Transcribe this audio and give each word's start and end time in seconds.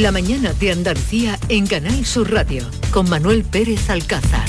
La 0.00 0.10
mañana 0.10 0.54
de 0.54 0.72
Andalucía 0.72 1.38
en 1.50 1.66
Canal 1.66 2.06
Sur 2.06 2.32
Radio 2.32 2.64
con 2.92 3.10
Manuel 3.10 3.44
Pérez 3.44 3.90
Alcázar. 3.90 4.46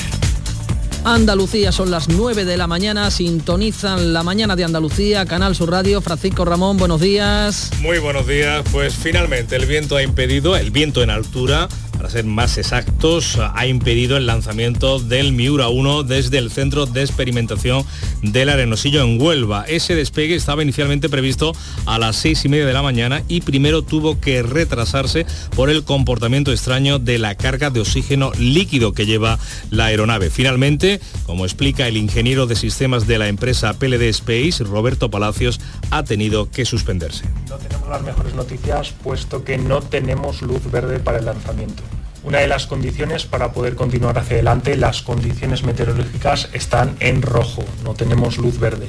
Andalucía 1.04 1.70
son 1.70 1.90
las 1.90 2.08
9 2.08 2.46
de 2.46 2.56
la 2.56 2.66
mañana, 2.66 3.10
sintonizan 3.10 4.14
la 4.14 4.22
mañana 4.22 4.56
de 4.56 4.64
Andalucía, 4.64 5.26
Canal 5.26 5.54
Sur 5.54 5.70
Radio. 5.70 6.00
Francisco 6.00 6.46
Ramón, 6.46 6.78
buenos 6.78 6.98
días. 7.02 7.70
Muy 7.82 7.98
buenos 7.98 8.26
días, 8.26 8.64
pues 8.72 8.94
finalmente 8.94 9.56
el 9.56 9.66
viento 9.66 9.96
ha 9.96 10.02
impedido, 10.02 10.56
el 10.56 10.70
viento 10.70 11.02
en 11.02 11.10
altura 11.10 11.68
para 12.04 12.12
ser 12.12 12.26
más 12.26 12.58
exactos, 12.58 13.38
ha 13.54 13.66
impedido 13.66 14.18
el 14.18 14.26
lanzamiento 14.26 14.98
del 14.98 15.32
Miura 15.32 15.68
1 15.68 16.02
desde 16.02 16.36
el 16.36 16.50
centro 16.50 16.84
de 16.84 17.00
experimentación 17.00 17.82
del 18.20 18.50
Arenosillo 18.50 19.02
en 19.02 19.18
Huelva. 19.18 19.64
Ese 19.66 19.94
despegue 19.94 20.34
estaba 20.34 20.62
inicialmente 20.62 21.08
previsto 21.08 21.52
a 21.86 21.98
las 21.98 22.16
seis 22.16 22.44
y 22.44 22.50
media 22.50 22.66
de 22.66 22.74
la 22.74 22.82
mañana 22.82 23.22
y 23.26 23.40
primero 23.40 23.80
tuvo 23.80 24.20
que 24.20 24.42
retrasarse 24.42 25.24
por 25.56 25.70
el 25.70 25.82
comportamiento 25.84 26.52
extraño 26.52 26.98
de 26.98 27.16
la 27.16 27.36
carga 27.36 27.70
de 27.70 27.80
oxígeno 27.80 28.32
líquido 28.38 28.92
que 28.92 29.06
lleva 29.06 29.38
la 29.70 29.86
aeronave. 29.86 30.28
Finalmente, 30.28 31.00
como 31.24 31.46
explica 31.46 31.88
el 31.88 31.96
ingeniero 31.96 32.46
de 32.46 32.56
sistemas 32.56 33.06
de 33.06 33.16
la 33.16 33.28
empresa 33.28 33.78
PLD 33.78 34.10
Space, 34.10 34.62
Roberto 34.62 35.10
Palacios, 35.10 35.58
ha 35.90 36.02
tenido 36.02 36.50
que 36.50 36.66
suspenderse. 36.66 37.24
No 37.48 37.56
tenemos 37.56 37.88
las 37.88 38.02
mejores 38.02 38.34
noticias 38.34 38.92
puesto 39.02 39.42
que 39.42 39.56
no 39.56 39.80
tenemos 39.80 40.42
luz 40.42 40.70
verde 40.70 40.98
para 40.98 41.16
el 41.16 41.24
lanzamiento. 41.24 41.82
Una 42.24 42.38
de 42.38 42.48
las 42.48 42.66
condiciones 42.66 43.26
para 43.26 43.52
poder 43.52 43.74
continuar 43.74 44.18
hacia 44.18 44.36
adelante, 44.36 44.78
las 44.78 45.02
condiciones 45.02 45.62
meteorológicas 45.62 46.48
están 46.54 46.96
en 47.00 47.20
rojo, 47.20 47.62
no 47.84 47.92
tenemos 47.92 48.38
luz 48.38 48.58
verde. 48.58 48.88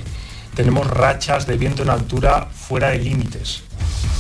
Tenemos 0.56 0.88
rachas 0.88 1.46
de 1.46 1.58
viento 1.58 1.84
en 1.84 1.90
altura 1.90 2.48
fuera 2.54 2.92
de 2.92 3.00
límites. 3.00 3.65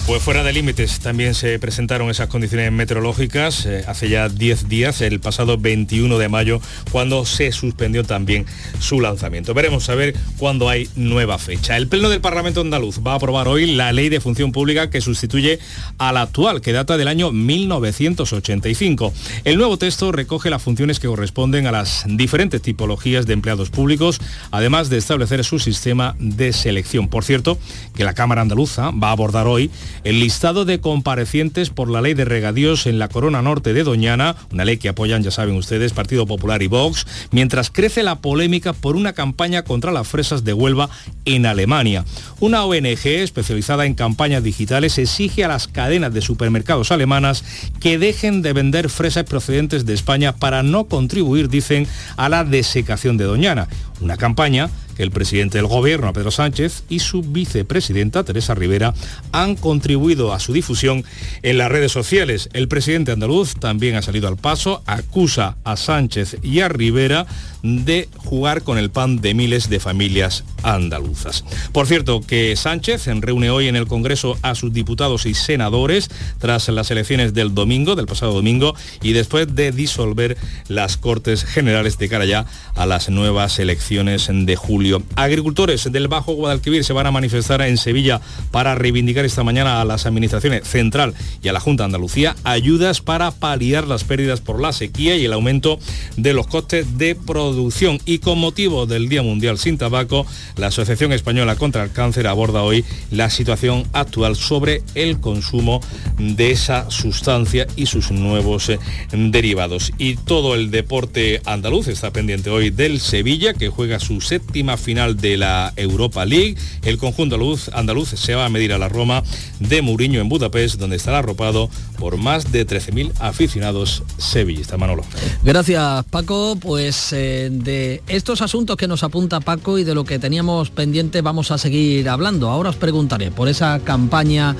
Pues 0.07 0.21
fuera 0.21 0.43
de 0.43 0.53
límites 0.53 0.99
también 0.99 1.33
se 1.33 1.57
presentaron 1.57 2.11
esas 2.11 2.27
condiciones 2.27 2.71
meteorológicas 2.71 3.65
eh, 3.65 3.83
hace 3.87 4.07
ya 4.07 4.29
10 4.29 4.69
días, 4.69 5.01
el 5.01 5.19
pasado 5.19 5.57
21 5.57 6.19
de 6.19 6.29
mayo, 6.29 6.61
cuando 6.91 7.25
se 7.25 7.51
suspendió 7.51 8.03
también 8.03 8.45
su 8.79 9.01
lanzamiento. 9.01 9.55
Veremos 9.55 9.89
a 9.89 9.95
ver 9.95 10.13
cuándo 10.37 10.69
hay 10.69 10.87
nueva 10.95 11.39
fecha. 11.39 11.75
El 11.75 11.87
Pleno 11.87 12.09
del 12.09 12.21
Parlamento 12.21 12.61
andaluz 12.61 12.99
va 12.99 13.13
a 13.13 13.15
aprobar 13.15 13.47
hoy 13.47 13.65
la 13.65 13.93
ley 13.93 14.09
de 14.09 14.21
función 14.21 14.51
pública 14.51 14.91
que 14.91 15.01
sustituye 15.01 15.57
a 15.97 16.13
la 16.13 16.21
actual, 16.21 16.61
que 16.61 16.71
data 16.71 16.97
del 16.97 17.07
año 17.07 17.31
1985. 17.31 19.11
El 19.43 19.57
nuevo 19.57 19.79
texto 19.79 20.11
recoge 20.11 20.51
las 20.51 20.61
funciones 20.61 20.99
que 20.99 21.07
corresponden 21.07 21.65
a 21.65 21.71
las 21.71 22.03
diferentes 22.07 22.61
tipologías 22.61 23.25
de 23.25 23.33
empleados 23.33 23.71
públicos, 23.71 24.21
además 24.51 24.91
de 24.91 24.97
establecer 24.97 25.43
su 25.43 25.57
sistema 25.57 26.15
de 26.19 26.53
selección. 26.53 27.07
Por 27.07 27.23
cierto, 27.23 27.57
que 27.95 28.03
la 28.03 28.13
Cámara 28.13 28.41
Andaluza 28.41 28.91
va 28.91 29.07
a 29.07 29.13
abordar 29.13 29.47
hoy 29.47 29.54
el 29.57 30.19
listado 30.19 30.65
de 30.65 30.79
comparecientes 30.79 31.69
por 31.69 31.89
la 31.89 32.01
ley 32.01 32.13
de 32.13 32.25
regadíos 32.25 32.85
en 32.85 32.99
la 32.99 33.09
Corona 33.09 33.41
Norte 33.41 33.73
de 33.73 33.83
Doñana, 33.83 34.35
una 34.51 34.65
ley 34.65 34.77
que 34.77 34.89
apoyan, 34.89 35.23
ya 35.23 35.31
saben 35.31 35.55
ustedes, 35.55 35.93
Partido 35.93 36.25
Popular 36.25 36.61
y 36.61 36.67
Vox, 36.67 37.05
mientras 37.31 37.69
crece 37.69 38.03
la 38.03 38.19
polémica 38.19 38.73
por 38.73 38.95
una 38.95 39.13
campaña 39.13 39.63
contra 39.63 39.91
las 39.91 40.07
fresas 40.07 40.43
de 40.43 40.53
Huelva 40.53 40.89
en 41.25 41.45
Alemania. 41.45 42.05
Una 42.39 42.63
ONG 42.65 43.05
especializada 43.05 43.85
en 43.85 43.95
campañas 43.95 44.43
digitales 44.43 44.97
exige 44.97 45.43
a 45.43 45.47
las 45.47 45.67
cadenas 45.67 46.13
de 46.13 46.21
supermercados 46.21 46.91
alemanas 46.91 47.43
que 47.79 47.97
dejen 47.97 48.41
de 48.41 48.53
vender 48.53 48.89
fresas 48.89 49.23
procedentes 49.23 49.85
de 49.85 49.93
España 49.93 50.35
para 50.35 50.63
no 50.63 50.85
contribuir, 50.85 51.49
dicen, 51.49 51.87
a 52.17 52.29
la 52.29 52.43
desecación 52.43 53.17
de 53.17 53.25
Doñana. 53.25 53.67
Una 54.01 54.17
campaña 54.17 54.69
el 54.97 55.11
presidente 55.11 55.57
del 55.57 55.67
gobierno, 55.67 56.13
Pedro 56.13 56.31
Sánchez, 56.31 56.83
y 56.89 56.99
su 56.99 57.21
vicepresidenta, 57.21 58.23
Teresa 58.23 58.55
Rivera, 58.55 58.93
han 59.31 59.55
contribuido 59.55 60.33
a 60.33 60.39
su 60.39 60.53
difusión 60.53 61.03
en 61.43 61.57
las 61.57 61.71
redes 61.71 61.91
sociales. 61.91 62.49
El 62.53 62.67
presidente 62.67 63.11
andaluz 63.11 63.55
también 63.55 63.95
ha 63.95 64.01
salido 64.01 64.27
al 64.27 64.37
paso, 64.37 64.81
acusa 64.85 65.57
a 65.63 65.77
Sánchez 65.77 66.37
y 66.41 66.59
a 66.59 66.69
Rivera 66.69 67.25
de 67.63 68.07
jugar 68.17 68.61
con 68.61 68.77
el 68.77 68.91
pan 68.91 69.21
de 69.21 69.33
miles 69.33 69.69
de 69.69 69.79
familias 69.79 70.43
andaluzas. 70.61 71.43
Por 71.71 71.87
cierto, 71.87 72.21
que 72.21 72.55
Sánchez 72.55 73.07
reúne 73.21 73.49
hoy 73.49 73.67
en 73.67 73.75
el 73.75 73.87
Congreso 73.87 74.37
a 74.43 74.53
sus 74.53 74.71
diputados 74.71 75.25
y 75.25 75.33
senadores 75.33 76.09
tras 76.37 76.67
las 76.69 76.91
elecciones 76.91 77.33
del 77.33 77.55
domingo, 77.55 77.95
del 77.95 78.05
pasado 78.05 78.33
domingo, 78.33 78.75
y 79.01 79.13
después 79.13 79.55
de 79.55 79.71
disolver 79.71 80.37
las 80.67 80.97
Cortes 80.97 81.43
Generales 81.43 81.97
de 81.97 82.09
cara 82.09 82.25
ya 82.25 82.45
a 82.75 82.85
las 82.85 83.09
nuevas 83.09 83.57
elecciones 83.57 84.29
de 84.31 84.55
julio. 84.55 84.84
Agricultores 85.15 85.91
del 85.91 86.07
Bajo 86.07 86.33
Guadalquivir 86.33 86.83
se 86.83 86.93
van 86.93 87.07
a 87.07 87.11
manifestar 87.11 87.61
en 87.61 87.77
Sevilla 87.77 88.21
para 88.51 88.75
reivindicar 88.75 89.25
esta 89.25 89.43
mañana 89.43 89.81
a 89.81 89.85
las 89.85 90.05
administraciones 90.05 90.67
central 90.67 91.13
y 91.41 91.47
a 91.47 91.53
la 91.53 91.59
Junta 91.59 91.83
de 91.83 91.85
Andalucía 91.85 92.35
ayudas 92.43 93.01
para 93.01 93.31
paliar 93.31 93.87
las 93.87 94.03
pérdidas 94.03 94.41
por 94.41 94.61
la 94.61 94.73
sequía 94.73 95.15
y 95.15 95.25
el 95.25 95.33
aumento 95.33 95.79
de 96.17 96.33
los 96.33 96.47
costes 96.47 96.97
de 96.97 97.15
producción 97.15 97.99
y 98.05 98.19
con 98.19 98.39
motivo 98.39 98.85
del 98.85 99.09
Día 99.09 99.21
Mundial 99.21 99.57
sin 99.57 99.77
Tabaco, 99.77 100.25
la 100.57 100.67
Asociación 100.67 101.13
Española 101.13 101.55
contra 101.55 101.83
el 101.83 101.91
Cáncer 101.91 102.27
aborda 102.27 102.63
hoy 102.63 102.85
la 103.11 103.29
situación 103.29 103.83
actual 103.93 104.35
sobre 104.35 104.83
el 104.95 105.19
consumo 105.19 105.81
de 106.17 106.51
esa 106.51 106.89
sustancia 106.91 107.67
y 107.75 107.85
sus 107.85 108.11
nuevos 108.11 108.69
eh, 108.69 108.79
derivados. 109.11 109.91
Y 109.97 110.15
todo 110.15 110.55
el 110.55 110.71
deporte 110.71 111.41
andaluz 111.45 111.87
está 111.87 112.11
pendiente 112.11 112.49
hoy 112.49 112.69
del 112.69 112.99
Sevilla, 112.99 113.53
que 113.53 113.69
juega 113.69 113.99
su 113.99 114.21
séptima 114.21 114.74
final 114.77 115.17
de 115.17 115.37
la 115.37 115.73
Europa 115.75 116.25
League. 116.25 116.55
El 116.83 116.97
conjunto 116.97 117.35
andaluz, 117.35 117.69
andaluz 117.73 118.09
se 118.09 118.35
va 118.35 118.45
a 118.45 118.49
medir 118.49 118.73
a 118.73 118.77
la 118.77 118.89
Roma 118.89 119.23
de 119.59 119.81
Muriño 119.81 120.21
en 120.21 120.29
Budapest, 120.29 120.79
donde 120.79 120.95
estará 120.95 121.19
arropado 121.19 121.69
por 121.97 122.17
más 122.17 122.51
de 122.51 122.65
13.000 122.65 123.11
aficionados 123.19 124.03
sevillistas. 124.17 124.79
Manolo. 124.79 125.03
Gracias, 125.43 126.05
Paco. 126.05 126.57
Pues 126.59 127.13
eh, 127.13 127.49
de 127.51 128.01
estos 128.07 128.41
asuntos 128.41 128.77
que 128.77 128.87
nos 128.87 129.03
apunta 129.03 129.39
Paco 129.39 129.77
y 129.77 129.83
de 129.83 129.95
lo 129.95 130.03
que 130.03 130.19
teníamos 130.19 130.69
pendiente 130.69 131.21
vamos 131.21 131.51
a 131.51 131.57
seguir 131.57 132.09
hablando. 132.09 132.49
Ahora 132.49 132.69
os 132.69 132.75
preguntaré 132.75 133.31
por 133.31 133.47
esa 133.47 133.79
campaña 133.83 134.55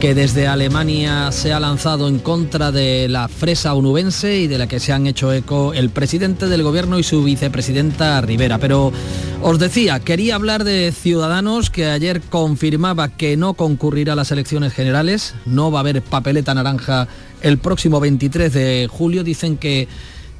que 0.00 0.14
desde 0.14 0.46
Alemania 0.46 1.32
se 1.32 1.52
ha 1.52 1.60
lanzado 1.60 2.08
en 2.08 2.18
contra 2.18 2.72
de 2.72 3.08
la 3.08 3.28
fresa 3.28 3.74
onubense 3.74 4.38
y 4.38 4.46
de 4.48 4.58
la 4.58 4.66
que 4.66 4.80
se 4.80 4.92
han 4.92 5.06
hecho 5.06 5.32
eco 5.32 5.72
el 5.72 5.90
presidente 5.90 6.48
del 6.48 6.62
gobierno 6.62 6.98
y 6.98 7.02
su 7.02 7.24
vicepresidenta 7.24 8.20
Rivera. 8.20 8.58
Pero 8.58 8.92
decía, 9.58 10.00
quería 10.00 10.36
hablar 10.36 10.64
de 10.64 10.92
Ciudadanos 10.92 11.70
que 11.70 11.86
ayer 11.86 12.20
confirmaba 12.20 13.08
que 13.08 13.36
no 13.36 13.54
concurrirá 13.54 14.14
a 14.14 14.16
las 14.16 14.30
elecciones 14.30 14.72
generales, 14.72 15.34
no 15.44 15.70
va 15.70 15.78
a 15.78 15.80
haber 15.80 16.02
papeleta 16.02 16.54
naranja 16.54 17.08
el 17.42 17.58
próximo 17.58 18.00
23 18.00 18.52
de 18.52 18.88
julio. 18.90 19.22
Dicen 19.22 19.56
que 19.56 19.86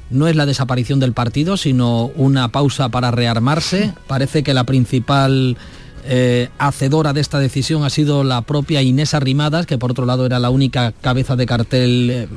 no 0.09 0.27
es 0.27 0.35
la 0.35 0.45
desaparición 0.45 0.99
del 0.99 1.13
partido, 1.13 1.57
sino 1.57 2.05
una 2.15 2.49
pausa 2.49 2.89
para 2.89 3.11
rearmarse. 3.11 3.93
Parece 4.07 4.43
que 4.43 4.53
la 4.53 4.63
principal 4.63 5.57
eh, 6.05 6.49
hacedora 6.57 7.13
de 7.13 7.21
esta 7.21 7.39
decisión 7.39 7.83
ha 7.83 7.89
sido 7.89 8.23
la 8.23 8.41
propia 8.41 8.81
Inés 8.81 9.13
Arrimadas, 9.13 9.65
que 9.65 9.77
por 9.77 9.91
otro 9.91 10.05
lado 10.05 10.25
era 10.25 10.39
la 10.39 10.49
única 10.49 10.91
cabeza 10.91 11.35
de 11.35 11.45
cartel 11.45 12.09
eh, 12.11 12.27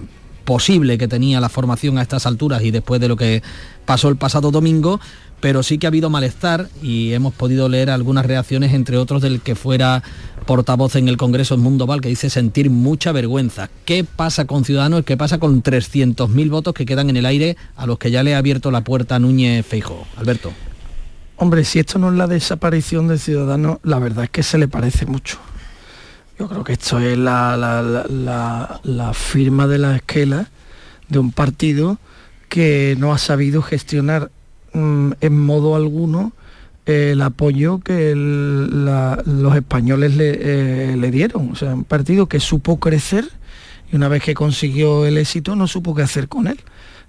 posible 0.45 0.97
que 0.97 1.09
tenía 1.09 1.41
la 1.41 1.51
formación 1.51 1.99
a 1.99 2.03
estas 2.03 2.25
alturas 2.27 2.63
y 2.63 2.71
después 2.71 3.03
de 3.03 3.09
lo 3.09 3.17
que 3.17 3.43
pasó 3.85 4.09
el 4.09 4.17
pasado 4.17 4.51
domingo, 4.51 4.99
pero 5.41 5.63
sí 5.63 5.79
que 5.79 5.87
ha 5.87 5.89
habido 5.89 6.11
malestar 6.11 6.69
y 6.83 7.13
hemos 7.13 7.35
podido 7.35 7.69
leer 7.69 7.91
algunas 7.91 8.27
reacciones, 8.27 8.73
entre 8.75 8.97
otros 8.97 9.23
del 9.23 9.41
que 9.41 9.55
fuera 9.55 10.03
portavoz 10.47 10.97
en 10.97 11.09
el 11.09 11.17
Congreso 11.17 11.55
en 11.55 11.61
Mundo 11.61 11.87
Val, 11.87 12.01
que 12.01 12.09
dice 12.09 12.31
sentir 12.31 12.71
mucha 12.71 13.13
vergüenza. 13.13 13.69
¿Qué 13.85 14.05
pasa 14.05 14.47
con 14.47 14.65
Ciudadanos? 14.65 15.05
¿Qué 15.05 15.17
pasa 15.17 15.39
con 15.39 15.63
300.000 15.63 16.51
votos 16.51 16.75
que 16.75 16.87
quedan 16.87 17.11
en 17.11 17.17
el 17.17 17.27
aire 17.27 17.57
a 17.77 17.87
los 17.87 17.99
que 17.99 18.11
ya 18.11 18.23
le 18.23 18.35
ha 18.35 18.39
abierto 18.39 18.71
la 18.71 18.83
puerta 18.83 19.17
a 19.17 19.19
Núñez 19.19 19.65
Feijo? 19.67 20.07
Alberto. 20.17 20.53
Hombre, 21.37 21.65
si 21.65 21.79
esto 21.79 22.01
no 22.01 22.11
es 22.11 22.17
la 22.17 22.27
desaparición 22.27 23.07
de 23.07 23.19
Ciudadanos, 23.19 23.79
la 23.85 24.01
verdad 24.01 24.25
es 24.25 24.31
que 24.31 24.43
se 24.43 24.59
le 24.59 24.67
parece 24.67 25.07
mucho. 25.07 25.39
Yo 26.39 26.49
creo 26.49 26.65
que 26.65 26.73
esto 26.73 26.99
es 26.99 27.19
la, 27.19 29.13
firma 29.15 29.67
de 29.67 29.79
la 29.79 29.97
esquela 29.97 30.49
de 31.09 31.19
un 31.19 31.33
partido 31.33 31.99
que 32.49 32.97
no 32.99 33.13
ha 33.13 33.19
sabido 33.19 33.61
gestionar 33.61 34.31
mm, 34.79 35.13
en 35.21 35.39
modo 35.39 35.77
alguno 35.77 36.33
el 36.87 37.21
apoyo 37.21 37.81
que 37.81 38.15
los 38.17 39.57
españoles 39.57 40.15
eh, 40.19 40.97
le, 40.99 41.11
dieron. 41.11 41.51
O 41.53 41.55
sea, 41.55 41.75
un 41.75 41.85
partido 41.85 42.27
que 42.27 42.41
supo 42.41 42.81
crecer 42.81 43.29
y 43.93 43.97
una 43.97 44.09
vez 44.09 44.23
que 44.23 44.33
consiguió 44.33 45.05
el 45.05 45.19
éxito 45.19 45.55
no 45.55 45.67
supo 45.67 45.95
qué 45.95 46.03
hacer 46.03 46.29
con 46.29 46.47
él. 46.47 46.59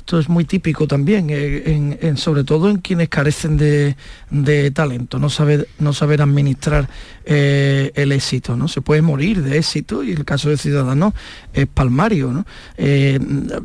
Esto 0.10 0.18
es 0.18 0.28
muy 0.28 0.44
típico 0.44 0.88
también, 0.88 1.28
eh, 1.30 1.98
en, 2.02 2.18
sobre 2.18 2.44
todo 2.44 2.72
en 2.72 2.78
quienes 2.78 3.10
carecen 3.10 3.58
de, 3.58 3.96
talento, 4.74 5.20
no 5.20 5.30
saber, 5.30 5.68
no 5.78 5.94
saber 5.94 6.24
administrar 6.24 6.90
eh, 7.26 7.92
el 7.94 8.12
éxito, 8.12 8.56
¿no? 8.56 8.68
Se 8.68 8.82
puede 8.82 9.04
morir 9.04 9.44
de 9.44 9.60
éxito 9.60 10.04
y 10.04 10.12
el 10.14 10.26
caso 10.26 10.50
de 10.50 10.58
Ciudadanos 10.58 11.14
es 11.54 11.68
palmario, 11.68 12.32
¿no? 12.32 12.48
Eh, 12.78 13.20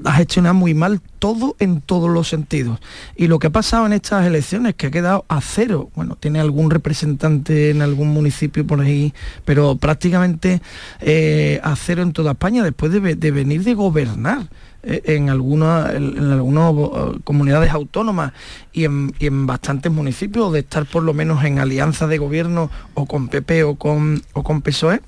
ha 0.05 0.13
gestionado 0.13 0.55
muy 0.55 0.75
mal 0.75 1.01
todo 1.19 1.57
en 1.61 1.81
todos 1.81 2.11
los 2.11 2.29
sentidos. 2.29 2.79
Y 3.17 3.29
lo 3.29 3.39
que 3.39 3.47
ha 3.47 3.51
pasado 3.51 3.87
en 3.87 3.95
estas 3.95 4.27
elecciones, 4.27 4.75
que 4.75 4.89
ha 4.89 4.91
quedado 4.91 5.25
a 5.29 5.41
cero, 5.41 5.89
bueno, 5.95 6.15
tiene 6.21 6.41
algún 6.41 6.71
representante 6.71 7.71
en 7.71 7.81
algún 7.81 8.09
municipio 8.09 8.67
por 8.67 8.83
ahí, 8.83 9.15
pero 9.47 9.77
prácticamente 9.77 10.61
a 11.63 11.75
cero 11.75 12.03
en 12.03 12.13
toda 12.13 12.33
España 12.33 12.63
después 12.63 12.93
de 12.93 13.31
venir 13.31 13.65
de 13.65 13.73
gobernar. 13.73 14.47
Eh, 14.87 15.03
en 15.17 15.31
algunas 15.31 15.95
en, 15.95 16.19
algunas 16.31 16.75
eh, 16.75 17.19
comunidades 17.25 17.71
autónomas 17.73 18.33
y 18.73 18.85
en, 18.85 19.47
bastantes 19.47 19.91
municipios 19.91 20.53
de 20.53 20.61
estar 20.61 20.85
por 20.85 21.03
lo 21.03 21.15
menos 21.15 21.43
en 21.45 21.59
alianza 21.59 22.07
de 22.07 22.19
gobierno 22.19 22.71
o 22.93 23.07
con 23.07 23.29
PP 23.29 23.65
o 23.65 23.77
con, 23.77 24.23
o 24.35 24.43
con 24.43 24.61
PSOE 24.61 25.01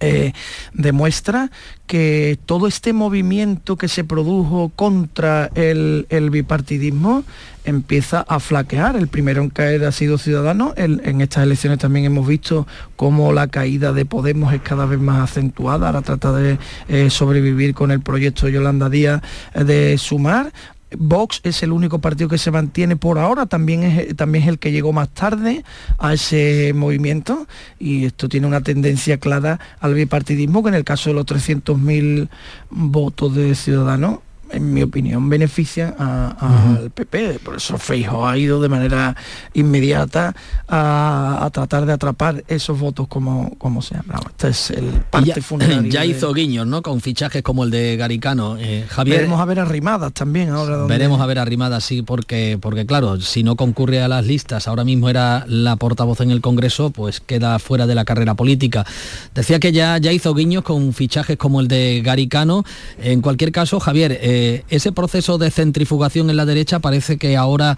eh, 0.00 0.32
demuestra 0.74 1.50
que 1.86 2.38
todo 2.46 2.68
este 2.68 2.92
movimiento 2.92 3.76
que 3.76 3.88
se 3.88 4.04
produjo 4.04 4.70
contra 4.76 5.50
el, 5.54 6.06
bipartidismo 6.30 7.24
empieza 7.64 8.20
a 8.20 8.38
flaquear. 8.38 8.96
El 8.96 9.08
primero 9.08 9.42
en 9.42 9.50
caer 9.50 9.84
ha 9.84 9.92
sido 9.92 10.18
Ciudadanos. 10.18 10.74
en 10.76 11.20
estas 11.20 11.42
elecciones 11.42 11.78
también 11.78 12.04
hemos 12.04 12.26
visto 12.26 12.66
cómo 12.96 13.32
la 13.32 13.48
caída 13.48 13.92
de 13.92 14.04
Podemos 14.04 14.52
es 14.54 14.60
cada 14.60 14.86
vez 14.86 15.00
más 15.00 15.30
acentuada. 15.30 15.88
Ahora 15.88 16.02
trata 16.02 16.32
de 16.32 16.58
eh, 16.88 17.10
sobrevivir 17.10 17.74
con 17.74 17.90
el 17.90 18.00
proyecto 18.00 18.48
Yolanda 18.48 18.88
Díaz 18.88 19.22
de 19.54 19.98
sumar. 19.98 20.52
Vox 20.96 21.40
es 21.42 21.62
el 21.62 21.72
único 21.72 21.98
partido 21.98 22.28
que 22.28 22.38
se 22.38 22.50
mantiene 22.50 22.96
por 22.96 23.18
ahora, 23.18 23.46
también 23.46 23.82
es, 23.82 24.16
también 24.16 24.48
el 24.48 24.58
que 24.58 24.72
llegó 24.72 24.92
más 24.92 25.08
tarde 25.10 25.64
a 25.98 26.14
ese 26.14 26.72
movimiento 26.74 27.46
y 27.78 28.06
esto 28.06 28.28
tiene 28.28 28.46
una 28.46 28.62
tendencia 28.62 29.18
clara 29.18 29.60
al 29.80 29.94
bipartidismo 29.94 30.62
que 30.62 30.70
en 30.70 30.74
el 30.74 30.84
caso 30.84 31.10
de 31.10 31.14
los 31.14 31.26
300.000 31.26 32.28
votos 32.70 33.34
de 33.34 33.54
Ciudadanos 33.54 34.20
en 34.50 34.72
mi 34.72 34.82
opinión, 34.82 35.28
beneficia 35.28 35.94
al 35.98 36.90
PP. 36.90 37.40
Por 37.44 37.56
eso 37.56 37.78
Feijo 37.78 38.26
ha 38.26 38.36
ido 38.36 38.60
de 38.60 38.68
manera 38.68 39.16
inmediata 39.54 40.34
a, 40.68 41.48
tratar 41.52 41.86
de 41.86 41.92
atrapar 41.92 42.44
esos 42.48 42.78
votos 42.78 43.08
como, 43.08 43.56
como 43.58 43.82
sea. 43.82 44.04
este 44.28 44.48
es 44.48 44.70
el 44.70 44.86
parte 45.10 45.40
ya, 45.68 45.82
Ya 45.82 46.04
hizo 46.04 46.32
guiños, 46.32 46.66
¿no? 46.66 46.82
Con 46.82 47.00
fichajes 47.00 47.42
como 47.42 47.64
el 47.64 47.70
de 47.70 47.96
Garicano. 47.96 48.56
Eh, 48.58 48.86
Javier, 48.88 49.18
veremos 49.18 49.40
a 49.40 49.44
ver 49.44 49.60
arrimadas 49.60 50.12
también 50.12 50.50
ahora. 50.50 50.84
Veremos 50.84 51.20
a 51.20 51.26
ver 51.26 51.38
arrimadas, 51.38 51.84
sí, 51.84 52.02
porque, 52.02 52.58
porque 52.60 52.86
claro, 52.86 53.20
si 53.20 53.42
no 53.42 53.56
concurre 53.56 54.02
a 54.02 54.08
las 54.08 54.26
listas, 54.26 54.68
ahora 54.68 54.84
mismo 54.84 55.08
era 55.08 55.44
la 55.48 55.76
portavoz 55.76 56.20
en 56.20 56.30
el 56.30 56.40
Congreso, 56.40 56.90
pues 56.90 57.20
queda 57.20 57.58
fuera 57.58 57.86
de 57.86 57.94
la 57.94 58.04
carrera 58.04 58.34
política. 58.34 58.86
Decía 59.34 59.58
que 59.58 59.72
ya, 59.72 59.98
ya 59.98 60.12
hizo 60.12 60.34
guiños 60.34 60.62
con 60.62 60.92
fichajes 60.92 61.36
como 61.36 61.60
el 61.60 61.68
de 61.68 62.02
Garicano. 62.04 62.64
En 63.00 63.20
cualquier 63.20 63.52
caso, 63.52 63.80
Javier, 63.80 64.18
eh, 64.20 64.37
ese 64.68 64.92
proceso 64.92 65.38
de 65.38 65.50
centrifugación 65.50 66.30
en 66.30 66.36
la 66.36 66.46
derecha 66.46 66.78
parece 66.78 67.16
que 67.16 67.36
ahora 67.36 67.76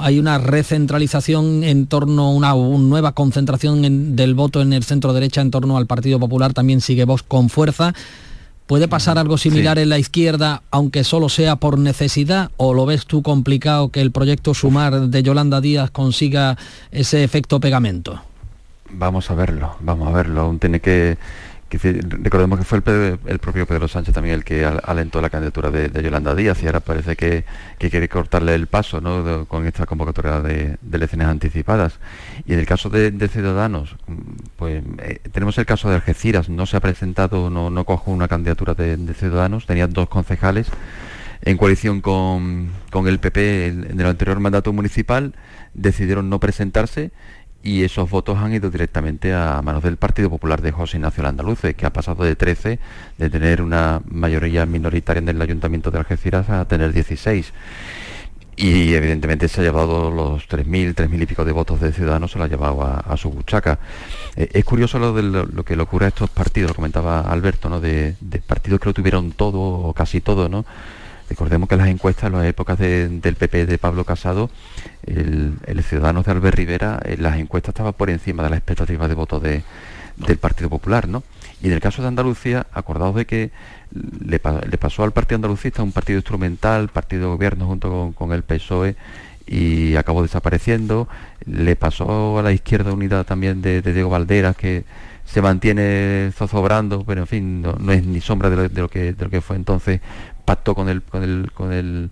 hay 0.00 0.18
una 0.18 0.38
recentralización 0.38 1.64
en 1.64 1.86
torno 1.86 2.26
a 2.46 2.54
una, 2.54 2.78
nueva 2.78 3.12
concentración 3.12 4.16
del 4.16 4.34
voto 4.34 4.62
en 4.62 4.72
el 4.72 4.84
centro 4.84 5.12
derecha 5.12 5.40
en 5.40 5.50
torno 5.50 5.76
al 5.76 5.86
Partido 5.86 6.18
Popular, 6.18 6.52
también 6.52 6.80
sigue 6.80 7.04
Vox 7.04 7.22
con 7.22 7.48
fuerza. 7.48 7.94
¿Puede 8.66 8.88
pasar 8.88 9.18
algo 9.18 9.36
similar 9.36 9.78
en 9.78 9.88
la 9.88 9.98
izquierda, 9.98 10.62
aunque 10.70 11.04
solo 11.04 11.28
sea 11.28 11.56
por 11.56 11.78
necesidad? 11.78 12.50
¿O 12.56 12.72
lo 12.72 12.86
ves 12.86 13.06
tú 13.06 13.22
complicado 13.22 13.90
que 13.90 14.00
el 14.00 14.12
proyecto 14.12 14.54
Sumar 14.54 15.08
de 15.08 15.22
Yolanda 15.22 15.60
Díaz 15.60 15.90
consiga 15.90 16.56
ese 16.90 17.24
efecto 17.24 17.60
pegamento? 17.60 18.22
Vamos 18.90 19.30
a 19.30 19.34
verlo, 19.34 19.76
vamos 19.80 20.08
a 20.08 20.12
verlo. 20.12 20.42
Aún 20.42 20.58
tiene 20.58 20.80
que 20.80 21.18
recordemos 21.78 22.58
que 22.58 22.64
fue 22.64 22.78
el, 23.26 23.38
propio 23.38 23.66
Pedro 23.66 23.88
Sánchez 23.88 24.14
también 24.14 24.34
el 24.34 24.44
que 24.44 24.64
alentó 24.64 25.20
la 25.20 25.30
candidatura 25.30 25.70
de, 25.70 26.02
Yolanda 26.02 26.34
Díaz 26.34 26.62
y 26.62 26.66
ahora 26.66 26.80
parece 26.80 27.16
que, 27.16 27.44
quiere 27.78 28.08
cortarle 28.08 28.54
el 28.54 28.66
paso 28.66 29.00
con 29.48 29.66
esta 29.66 29.86
convocatoria 29.86 30.40
de, 30.40 30.78
elecciones 30.92 31.28
anticipadas. 31.28 31.98
Y 32.46 32.52
en 32.52 32.58
el 32.58 32.66
caso 32.66 32.90
de, 32.90 33.12
Ciudadanos, 33.28 33.96
pues 34.56 34.82
eh, 34.98 35.20
tenemos 35.32 35.56
el 35.58 35.66
caso 35.66 35.88
de 35.88 35.96
Algeciras, 35.96 36.48
no 36.48 36.66
se 36.66 36.76
ha 36.76 36.80
presentado, 36.80 37.50
no, 37.50 37.70
no 37.70 37.84
cojo 37.84 38.10
una 38.10 38.28
candidatura 38.28 38.74
de, 38.74 38.96
Ciudadanos, 39.14 39.66
tenía 39.66 39.86
dos 39.86 40.08
concejales 40.08 40.68
en 41.44 41.56
coalición 41.56 42.00
con, 42.00 42.70
el 43.06 43.18
PP 43.18 43.66
en 43.66 44.00
el 44.00 44.06
anterior 44.06 44.38
mandato 44.40 44.72
municipal, 44.72 45.34
decidieron 45.74 46.28
no 46.28 46.38
presentarse 46.38 47.10
y 47.62 47.84
esos 47.84 48.10
votos 48.10 48.38
han 48.38 48.52
ido 48.52 48.70
directamente 48.70 49.32
a 49.32 49.62
manos 49.62 49.82
del 49.82 49.96
Partido 49.96 50.28
Popular 50.28 50.60
de 50.60 50.72
José 50.72 50.96
Ignacio 50.96 51.22
Landaluce, 51.22 51.74
que 51.74 51.86
ha 51.86 51.92
pasado 51.92 52.24
de 52.24 52.34
13, 52.34 52.78
de 53.18 53.30
tener 53.30 53.62
una 53.62 54.02
mayoría 54.08 54.66
minoritaria 54.66 55.20
en 55.20 55.28
el 55.28 55.40
Ayuntamiento 55.40 55.90
de 55.90 55.98
Algeciras, 55.98 56.50
a 56.50 56.64
tener 56.66 56.92
16. 56.92 57.52
Y 58.56 58.94
evidentemente 58.94 59.48
se 59.48 59.60
ha 59.60 59.64
llevado 59.64 60.10
los 60.10 60.48
3.000, 60.48 60.94
3.000 60.94 61.22
y 61.22 61.26
pico 61.26 61.44
de 61.44 61.52
votos 61.52 61.80
de 61.80 61.92
Ciudadanos, 61.92 62.32
se 62.32 62.38
lo 62.38 62.44
ha 62.44 62.48
llevado 62.48 62.82
a, 62.82 63.16
su 63.16 63.30
buchaca. 63.30 63.78
Eh, 64.36 64.48
es 64.52 64.64
curioso 64.64 64.98
lo, 64.98 65.12
de 65.14 65.22
lo, 65.22 65.64
que 65.64 65.76
le 65.76 65.82
ocurre 65.82 66.06
a 66.06 66.08
estos 66.08 66.30
partidos, 66.30 66.70
lo 66.70 66.74
comentaba 66.74 67.20
Alberto, 67.20 67.68
¿no? 67.68 67.80
de, 67.80 68.16
de 68.20 68.38
partidos 68.40 68.80
que 68.80 68.88
lo 68.88 68.94
tuvieron 68.94 69.32
todo 69.32 69.60
o 69.60 69.92
casi 69.94 70.20
todo, 70.20 70.48
¿no? 70.48 70.64
Recordemos 71.32 71.66
que 71.66 71.78
las 71.78 71.88
encuestas 71.88 72.24
en 72.24 72.32
las 72.34 72.44
épocas 72.44 72.78
del 72.78 73.36
PP 73.38 73.64
de 73.64 73.78
Pablo 73.78 74.04
Casado, 74.04 74.50
el, 75.06 75.82
Ciudadanos 75.82 76.26
de 76.26 76.30
Albert 76.30 76.58
Rivera, 76.58 77.00
en 77.06 77.12
eh, 77.12 77.16
las 77.16 77.38
encuestas 77.38 77.70
estaban 77.70 77.94
por 77.94 78.10
encima 78.10 78.42
de 78.42 78.50
las 78.50 78.58
expectativas 78.58 79.08
de 79.08 79.14
voto 79.14 79.40
del 79.40 79.62
Partido 80.38 80.68
Popular, 80.68 81.08
¿no? 81.08 81.22
Y 81.62 81.68
en 81.68 81.72
el 81.72 81.80
caso 81.80 82.02
de 82.02 82.08
Andalucía, 82.08 82.66
acordados 82.74 83.14
de 83.14 83.24
que 83.24 83.50
le, 84.20 84.40
pasó 84.40 85.04
al 85.04 85.12
Partido 85.12 85.36
Andalucista 85.36 85.82
un 85.82 85.92
partido 85.92 86.18
instrumental, 86.18 86.90
partido 86.90 87.22
de 87.22 87.28
gobierno 87.28 87.64
junto 87.64 88.12
con, 88.14 88.32
el 88.32 88.42
PSOE, 88.42 88.94
y 89.46 89.96
acabó 89.96 90.20
desapareciendo. 90.20 91.08
Le 91.46 91.76
pasó 91.76 92.40
a 92.40 92.42
la 92.42 92.52
izquierda 92.52 92.92
unida 92.92 93.24
también 93.24 93.62
de, 93.62 93.80
Diego 93.80 94.10
Valderas, 94.10 94.54
que 94.54 94.84
se 95.24 95.40
mantiene 95.40 96.30
zozobrando, 96.34 97.04
pero 97.06 97.22
en 97.22 97.26
fin, 97.26 97.62
no, 97.62 97.90
es 97.90 98.04
ni 98.04 98.20
sombra 98.20 98.50
de 98.50 98.68
de 98.68 98.80
lo 98.82 98.90
que 98.90 99.40
fue 99.40 99.56
entonces 99.56 100.02
pactó 100.44 100.74
con 100.74 100.88
el, 100.88 101.02
con 101.02 101.22
el, 101.22 101.50
con 101.52 101.72
el, 101.72 102.10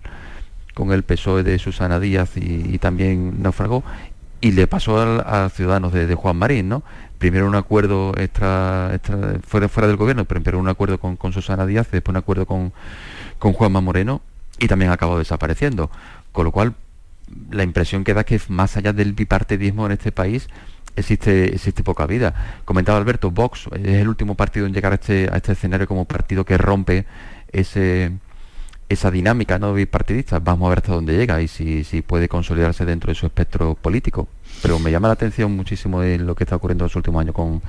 con 0.73 0.91
el 0.91 1.03
PSOE 1.03 1.43
de 1.43 1.59
Susana 1.59 1.99
Díaz 1.99 2.31
y, 2.35 2.77
también 2.79 3.41
naufragó, 3.41 3.83
y 4.39 4.51
le 4.51 4.67
pasó 4.67 4.99
a, 4.99 5.49
Ciudadanos 5.49 5.93
de, 5.93 6.15
Juan 6.15 6.37
Marín, 6.37 6.69
¿no? 6.69 6.83
Primero 7.17 7.47
un 7.47 7.55
acuerdo 7.55 8.13
extra, 8.17 8.99
fuera, 9.45 9.69
fuera 9.69 9.87
del 9.87 9.97
gobierno, 9.97 10.25
pero 10.25 10.41
primero 10.41 10.59
un 10.59 10.69
acuerdo 10.69 10.97
con, 10.99 11.33
Susana 11.33 11.65
Díaz, 11.65 11.91
después 11.91 12.13
un 12.13 12.17
acuerdo 12.17 12.45
con, 12.45 12.73
con 13.37 13.53
Juanma 13.53 13.81
Moreno, 13.81 14.21
y 14.59 14.67
también 14.67 14.91
acabó 14.91 15.19
desapareciendo. 15.19 15.91
Con 16.31 16.45
lo 16.45 16.51
cual, 16.51 16.75
la 17.51 17.63
impresión 17.63 18.03
que 18.03 18.13
da 18.13 18.23
que 18.23 18.39
más 18.47 18.77
allá 18.77 18.93
del 18.93 19.13
bipartidismo 19.13 19.85
en 19.85 19.91
este 19.93 20.11
país, 20.11 20.47
existe, 20.95 21.55
existe 21.55 21.83
poca 21.83 22.05
vida. 22.05 22.61
Comentaba 22.65 22.97
Alberto, 22.97 23.31
Vox 23.31 23.67
es 23.73 23.97
el 23.97 24.07
último 24.07 24.35
partido 24.35 24.65
en 24.65 24.73
llegar 24.73 24.91
a 24.91 24.95
este, 24.95 25.29
a 25.31 25.37
este 25.37 25.53
escenario 25.53 25.87
como 25.87 26.05
partido 26.05 26.45
que 26.45 26.57
rompe 26.57 27.05
ese, 27.51 28.11
esa 28.89 29.11
dinámica 29.11 29.59
no 29.59 29.73
bipartidista. 29.73 30.39
Vamos 30.39 30.67
a 30.67 30.69
ver 30.69 30.79
hasta 30.79 30.93
dónde 30.93 31.17
llega 31.17 31.41
y 31.41 31.47
si, 31.47 31.83
si 31.83 32.01
puede 32.01 32.27
consolidarse 32.27 32.85
dentro 32.85 33.11
de 33.11 33.15
su 33.15 33.25
espectro 33.25 33.75
político. 33.75 34.27
Pero 34.61 34.77
me 34.79 34.91
llama 34.91 35.07
la 35.07 35.13
atención 35.13 35.55
muchísimo 35.55 36.01
de 36.01 36.19
lo 36.19 36.35
que 36.35 36.43
está 36.43 36.55
ocurriendo 36.55 36.83
en 36.83 36.87
los 36.87 36.95
últimos 36.95 37.21
años 37.21 37.35
con, 37.35 37.61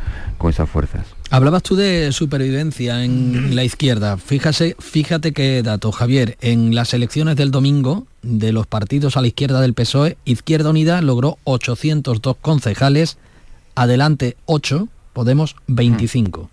esas 0.51 0.69
fuerzas. 0.69 1.07
Hablabas 1.31 1.63
tú 1.63 1.77
de 1.77 2.13
supervivencia 2.13 3.05
en 3.05 3.55
la 3.55 3.65
izquierda. 3.65 4.19
Fíjate, 4.19 4.77
fíjate 4.79 5.33
qué 5.33 5.63
dato, 5.63 5.93
Javier. 5.93 6.37
En 6.41 6.75
las 6.75 6.93
elecciones 6.93 7.37
del 7.37 7.51
domingo 7.51 8.07
de 8.23 8.53
los 8.53 8.67
partidos 8.67 9.17
a 9.17 9.23
la 9.23 9.29
izquierda 9.29 9.61
del 9.61 9.75
PSOE, 9.75 10.19
Izquierda 10.25 10.71
Unida 10.71 11.01
logró 11.01 11.39
802 11.45 12.37
concejales, 12.43 13.17
adelante 13.75 14.37
8, 14.45 14.89
Podemos 15.13 15.57
25. 15.67 16.49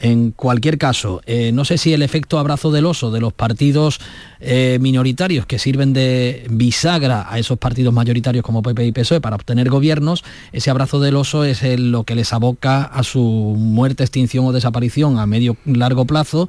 En 0.00 0.30
cualquier 0.30 0.78
caso, 0.78 1.20
eh, 1.26 1.52
no 1.52 1.66
sé 1.66 1.76
si 1.76 1.92
el 1.92 2.00
efecto 2.00 2.38
abrazo 2.38 2.72
del 2.72 2.86
oso 2.86 3.10
de 3.10 3.20
los 3.20 3.34
partidos 3.34 4.00
eh, 4.40 4.78
minoritarios 4.80 5.44
que 5.44 5.58
sirven 5.58 5.92
de 5.92 6.46
bisagra 6.48 7.26
a 7.28 7.38
esos 7.38 7.58
partidos 7.58 7.92
mayoritarios 7.92 8.42
como 8.42 8.62
PP 8.62 8.86
y 8.86 8.92
PSOE 8.92 9.20
para 9.20 9.36
obtener 9.36 9.68
gobiernos, 9.68 10.24
ese 10.52 10.70
abrazo 10.70 11.00
del 11.00 11.16
oso 11.16 11.44
es 11.44 11.62
lo 11.78 12.04
que 12.04 12.14
les 12.14 12.32
aboca 12.32 12.82
a 12.82 13.02
su 13.02 13.20
muerte, 13.20 14.02
extinción 14.02 14.46
o 14.46 14.52
desaparición 14.52 15.18
a 15.18 15.26
medio 15.26 15.58
largo 15.66 16.06
plazo. 16.06 16.48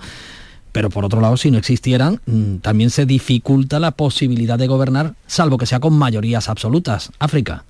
Pero 0.72 0.90
por 0.90 1.04
otro 1.04 1.20
lado, 1.20 1.36
si 1.36 1.52
no 1.52 1.58
existieran, 1.58 2.22
mm, 2.26 2.58
también 2.58 2.90
se 2.90 3.06
dificulta 3.06 3.80
la 3.80 3.92
posibilidad 3.92 4.58
de 4.58 4.68
gobernar, 4.68 5.16
salvo 5.28 5.58
que 5.58 5.66
sea 5.66 5.82
con 5.82 5.94
mayorías 5.94 6.48
absolutas. 6.48 7.12
África. 7.20 7.66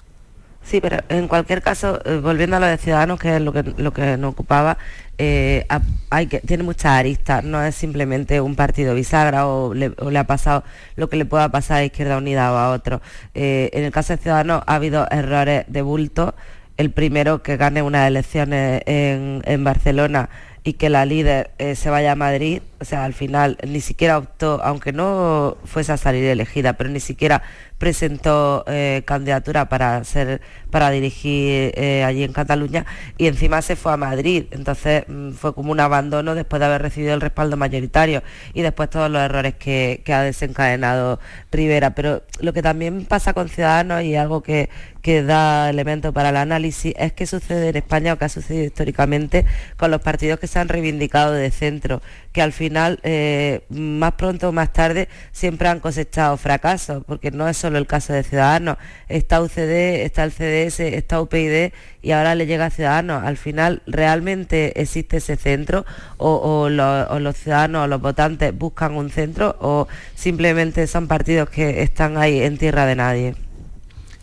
Sí, 0.64 0.80
pero 0.80 0.98
en 1.10 1.28
cualquier 1.28 1.62
caso, 1.62 2.00
eh, 2.06 2.20
volviendo 2.22 2.56
a 2.56 2.60
lo 2.60 2.68
de 2.68 2.78
Ciudadanos, 2.78 3.20
que 3.20 3.36
es 3.36 3.42
lo 3.42 3.52
que, 3.52 3.64
lo 3.64 3.92
que 3.94 4.16
nos 4.18 4.32
ocupaba, 4.32 4.78
eh, 5.18 5.66
hay 6.10 6.28
que, 6.28 6.40
tiene 6.40 6.64
muchas 6.64 6.92
aristas, 6.94 7.44
no 7.44 7.62
es 7.64 7.76
simplemente 7.76 8.42
un 8.42 8.56
partido 8.56 8.96
bisagra 8.96 9.48
o 9.48 9.74
le, 9.74 9.94
ha 10.18 10.24
pasado 10.26 10.64
lo 10.96 11.10
que 11.10 11.18
le 11.18 11.26
pueda 11.26 11.50
pasar 11.50 11.78
a 11.78 11.86
Izquierda 11.86 12.18
Unida 12.18 12.54
o 12.54 12.58
a 12.58 12.72
otro. 12.72 13.02
Eh, 13.34 13.70
en 13.74 13.84
el 13.84 13.92
caso 13.92 14.14
de 14.14 14.18
Ciudadanos 14.22 14.64
ha 14.66 14.76
habido 14.76 15.08
errores 15.12 15.66
de 15.68 15.82
bulto. 15.82 16.36
El 16.78 16.92
primero 16.92 17.44
que 17.44 17.58
gane 17.58 17.82
unas 17.82 18.08
elecciones 18.08 18.82
en, 18.86 19.42
en 19.46 19.64
Barcelona 19.64 20.30
y 20.64 20.74
que 20.74 20.90
la 20.90 21.06
líder 21.06 21.52
se 21.76 21.90
vaya 21.90 22.12
a 22.12 22.16
Madrid, 22.16 22.62
o 22.80 22.86
sea, 22.86 23.04
al 23.04 23.14
final 23.14 23.58
ni 23.68 23.82
siquiera 23.82 24.18
optó, 24.18 24.60
aunque 24.64 24.92
no 24.94 25.58
fuese 25.66 25.92
a 25.92 25.98
salir 25.98 26.24
elegida, 26.26 26.74
pero 26.74 26.90
ni 26.90 27.00
siquiera 27.00 27.42
presentó 27.82 28.64
eh, 28.68 29.02
candidatura 29.06 29.68
para 29.68 30.04
ser 30.04 30.40
para 30.70 30.92
dirigir 30.92 31.74
eh, 31.76 32.04
allí 32.04 32.24
en 32.24 32.32
Cataluña 32.32 32.86
y 33.18 33.26
encima 33.28 33.62
se 33.64 33.76
fue 33.76 33.92
a 33.92 33.98
Madrid. 33.98 34.46
Entonces 34.52 35.04
mm, 35.08 35.32
fue 35.32 35.54
como 35.56 35.72
un 35.72 35.80
abandono 35.80 36.36
después 36.36 36.60
de 36.60 36.68
haber 36.68 36.84
recibido 36.84 37.14
el 37.16 37.22
respaldo 37.22 37.58
mayoritario 37.58 38.22
y 38.54 38.62
después 38.62 38.90
todos 38.90 39.10
los 39.10 39.22
errores 39.22 39.56
que, 39.56 40.02
ha 40.14 40.22
desencadenado 40.22 41.20
Rivera. 41.52 41.96
Pero 41.96 42.22
lo 42.40 42.54
que 42.54 42.62
también 42.62 43.06
pasa 43.06 43.34
con 43.34 43.50
Ciudadanos 43.50 44.04
y 44.04 44.16
algo 44.16 44.44
que, 44.44 44.70
da 45.04 45.70
elemento 45.72 46.14
para 46.14 46.30
el 46.30 46.38
análisis 46.38 46.94
es 46.96 47.12
que 47.14 47.26
sucede 47.26 47.70
en 47.70 47.78
España 47.78 48.14
o 48.14 48.18
que 48.18 48.26
ha 48.26 48.30
sucedido 48.30 48.66
históricamente 48.66 49.46
con 49.76 49.90
los 49.90 50.00
partidos 50.00 50.40
que 50.40 50.46
se 50.52 50.60
han 50.60 50.68
reivindicado 50.68 51.32
de 51.32 51.50
centro, 51.50 52.02
que 52.34 52.42
al 52.42 52.52
final, 52.52 53.00
eh, 53.04 53.62
más 53.70 54.14
pronto 54.14 54.50
o 54.50 54.52
más 54.52 54.74
tarde, 54.74 55.08
siempre 55.32 55.70
han 55.70 55.80
cosechado 55.80 56.36
fracasos, 56.36 57.04
porque 57.06 57.32
no 57.32 57.48
es 57.48 57.56
solo 57.56 57.78
el 57.78 57.88
caso 57.88 58.12
de 58.12 58.24
Ciudadanos, 58.24 58.78
está 59.08 59.42
UCD, 59.42 60.04
está 60.04 60.24
el 60.26 60.32
CDS, 60.34 60.82
está 60.82 61.22
UPyD 61.22 61.72
y 62.02 62.12
ahora 62.12 62.36
le 62.36 62.48
llega 62.48 62.66
a 62.66 62.70
Ciudadanos. 62.70 63.24
Al 63.24 63.38
final, 63.38 63.82
¿realmente 63.88 64.82
existe 64.82 65.18
ese 65.18 65.38
centro 65.38 65.86
o, 66.18 66.68
los 66.70 67.38
ciudadanos 67.38 67.86
o 67.86 67.88
los 67.88 68.02
votantes 68.02 68.58
buscan 68.58 68.96
un 68.96 69.10
centro 69.10 69.56
o 69.62 69.88
simplemente 70.16 70.86
son 70.88 71.08
partidos 71.08 71.50
que 71.50 71.82
están 71.82 72.18
ahí 72.18 72.42
en 72.42 72.58
tierra 72.58 72.86
de 72.86 72.96
nadie? 72.96 73.36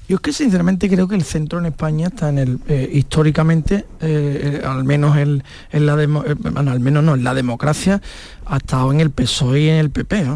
Yo 0.09 0.17
es 0.17 0.23
que 0.23 0.33
sinceramente 0.33 0.89
creo 0.89 1.07
que 1.07 1.17
el 1.17 1.23
centro 1.23 1.59
en 1.59 1.67
España 1.67 2.07
está 2.09 2.31
en 2.31 2.39
el 2.39 2.59
eh, 2.67 2.89
históricamente, 2.91 3.85
eh, 4.01 4.63
al 4.65 4.85
menos 4.85 5.19
en, 5.19 5.43
la 5.71 5.93
al 5.93 6.81
menos 6.81 7.05
no, 7.05 7.15
en 7.15 7.25
la 7.25 7.35
democracia, 7.35 8.01
ha 8.49 8.57
estado 8.57 8.93
en 8.93 9.01
el 9.01 9.11
PSOE 9.11 9.61
y 9.61 9.69
en 9.69 9.77
el 9.77 9.91
PP. 9.91 10.27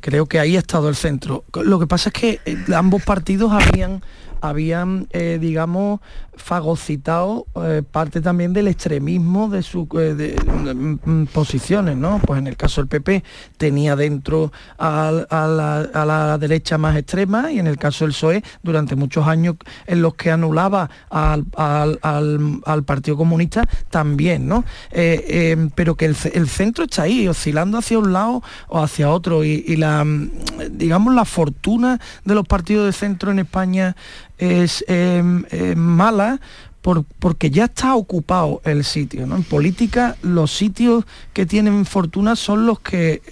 Creo 0.00 0.26
que 0.26 0.38
ahí 0.38 0.56
ha 0.56 0.60
estado 0.60 0.88
el 0.88 0.94
centro. 0.94 1.44
Lo 1.54 1.78
que 1.78 1.86
pasa 1.86 2.10
es 2.10 2.12
que 2.12 2.40
eh, 2.44 2.56
ambos 2.74 3.02
partidos 3.02 3.52
habían 3.52 4.02
habían, 4.40 5.08
eh, 5.10 5.38
digamos, 5.40 6.00
fagocitado 6.36 7.46
eh, 7.64 7.82
parte 7.90 8.20
también 8.20 8.52
del 8.52 8.68
extremismo 8.68 9.48
de 9.48 9.62
sus 9.62 9.86
eh, 9.98 10.36
mm, 10.46 11.10
mm, 11.10 11.26
posiciones, 11.28 11.96
¿no? 11.96 12.20
Pues 12.24 12.38
en 12.38 12.46
el 12.46 12.56
caso 12.56 12.82
del 12.82 12.88
PP 12.88 13.24
tenía 13.56 13.96
dentro 13.96 14.52
a, 14.78 15.10
la, 15.10 16.38
derecha 16.38 16.76
más 16.76 16.96
extrema 16.96 17.50
y 17.50 17.58
en 17.58 17.66
el 17.66 17.78
caso 17.78 18.04
del 18.04 18.12
PSOE 18.12 18.42
durante 18.62 18.96
muchos 18.96 19.26
años 19.26 19.56
en 19.86 20.02
los 20.02 20.14
que 20.14 20.30
anulaba 20.30 20.90
al, 21.08 21.46
Partido 22.84 23.16
Comunista 23.16 23.66
también, 23.90 24.46
¿no? 24.46 24.64
pero 25.74 25.94
que 25.96 26.04
el, 26.04 26.48
centro 26.48 26.84
está 26.84 27.02
ahí, 27.02 27.26
oscilando 27.46 27.78
hacia 27.78 27.98
un 27.98 28.12
lado 28.12 28.42
o 28.68 28.82
hacia 28.82 29.10
otro. 29.10 29.44
Y, 29.44 29.76
la, 29.76 30.04
mm, 30.04 30.30
digamos, 30.72 31.14
la 31.14 31.24
fortuna 31.24 32.00
de 32.24 32.34
los 32.34 32.46
partidos 32.46 32.86
de 32.86 32.92
centro 32.92 33.30
en 33.30 33.38
España 33.38 33.94
es 34.38 34.84
em, 34.88 35.44
mala 35.76 36.40
porque 37.18 37.50
ya 37.50 37.64
está 37.64 37.96
ocupado 37.96 38.60
el 38.64 38.84
sitio. 38.84 39.24
En 39.24 39.42
política 39.42 40.16
los 40.22 40.52
sitios 40.52 41.04
que 41.32 41.44
tienen 41.44 41.84
fortuna 41.84 42.36
son 42.36 42.64
los 42.66 42.78
que 42.78 43.22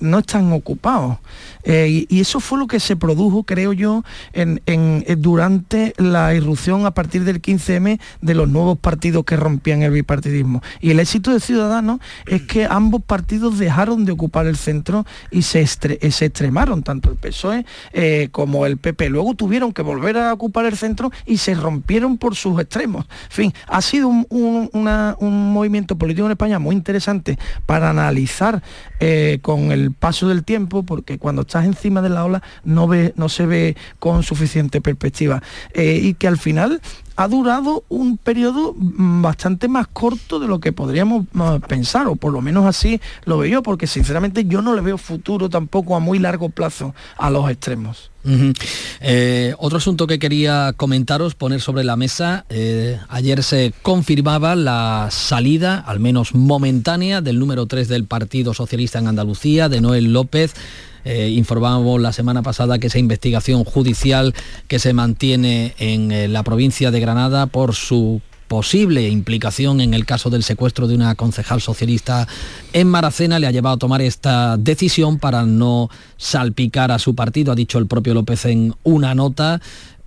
no 0.00 0.18
están 0.18 0.52
ocupados. 0.52 1.18
Eh, 1.62 2.06
y, 2.08 2.20
eso 2.20 2.40
fue 2.40 2.58
lo 2.58 2.66
que 2.66 2.80
se 2.80 2.96
produjo, 2.96 3.44
creo 3.44 3.72
yo, 3.72 4.02
en, 4.32 4.60
eh, 4.66 5.16
durante 5.18 5.94
la 5.96 6.34
irrupción 6.34 6.86
a 6.86 6.90
partir 6.92 7.24
del 7.24 7.40
15M 7.40 8.00
de 8.20 8.34
los 8.34 8.48
nuevos 8.48 8.78
partidos 8.78 9.24
que 9.24 9.36
rompían 9.36 9.82
el 9.82 9.92
bipartidismo. 9.92 10.62
Y 10.80 10.90
el 10.90 11.00
éxito 11.00 11.32
de 11.32 11.40
Ciudadanos 11.40 12.00
es 12.26 12.42
que 12.42 12.66
ambos 12.68 13.02
partidos 13.02 13.58
dejaron 13.58 14.04
de 14.04 14.12
ocupar 14.12 14.46
el 14.46 14.56
centro 14.56 15.06
y 15.30 15.42
se, 15.42 15.62
eh, 15.62 16.10
se 16.10 16.24
extremaron, 16.24 16.82
tanto 16.82 17.10
el 17.10 17.16
PSOE 17.16 17.64
como 18.30 18.66
el 18.66 18.78
PP. 18.78 19.08
Luego 19.08 19.34
tuvieron 19.34 19.72
que 19.72 19.82
volver 19.82 20.18
a 20.18 20.32
ocupar 20.32 20.66
el 20.66 20.76
centro 20.76 21.12
y 21.26 21.38
se 21.38 21.54
rompieron 21.54 22.18
por 22.18 22.34
sus 22.34 22.60
extremos. 22.60 23.03
En 23.24 23.30
fin, 23.30 23.54
ha 23.66 23.80
sido 23.82 24.08
un, 24.08 24.70
un 24.72 25.52
movimiento 25.52 25.96
político 25.96 26.26
en 26.26 26.32
España 26.32 26.58
muy 26.58 26.74
interesante 26.74 27.38
para 27.66 27.90
analizar 27.90 28.62
con 29.42 29.72
el 29.72 29.92
paso 29.92 30.28
del 30.28 30.44
tiempo, 30.44 30.82
porque 30.82 31.18
cuando 31.18 31.42
estás 31.42 31.66
encima 31.66 32.00
de 32.00 32.08
la 32.08 32.24
ola 32.24 32.42
no, 32.64 32.88
ve, 32.88 33.12
no 33.16 33.28
se 33.28 33.46
ve 33.46 33.76
con 33.98 34.22
suficiente 34.22 34.80
perspectiva. 34.80 35.42
Eh, 35.72 36.00
y 36.02 36.14
que 36.14 36.28
al 36.28 36.38
final 36.38 36.80
ha 37.16 37.28
durado 37.28 37.84
un 37.88 38.16
periodo 38.16 38.74
mm, 38.76 39.22
bastante 39.22 39.68
más 39.68 39.86
corto 39.88 40.40
de 40.40 40.48
lo 40.48 40.60
que 40.60 40.72
podríamos 40.72 41.26
mm, 41.32 41.56
pensar, 41.68 42.06
o 42.06 42.16
por 42.16 42.32
lo 42.32 42.40
menos 42.40 42.66
así 42.66 43.00
lo 43.24 43.38
veo 43.38 43.50
yo, 43.50 43.62
porque 43.62 43.86
sinceramente 43.86 44.44
yo 44.46 44.62
no 44.62 44.74
le 44.74 44.80
veo 44.80 44.98
futuro 44.98 45.48
tampoco 45.48 45.96
a 45.96 46.00
muy 46.00 46.18
largo 46.18 46.48
plazo 46.48 46.94
a 47.16 47.30
los 47.30 47.50
extremos. 47.50 48.10
Eh, 49.00 49.54
otro 49.58 49.78
asunto 49.78 50.06
que 50.06 50.18
quería 50.18 50.72
comentaros, 50.76 51.34
poner 51.34 51.60
sobre 51.60 51.84
la 51.84 51.96
mesa, 51.96 52.46
eh, 52.48 52.98
ayer 53.10 53.42
se 53.42 53.74
confirmaba 53.82 54.56
la 54.56 55.08
salida, 55.10 55.78
al 55.78 56.00
menos 56.00 56.34
momentánea, 56.34 57.20
del 57.20 57.38
número 57.38 57.66
3 57.66 57.86
del 57.88 58.06
Partido 58.06 58.54
Socialista 58.54 58.98
en 58.98 59.08
Andalucía, 59.08 59.68
de 59.68 59.82
Noel 59.82 60.12
López. 60.12 60.54
Eh, 61.04 61.28
informábamos 61.30 62.00
la 62.00 62.12
semana 62.12 62.42
pasada 62.42 62.78
que 62.78 62.86
esa 62.86 62.98
investigación 62.98 63.64
judicial 63.64 64.34
que 64.68 64.78
se 64.78 64.92
mantiene 64.92 65.74
en 65.78 66.12
eh, 66.12 66.28
la 66.28 66.42
provincia 66.42 66.90
de 66.90 67.00
Granada 67.00 67.46
por 67.46 67.74
su 67.74 68.20
posible 68.48 69.08
implicación 69.08 69.80
en 69.80 69.94
el 69.94 70.04
caso 70.06 70.30
del 70.30 70.42
secuestro 70.42 70.86
de 70.86 70.94
una 70.94 71.14
concejal 71.14 71.60
socialista 71.60 72.28
en 72.72 72.88
Maracena 72.88 73.38
le 73.38 73.46
ha 73.46 73.50
llevado 73.50 73.76
a 73.76 73.78
tomar 73.78 74.02
esta 74.02 74.56
decisión 74.56 75.18
para 75.18 75.44
no 75.44 75.90
salpicar 76.16 76.92
a 76.92 76.98
su 76.98 77.14
partido, 77.14 77.52
ha 77.52 77.56
dicho 77.56 77.78
el 77.78 77.86
propio 77.86 78.14
López 78.14 78.44
en 78.44 78.74
una 78.82 79.14
nota. 79.14 79.60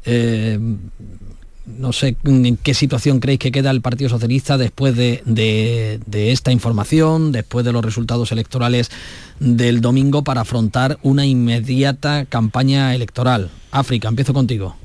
Eh, 0.06 0.60
no 1.68 1.92
sé 1.92 2.16
en 2.24 2.58
qué 2.58 2.74
situación 2.74 3.20
creéis 3.20 3.40
que 3.40 3.52
queda 3.52 3.72
el 3.72 3.82
Partido 3.82 4.10
Socialista 4.10 4.58
después 4.58 4.96
de, 4.96 6.00
esta 6.12 6.52
información, 6.52 7.32
después 7.32 7.66
de 7.66 7.74
los 7.74 7.84
resultados 7.84 8.32
electorales 8.32 8.90
del 9.40 9.82
domingo 9.82 10.24
para 10.24 10.42
afrontar 10.42 10.98
una 11.04 11.26
inmediata 11.26 12.26
campaña 12.26 12.96
electoral. 12.96 13.52
África, 13.72 14.08
empiezo 14.08 14.34
contigo. 14.34 14.76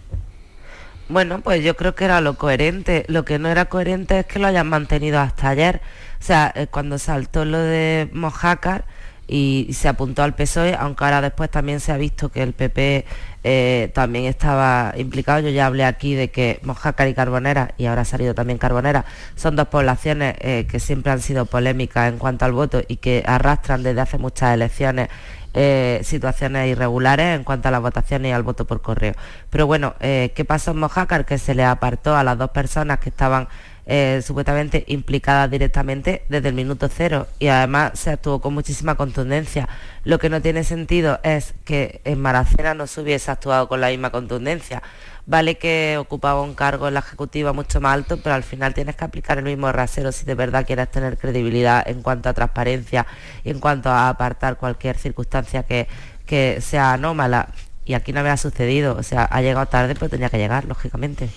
Bueno, 1.08 1.40
pues 1.40 1.62
yo 1.62 1.76
creo 1.76 1.94
que 1.94 2.04
era 2.04 2.20
lo 2.20 2.34
coherente. 2.34 3.04
Lo 3.08 3.24
que 3.24 3.38
no 3.38 3.48
era 3.48 3.66
coherente 3.66 4.20
es 4.20 4.26
que 4.26 4.38
lo 4.38 4.48
hayan 4.48 4.68
mantenido 4.68 5.20
hasta 5.20 5.50
ayer. 5.50 5.80
O 6.20 6.24
sea, 6.24 6.52
eh, 6.54 6.66
cuando 6.70 6.98
saltó 6.98 7.44
lo 7.44 7.58
de 7.58 8.08
Mojácar, 8.12 8.86
y, 9.32 9.72
se 9.72 9.88
apuntó 9.88 10.22
al 10.22 10.34
PSOE, 10.34 10.74
aunque 10.78 11.04
ahora 11.04 11.22
después 11.22 11.50
también 11.50 11.80
se 11.80 11.90
ha 11.90 11.96
visto 11.96 12.28
que 12.28 12.42
el 12.42 12.52
PP 12.52 13.06
eh, 13.44 13.90
también 13.94 14.26
estaba 14.26 14.92
implicado. 14.94 15.40
Yo 15.40 15.48
ya 15.48 15.66
hablé 15.66 15.86
aquí 15.86 16.14
de 16.14 16.30
que 16.30 16.60
Mojácar 16.64 17.08
y 17.08 17.14
Carbonera, 17.14 17.72
y 17.78 17.86
ahora 17.86 18.02
ha 18.02 18.04
salido 18.04 18.34
también 18.34 18.58
Carbonera, 18.58 19.06
son 19.34 19.56
dos 19.56 19.68
poblaciones 19.68 20.34
eh, 20.40 20.66
que 20.70 20.78
siempre 20.78 21.12
han 21.12 21.22
sido 21.22 21.46
polémicas 21.46 22.12
en 22.12 22.18
cuanto 22.18 22.44
al 22.44 22.52
voto 22.52 22.82
y 22.86 22.96
que 22.96 23.22
arrastran 23.26 23.82
desde 23.82 24.02
hace 24.02 24.18
muchas 24.18 24.52
elecciones 24.52 25.08
eh, 25.54 26.00
situaciones 26.04 26.68
irregulares 26.70 27.34
en 27.36 27.44
cuanto 27.44 27.68
a 27.68 27.70
las 27.70 27.80
votaciones 27.80 28.28
y 28.28 28.32
al 28.32 28.42
voto 28.42 28.66
por 28.66 28.82
correo. 28.82 29.14
Pero 29.48 29.66
bueno, 29.66 29.94
¿qué 29.98 30.44
pasó 30.46 30.72
en 30.72 30.78
Mojácar? 30.78 31.24
Que 31.24 31.38
se 31.38 31.54
le 31.54 31.64
apartó 31.64 32.14
a 32.16 32.22
las 32.22 32.36
dos 32.36 32.50
personas 32.50 32.98
que 32.98 33.08
estaban 33.08 33.48
eh, 33.84 34.22
supuestamente 34.24 34.84
implicadas 34.86 35.50
directamente 35.50 36.24
desde 36.28 36.50
el 36.50 36.54
minuto 36.54 36.88
cero 36.88 37.26
y 37.40 37.48
además 37.48 37.98
se 37.98 38.10
actuó 38.10 38.40
con 38.40 38.54
muchísima 38.54 38.94
contundencia. 38.94 39.68
Lo 40.04 40.20
que 40.20 40.30
no 40.30 40.40
tiene 40.40 40.62
sentido 40.62 41.18
es 41.24 41.54
que 41.64 42.00
en 42.04 42.20
Maracena 42.20 42.74
no 42.74 42.86
se 42.86 43.00
hubiese 43.00 43.30
actuado 43.30 43.68
con 43.68 43.80
la 43.80 43.88
misma 43.88 44.10
contundencia. 44.10 44.82
Vale 45.26 45.56
que 45.56 45.96
ocupaba 45.98 46.42
un 46.42 46.54
cargo 46.54 46.88
en 46.88 46.94
la 46.94 47.00
ejecutiva 47.00 47.52
mucho 47.52 47.80
más 47.80 47.94
alto, 47.94 48.18
pero 48.22 48.34
al 48.34 48.44
final 48.44 48.72
tienes 48.72 48.94
que 48.94 49.04
aplicar 49.04 49.38
el 49.38 49.44
mismo 49.44 49.70
rasero 49.72 50.12
si 50.12 50.24
de 50.24 50.34
verdad 50.34 50.64
quieres 50.66 50.90
tener 50.90 51.18
credibilidad 51.18 51.82
en 51.88 52.02
cuanto 52.02 52.28
a 52.28 52.34
transparencia 52.34 53.06
y 53.42 53.50
en 53.50 53.58
cuanto 53.58 53.88
a 53.88 54.08
apartar 54.08 54.56
cualquier 54.58 54.96
circunstancia 54.96 55.64
que, 55.64 55.88
que 56.24 56.60
sea 56.60 56.92
anómala. 56.92 57.48
Y 57.84 57.94
aquí 57.94 58.12
no 58.12 58.20
había 58.20 58.36
sucedido, 58.36 58.96
o 58.96 59.02
sea, 59.02 59.24
ha 59.24 59.42
llegado 59.42 59.66
tarde, 59.66 59.94
pero 59.94 60.08
tenía 60.08 60.28
que 60.28 60.38
llegar, 60.38 60.66
lógicamente. 60.66 61.28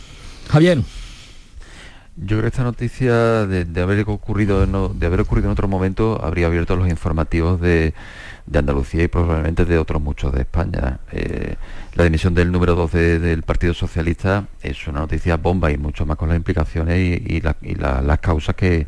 Javier. 0.47 0.79
Yo 2.17 2.37
creo 2.37 2.43
que 2.43 2.47
esta 2.47 2.63
noticia 2.63 3.45
de, 3.45 3.81
haber 3.81 4.07
ocurrido 4.07 4.65
de 4.93 5.05
haber 5.05 5.19
ocurrido 5.19 5.47
en 5.47 5.51
otro 5.51 5.67
momento 5.67 6.23
habría 6.23 6.47
abierto 6.47 6.77
los 6.77 6.87
informativos 6.87 7.59
de, 7.59 7.93
Andalucía 8.53 9.03
y 9.03 9.07
probablemente 9.09 9.65
de 9.65 9.77
otros 9.77 10.01
muchos 10.01 10.31
de 10.31 10.41
España. 10.41 10.99
Eh, 11.11 11.55
la 11.95 12.05
dimisión 12.05 12.33
del 12.33 12.51
número 12.51 12.75
12 12.75 13.19
del 13.19 13.43
Partido 13.43 13.73
Socialista 13.73 14.45
es 14.61 14.87
una 14.87 14.99
noticia 14.99 15.35
bomba 15.35 15.71
y 15.71 15.77
mucho 15.77 16.05
más 16.05 16.15
con 16.15 16.29
las 16.29 16.37
implicaciones 16.37 16.97
y, 16.99 17.41
las 17.41 18.19
causas 18.19 18.55
que, 18.55 18.87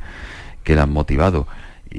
que 0.63 0.75
la 0.75 0.83
han 0.83 0.91
motivado 0.91 1.47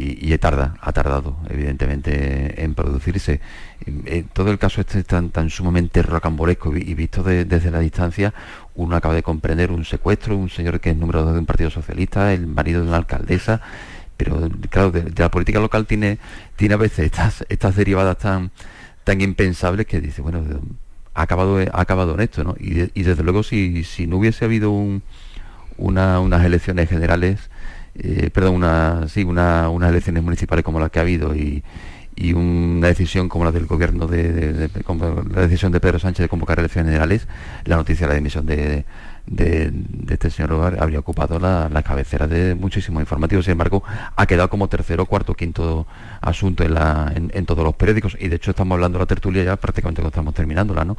y, 0.00 0.38
tarda, 0.38 0.76
ha 0.81 0.93
tardado 0.93 1.37
evidentemente 1.50 2.62
en 2.62 2.75
producirse. 2.75 3.40
En 3.85 4.25
todo 4.28 4.52
el 4.52 4.59
caso 4.59 4.81
este 4.81 5.00
es 5.00 5.07
tan, 5.07 5.31
tan 5.31 5.50
sumamente 5.50 6.02
rocambolesco 6.02 6.76
y, 6.76 6.95
visto 6.95 7.25
desde 7.25 7.71
la 7.71 7.81
distancia, 7.81 8.33
uno 8.76 8.95
acaba 8.95 9.14
de 9.14 9.25
comprender 9.25 9.73
un 9.73 9.85
secuestro, 9.85 10.37
un 10.37 10.50
señor 10.50 10.78
que 10.78 10.90
es 10.90 10.97
número 10.97 11.25
dos 11.25 11.33
de 11.33 11.40
un 11.40 11.47
partido 11.47 11.71
socialista, 11.71 12.33
el 12.33 12.47
marido 12.47 12.83
de 12.83 12.88
una 12.88 12.99
alcaldesa, 12.99 13.61
pero 14.17 14.49
claro, 14.71 14.93
de, 14.93 15.12
la 15.17 15.31
política 15.31 15.59
local 15.59 15.87
tiene, 15.87 16.19
tiene 16.55 16.75
a 16.75 16.78
veces 16.78 17.00
estas, 17.00 17.45
estas 17.49 17.75
derivadas 17.75 18.19
tan, 18.19 18.52
tan 19.02 19.21
impensables 19.21 19.87
que 19.87 20.00
dice, 20.00 20.23
bueno, 20.23 20.45
ha 21.14 21.23
acabado, 21.23 21.59
ha 21.59 21.81
acabado 21.81 22.14
en 22.14 22.21
esto, 22.21 22.45
¿no? 22.45 22.55
Y, 22.61 23.02
desde 23.02 23.23
luego 23.25 23.43
si, 23.43 23.83
si 23.83 24.07
no 24.07 24.19
hubiese 24.19 24.45
habido 24.45 24.73
unas 25.76 26.45
elecciones 26.45 26.88
generales, 26.88 27.50
eh, 27.99 28.31
perdón, 28.33 28.55
una, 28.55 29.09
sí, 29.09 29.25
una, 29.25 29.69
unas 29.69 29.90
elecciones 29.90 30.23
municipales 30.23 30.64
como 30.64 30.78
las 30.78 30.90
que 30.90 30.99
ha 31.00 31.02
habido 31.02 31.35
y, 31.35 31.62
una 32.35 32.88
decisión 32.88 33.28
como 33.28 33.45
la 33.45 33.52
del 33.52 33.67
gobierno 33.67 34.09
de, 34.09 34.69
la 35.33 35.40
decisión 35.43 35.71
de 35.71 35.78
Pedro 35.78 36.00
Sánchez 36.00 36.25
de 36.25 36.28
convocar 36.28 36.59
elecciones 36.59 36.90
generales, 36.90 37.28
la 37.64 37.76
noticia 37.76 38.09
de 38.09 38.12
la 38.12 38.17
dimisión 38.17 38.45
de, 38.45 38.85
de, 39.31 39.73
este 40.11 40.28
señor 40.31 40.76
habría 40.81 40.99
ocupado 40.99 41.38
la, 41.38 41.83
cabecera 41.83 42.26
de 42.26 42.57
muchísimos 42.57 43.00
informativos. 43.02 43.45
Sin 43.45 43.52
embargo, 43.52 43.85
ha 44.17 44.26
quedado 44.26 44.50
como 44.50 44.69
tercero, 44.69 45.07
cuarto, 45.07 45.35
quinto 45.35 45.87
asunto 46.21 46.64
en, 46.64 47.31
en, 47.33 47.47
todos 47.47 47.64
los 47.64 47.76
periódicos. 47.76 48.17
Y 48.19 48.28
de 48.28 48.37
hecho 48.37 48.50
estamos 48.50 48.75
hablando 48.75 48.99
de 48.99 49.05
la 49.05 49.07
tertulia 49.07 49.45
ya 49.45 49.57
prácticamente 49.57 50.00
cuando 50.00 50.09
estamos 50.09 50.35
terminándola, 50.35 50.85
¿no? 50.85 50.97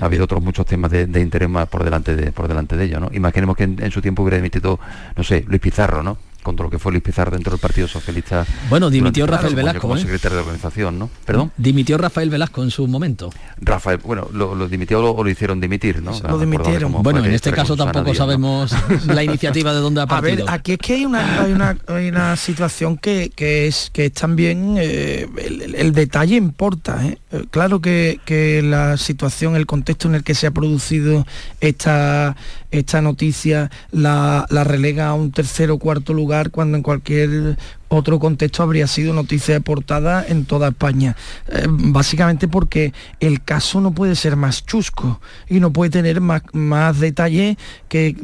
Ha 0.00 0.04
habido 0.04 0.24
otros 0.24 0.42
muchos 0.42 0.66
temas 0.66 0.90
de, 0.90 1.20
interés 1.20 1.48
más 1.48 1.66
por 1.66 1.82
delante 1.82 2.14
de, 2.14 2.30
por 2.30 2.46
delante 2.46 2.76
de 2.76 2.84
ella, 2.84 3.00
¿no? 3.00 3.08
Imaginemos 3.12 3.56
que 3.56 3.64
en, 3.64 3.82
en, 3.82 3.90
su 3.90 4.02
tiempo 4.02 4.22
hubiera 4.22 4.36
emitido, 4.36 4.78
no 5.16 5.24
sé, 5.24 5.44
Luis 5.48 5.60
Pizarro, 5.60 6.02
¿no? 6.02 6.27
Contra 6.42 6.64
lo 6.64 6.70
que 6.70 6.78
fue 6.78 6.92
Luis 6.92 7.02
Pizarro 7.02 7.32
dentro 7.32 7.50
del 7.52 7.60
Partido 7.60 7.88
Socialista. 7.88 8.46
Bueno, 8.70 8.90
dimitió 8.90 9.26
Rafael 9.26 9.54
Velasco. 9.54 9.80
Como 9.80 9.96
¿eh? 9.96 10.00
secretario 10.00 10.36
de 10.36 10.42
organización, 10.42 10.98
¿no? 10.98 11.10
¿Perdón? 11.24 11.52
Dimitió 11.56 11.98
Rafael 11.98 12.30
Velasco 12.30 12.62
en 12.62 12.70
su 12.70 12.86
momento. 12.86 13.30
Rafael, 13.60 13.98
bueno, 14.04 14.28
lo, 14.32 14.68
dimitió 14.68 15.00
o 15.00 15.24
lo, 15.24 15.30
hicieron 15.30 15.60
dimitir, 15.60 16.02
¿no? 16.02 16.12
lo 16.28 16.38
dimitieron. 16.38 17.02
Bueno, 17.02 17.24
en 17.24 17.32
este 17.32 17.52
caso 17.52 17.76
tampoco 17.76 18.14
sabemos 18.14 18.74
la 19.06 19.22
iniciativa 19.22 19.74
de 19.74 19.80
dónde 19.80 20.02
ha 20.02 20.06
partido. 20.06 20.44
A 20.48 20.52
ver, 20.52 20.60
aquí 20.60 20.72
es 20.72 20.78
que 20.78 20.94
hay 20.94 21.04
una, 21.04 21.42
hay 21.42 21.52
una, 21.52 21.76
hay 21.86 22.08
una 22.08 22.36
situación 22.36 22.96
que, 22.96 23.30
que, 23.34 23.66
es 23.66 23.90
que 23.92 24.06
es 24.06 24.12
también 24.12 24.76
eh, 24.78 25.26
el, 25.36 25.92
detalle 25.92 26.36
importa. 26.36 27.04
¿eh? 27.04 27.18
Claro 27.50 27.80
que, 27.80 28.20
que 28.24 28.62
la 28.62 28.96
situación, 28.96 29.56
el 29.56 29.66
contexto 29.66 30.08
en 30.08 30.14
el 30.14 30.24
que 30.24 30.34
se 30.34 30.46
ha 30.46 30.50
producido 30.50 31.26
esta, 31.60 32.36
esta 32.70 33.02
noticia 33.02 33.70
la, 33.90 34.46
la 34.50 34.64
relega 34.64 35.08
a 35.08 35.14
un 35.14 35.32
tercer 35.32 35.70
o 35.70 35.78
cuarto 35.78 36.14
lugar 36.14 36.27
cuando 36.50 36.76
en 36.76 36.82
cualquier 36.82 37.56
otro 37.88 38.18
contexto 38.18 38.62
habría 38.62 38.86
sido 38.86 39.14
noticia 39.14 39.54
de 39.54 39.60
portada 39.60 40.24
en 40.26 40.44
toda 40.44 40.68
España. 40.68 41.16
Eh, 41.48 41.66
básicamente 41.68 42.48
porque 42.48 42.92
el 43.20 43.42
caso 43.42 43.80
no 43.80 43.92
puede 43.92 44.14
ser 44.14 44.36
más 44.36 44.64
chusco 44.64 45.20
y 45.48 45.60
no 45.60 45.72
puede 45.72 45.90
tener 45.90 46.20
más, 46.20 46.42
más 46.52 47.00
detalle 47.00 47.56
que, 47.88 48.14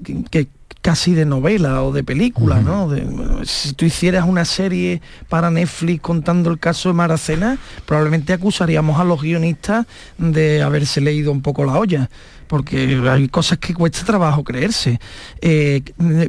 casi 0.82 1.14
de 1.14 1.24
novela 1.24 1.82
o 1.82 1.92
de 1.92 2.04
película, 2.04 2.60
¿no? 2.60 2.90
si 3.44 3.72
tú 3.72 3.86
hicieras 3.86 4.26
una 4.28 4.44
serie 4.44 5.00
para 5.30 5.50
Netflix 5.50 6.02
contando 6.02 6.50
el 6.50 6.58
caso 6.58 6.90
de 6.90 6.92
Maracena, 6.92 7.56
probablemente 7.86 8.34
acusaríamos 8.34 9.00
a 9.00 9.04
los 9.04 9.22
guionistas 9.22 9.86
de 10.18 10.62
haberse 10.62 11.00
leído 11.00 11.32
un 11.32 11.40
poco 11.40 11.64
la 11.64 11.78
olla 11.78 12.10
porque 12.46 13.00
hay 13.08 13.28
cosas 13.28 13.58
que 13.58 13.74
cuesta 13.74 14.04
trabajo 14.04 14.44
creerse. 14.44 15.00
Eh, 15.40 15.82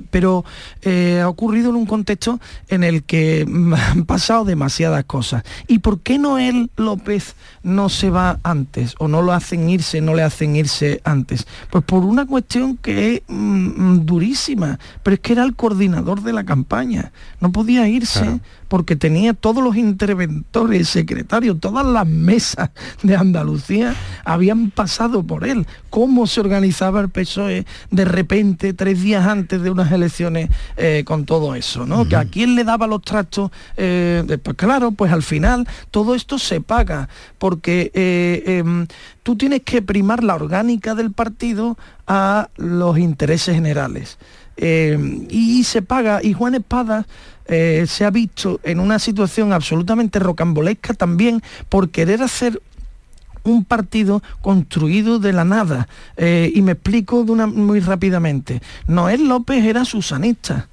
pero 0.09 0.45
eh, 0.81 1.21
ha 1.21 1.29
ocurrido 1.29 1.69
en 1.69 1.75
un 1.75 1.85
contexto 1.85 2.39
en 2.67 2.83
el 2.83 3.03
que 3.03 3.45
han 3.91 4.05
pasado 4.05 4.45
demasiadas 4.45 5.05
cosas. 5.05 5.43
¿Y 5.67 5.79
por 5.79 5.99
qué 5.99 6.17
Noel 6.17 6.69
López 6.75 7.35
no 7.63 7.89
se 7.89 8.09
va 8.09 8.39
antes? 8.43 8.95
¿O 8.99 9.07
no 9.07 9.21
lo 9.21 9.33
hacen 9.33 9.69
irse, 9.69 10.01
no 10.01 10.15
le 10.15 10.23
hacen 10.23 10.55
irse 10.55 11.01
antes? 11.03 11.47
Pues 11.69 11.83
por 11.83 12.03
una 12.03 12.25
cuestión 12.25 12.77
que 12.77 13.15
es 13.15 13.21
mm, 13.27 14.05
durísima, 14.05 14.79
pero 15.03 15.15
es 15.15 15.19
que 15.19 15.33
era 15.33 15.43
el 15.43 15.55
coordinador 15.55 16.21
de 16.21 16.33
la 16.33 16.43
campaña. 16.43 17.11
No 17.39 17.51
podía 17.51 17.87
irse 17.87 18.39
porque 18.67 18.95
tenía 18.95 19.33
todos 19.33 19.63
los 19.63 19.75
interventores, 19.75 20.89
secretarios, 20.89 21.59
todas 21.59 21.85
las 21.85 22.07
mesas 22.07 22.71
de 23.03 23.15
Andalucía 23.15 23.95
habían 24.23 24.71
pasado 24.71 25.23
por 25.23 25.45
él. 25.47 25.65
¿Cómo 25.89 26.27
se 26.27 26.39
organizaba 26.39 27.01
el 27.01 27.09
PSOE 27.09 27.65
de 27.91 28.05
repente, 28.05 28.73
tres 28.73 29.01
días 29.01 29.25
antes 29.25 29.61
de 29.61 29.69
unas 29.69 29.91
elecciones, 29.91 30.49
eh, 30.77 31.03
con 31.05 31.25
todo 31.25 31.55
eso? 31.55 31.85
¿no? 31.85 32.07
¿Que 32.07 32.15
¿A 32.15 32.25
quién 32.25 32.55
le 32.55 32.63
daba 32.63 32.87
los 32.87 33.01
trastos? 33.01 33.51
Eh, 33.77 34.37
pues 34.41 34.57
claro, 34.57 34.91
pues 34.91 35.11
al 35.11 35.23
final 35.23 35.67
todo 35.91 36.15
esto 36.15 36.39
se 36.39 36.61
paga, 36.61 37.09
porque 37.37 37.91
eh, 37.93 38.43
em, 38.59 38.87
tú 39.23 39.35
tienes 39.35 39.61
que 39.61 39.81
primar 39.81 40.23
la 40.23 40.35
orgánica 40.35 40.95
del 40.95 41.11
partido 41.11 41.77
a 42.07 42.49
los 42.57 42.97
intereses 42.97 43.55
generales. 43.55 44.17
Y 44.57 45.63
se 45.63 45.81
paga, 45.81 46.21
y 46.23 46.33
Juan 46.33 46.55
Espada 46.55 47.05
eh, 47.47 47.85
se 47.87 48.05
ha 48.05 48.09
visto 48.09 48.59
en 48.63 48.79
una 48.79 48.97
situación 48.97 49.53
absolutamente 49.53 50.19
rocambolesca 50.19 50.93
también 50.93 51.43
por 51.69 51.89
querer 51.89 52.23
hacer 52.23 52.61
un 53.43 53.63
partido 53.63 54.23
construido 54.41 55.19
de 55.19 55.31
la 55.31 55.45
nada. 55.45 55.87
Eh, 56.17 56.51
y 56.55 56.61
me 56.61 56.71
explico 56.73 57.23
de 57.23 57.31
una, 57.31 57.47
muy 57.47 57.79
rápidamente. 57.79 58.61
Noel 58.87 59.27
López 59.27 59.63
era 59.63 59.85
susanista. 59.85 60.67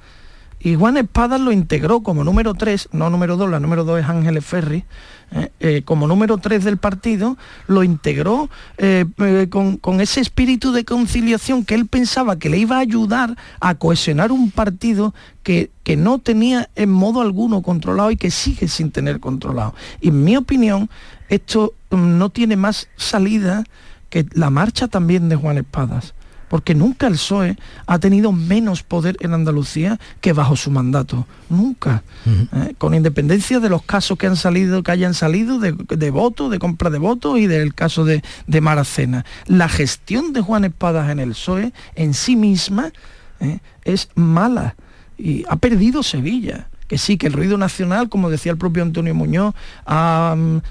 Y 0.64 0.76
Juan 0.76 0.96
Espadas 0.96 1.40
lo 1.40 1.50
integró 1.50 2.04
como 2.04 2.22
número 2.22 2.54
3, 2.54 2.90
no 2.92 3.10
número 3.10 3.36
2, 3.36 3.50
la 3.50 3.58
número 3.58 3.82
2 3.82 4.00
es 4.00 4.08
Ángeles 4.08 4.44
Ferri, 4.44 4.84
eh, 5.32 5.50
eh, 5.58 5.82
como 5.84 6.06
número 6.06 6.38
3 6.38 6.62
del 6.62 6.76
partido, 6.76 7.36
lo 7.66 7.82
integró 7.82 8.48
eh, 8.78 9.04
con, 9.50 10.00
ese 10.00 10.20
espíritu 10.20 10.70
de 10.70 10.84
conciliación 10.84 11.64
que 11.64 11.74
él 11.74 11.86
pensaba 11.86 12.38
que 12.38 12.48
le 12.48 12.58
iba 12.58 12.76
a 12.76 12.80
ayudar 12.80 13.36
a 13.58 13.74
cohesionar 13.74 14.30
un 14.30 14.52
partido 14.52 15.14
que, 15.42 15.72
que 15.82 15.96
no 15.96 16.20
tenía 16.20 16.70
en 16.76 16.90
modo 16.90 17.22
alguno 17.22 17.62
controlado 17.62 18.12
y 18.12 18.16
que 18.16 18.30
sigue 18.30 18.68
sin 18.68 18.92
tener 18.92 19.18
controlado. 19.18 19.74
Y 20.00 20.10
en 20.10 20.22
mi 20.22 20.36
opinión, 20.36 20.88
esto 21.28 21.74
no 21.90 22.30
tiene 22.30 22.54
más 22.54 22.88
salida 22.96 23.64
que 24.10 24.26
la 24.32 24.50
marcha 24.50 24.86
también 24.86 25.28
de 25.28 25.34
Juan 25.34 25.58
Espadas 25.58 26.14
porque 26.52 26.74
nunca 26.74 27.06
el 27.06 27.14
PSOE 27.14 27.56
ha 27.86 27.98
tenido 27.98 28.30
menos 28.30 28.82
poder 28.82 29.16
en 29.20 29.32
Andalucía 29.32 29.98
que 30.20 30.34
bajo 30.34 30.54
su 30.54 30.70
mandato, 30.70 31.26
nunca. 31.48 32.02
¿eh? 32.26 32.74
Con 32.76 32.92
independencia 32.92 33.58
de 33.58 33.70
los 33.70 33.80
casos 33.84 34.18
que 34.18 34.26
han 34.26 34.36
salido, 34.36 34.82
que 34.82 34.92
hayan 34.92 35.14
salido 35.14 35.58
de, 35.58 36.10
votos, 36.10 36.50
de 36.50 36.58
compra 36.58 36.90
de 36.90 36.98
votos 36.98 37.38
y 37.38 37.46
del 37.46 37.72
caso 37.72 38.04
de, 38.04 38.20
Maracena. 38.60 39.24
La 39.46 39.66
gestión 39.66 40.34
de 40.34 40.42
Juan 40.42 40.66
Espadas 40.66 41.08
en 41.08 41.20
el 41.20 41.30
PSOE 41.30 41.72
en 41.94 42.12
sí 42.12 42.36
misma 42.36 42.92
¿eh? 43.40 43.60
es 43.84 44.10
mala 44.14 44.76
y 45.16 45.46
ha 45.48 45.56
perdido 45.56 46.02
Sevilla 46.02 46.68
que 46.86 46.98
sí, 46.98 47.16
que 47.16 47.28
el 47.28 47.32
ruido 47.32 47.56
nacional, 47.56 48.10
como 48.10 48.28
decía 48.28 48.52
el 48.52 48.58
propio 48.58 48.82
Antonio 48.82 49.14
Muñoz, 49.14 49.54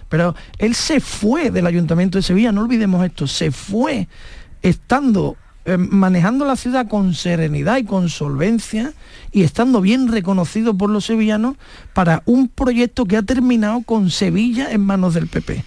pero 0.10 0.36
él 0.60 0.76
se 0.76 1.00
fue 1.00 1.50
del 1.50 1.66
Ayuntamiento 1.66 2.20
de 2.20 2.22
Sevilla, 2.22 2.52
no 2.52 2.62
olvidemos 2.62 3.04
esto, 3.04 3.26
se 3.26 3.50
fue 3.50 4.08
estando 4.62 5.38
eh, 5.66 5.78
manejando 5.78 6.44
la 6.46 6.56
ciudad 6.56 6.88
con 6.88 7.14
serenidad 7.14 7.78
y 7.78 7.84
con 7.84 8.10
solvencia 8.10 8.94
y 9.32 9.44
estando 9.44 9.80
bien 9.82 10.08
reconocido 10.08 10.76
por 10.76 10.90
los 10.90 11.06
sevillanos 11.06 11.56
para 11.94 12.24
un 12.26 12.48
proyecto 12.48 13.06
que 13.06 13.18
ha 13.18 13.22
terminado 13.22 13.82
con 13.82 14.10
Sevilla 14.10 14.72
en 14.72 14.82
manos 14.82 15.14
del 15.14 15.28
PP. 15.28 15.64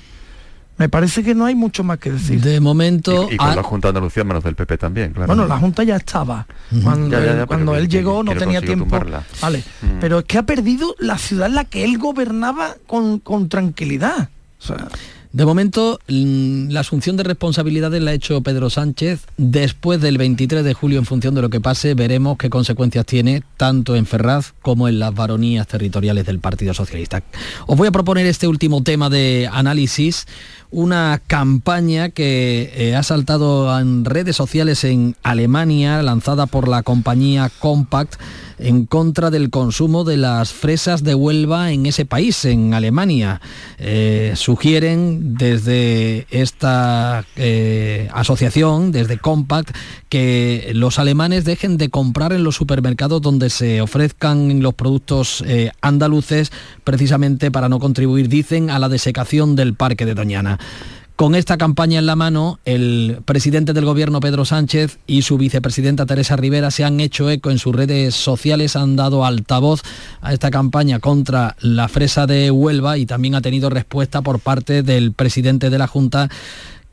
Me 0.76 0.88
parece 0.88 1.22
que 1.22 1.36
no 1.36 1.46
hay 1.46 1.54
mucho 1.54 1.84
más 1.84 1.98
que 1.98 2.10
decir. 2.10 2.40
De 2.40 2.58
momento... 2.58 3.28
Y, 3.30 3.36
con 3.36 3.54
la 3.54 3.62
Junta 3.62 3.88
de 3.88 3.90
Andalucía 3.90 4.22
en 4.22 4.26
manos 4.26 4.42
del 4.42 4.56
PP 4.56 4.76
también, 4.78 5.12
claro. 5.12 5.28
Bueno, 5.28 5.46
la 5.46 5.56
Junta 5.58 5.84
ya 5.84 5.94
estaba. 5.94 6.48
Cuando, 6.82 7.76
él, 7.76 7.88
llegó 7.88 8.24
no 8.24 8.34
tenía 8.34 8.60
tiempo. 8.60 8.98
Vale. 9.40 9.58
Mm. 9.58 10.00
Pero 10.00 10.18
es 10.18 10.24
que 10.24 10.38
ha 10.38 10.42
perdido 10.42 10.96
la 10.98 11.16
ciudad 11.18 11.46
en 11.46 11.54
la 11.54 11.64
que 11.64 11.84
él 11.84 11.98
gobernaba 11.98 12.74
con, 12.88 13.20
con 13.20 13.48
tranquilidad. 13.48 14.30
O 14.58 14.66
sea, 14.66 14.88
De 15.34 15.44
momento, 15.44 15.98
la 16.06 16.78
asunción 16.78 17.16
de 17.16 17.24
responsabilidades 17.24 18.00
la 18.00 18.12
ha 18.12 18.14
hecho 18.14 18.40
Pedro 18.42 18.70
Sánchez. 18.70 19.26
Después 19.36 20.00
del 20.00 20.16
23 20.16 20.62
de 20.62 20.74
julio, 20.74 21.00
en 21.00 21.06
función 21.06 21.34
de 21.34 21.42
lo 21.42 21.50
que 21.50 21.60
pase, 21.60 21.94
veremos 21.94 22.38
qué 22.38 22.48
consecuencias 22.48 23.04
tiene 23.04 23.42
tanto 23.56 23.96
en 23.96 24.06
Ferraz 24.06 24.54
como 24.62 24.86
en 24.86 25.00
las 25.00 25.12
varonías 25.12 25.66
territoriales 25.66 26.24
del 26.24 26.38
Partido 26.38 26.72
Socialista. 26.72 27.24
Os 27.66 27.76
voy 27.76 27.88
a 27.88 27.90
proponer 27.90 28.26
este 28.26 28.46
último 28.46 28.84
tema 28.84 29.10
de 29.10 29.50
análisis 29.52 30.28
una 30.70 31.20
campaña 31.26 32.10
que 32.10 32.72
eh, 32.76 32.94
ha 32.94 33.02
saltado 33.02 33.76
en 33.78 34.04
redes 34.04 34.36
sociales 34.36 34.84
en 34.84 35.16
Alemania, 35.24 36.00
lanzada 36.02 36.46
por 36.46 36.68
la 36.68 36.84
compañía 36.84 37.50
Compact, 37.58 38.14
en 38.58 38.86
contra 38.86 39.30
del 39.30 39.50
consumo 39.50 40.04
de 40.04 40.16
las 40.16 40.52
fresas 40.52 41.04
de 41.04 41.14
Huelva 41.14 41.72
en 41.72 41.86
ese 41.86 42.04
país, 42.04 42.44
en 42.44 42.74
Alemania. 42.74 43.40
Eh, 43.78 44.32
sugieren 44.36 45.36
desde 45.36 46.26
esta 46.30 47.24
eh, 47.36 48.08
asociación, 48.12 48.92
desde 48.92 49.18
Compact, 49.18 49.70
que 50.08 50.72
los 50.74 50.98
alemanes 50.98 51.44
dejen 51.44 51.76
de 51.76 51.90
comprar 51.90 52.32
en 52.32 52.44
los 52.44 52.56
supermercados 52.56 53.20
donde 53.22 53.50
se 53.50 53.80
ofrezcan 53.80 54.62
los 54.62 54.74
productos 54.74 55.44
andaluces, 55.80 56.52
precisamente 56.84 57.50
para 57.50 57.68
no 57.68 57.78
contribuir, 57.78 58.28
dicen, 58.28 58.70
a 58.70 58.78
la 58.78 58.88
desecación 58.88 59.56
del 59.56 59.74
parque 59.74 60.06
de 60.06 60.14
Doñana. 60.14 60.58
Con 61.16 61.36
esta 61.36 61.56
campaña 61.56 62.00
en 62.00 62.06
la 62.06 62.16
mano, 62.16 62.58
el 62.64 63.20
presidente 63.24 63.72
del 63.72 63.84
gobierno 63.84 64.18
Pedro 64.18 64.44
Sánchez 64.44 64.98
y 65.06 65.22
su 65.22 65.38
vicepresidenta 65.38 66.06
Teresa 66.06 66.34
Rivera 66.34 66.72
se 66.72 66.82
han 66.82 66.98
hecho 66.98 67.30
eco 67.30 67.52
en 67.52 67.60
sus 67.60 67.72
redes 67.72 68.16
sociales, 68.16 68.74
han 68.74 68.96
dado 68.96 69.24
altavoz 69.24 69.82
a 70.22 70.32
esta 70.32 70.50
campaña 70.50 70.98
contra 70.98 71.54
la 71.60 71.86
fresa 71.86 72.26
de 72.26 72.50
Huelva 72.50 72.98
y 72.98 73.06
también 73.06 73.36
ha 73.36 73.42
tenido 73.42 73.70
respuesta 73.70 74.22
por 74.22 74.40
parte 74.40 74.82
del 74.82 75.12
presidente 75.12 75.70
de 75.70 75.78
la 75.78 75.86
Junta 75.86 76.30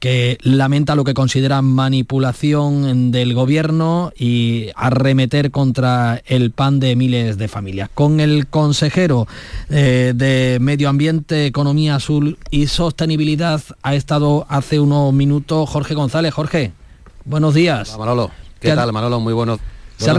que 0.02 0.40
lamenta 0.42 0.96
lo 0.96 1.04
que 1.04 1.14
considera 1.14 1.62
manipulación 1.62 3.12
del 3.12 3.36
gobierno 3.36 4.12
y 4.18 4.70
arremeter 4.76 5.52
contra 5.52 6.24
el 6.26 6.50
pan 6.50 6.80
de 6.80 6.96
miles 6.96 7.38
de 7.38 7.48
familias. 7.48 7.88
Con 7.94 8.20
el 8.20 8.48
consejero 8.48 9.28
eh, 9.70 10.14
de 10.16 10.58
Medio 10.60 10.90
Ambiente, 10.90 11.46
Economía 11.46 11.96
Azul 11.96 12.40
y 12.50 12.66
Sostenibilidad 12.66 13.62
ha 13.84 13.94
estado 13.94 14.48
hace 14.50 14.80
unos 14.80 15.14
minutos 15.14 15.70
Jorge 15.70 15.94
González. 15.94 16.34
Jorge, 16.34 16.72
buenos 17.24 17.54
días. 17.54 17.96
Manolo. 17.96 18.32
¿Qué, 18.60 18.74
tal, 18.74 18.92
Manolo? 18.92 19.20
Muy 19.20 19.34
buenos 19.34 19.60
¿Se 20.02 20.10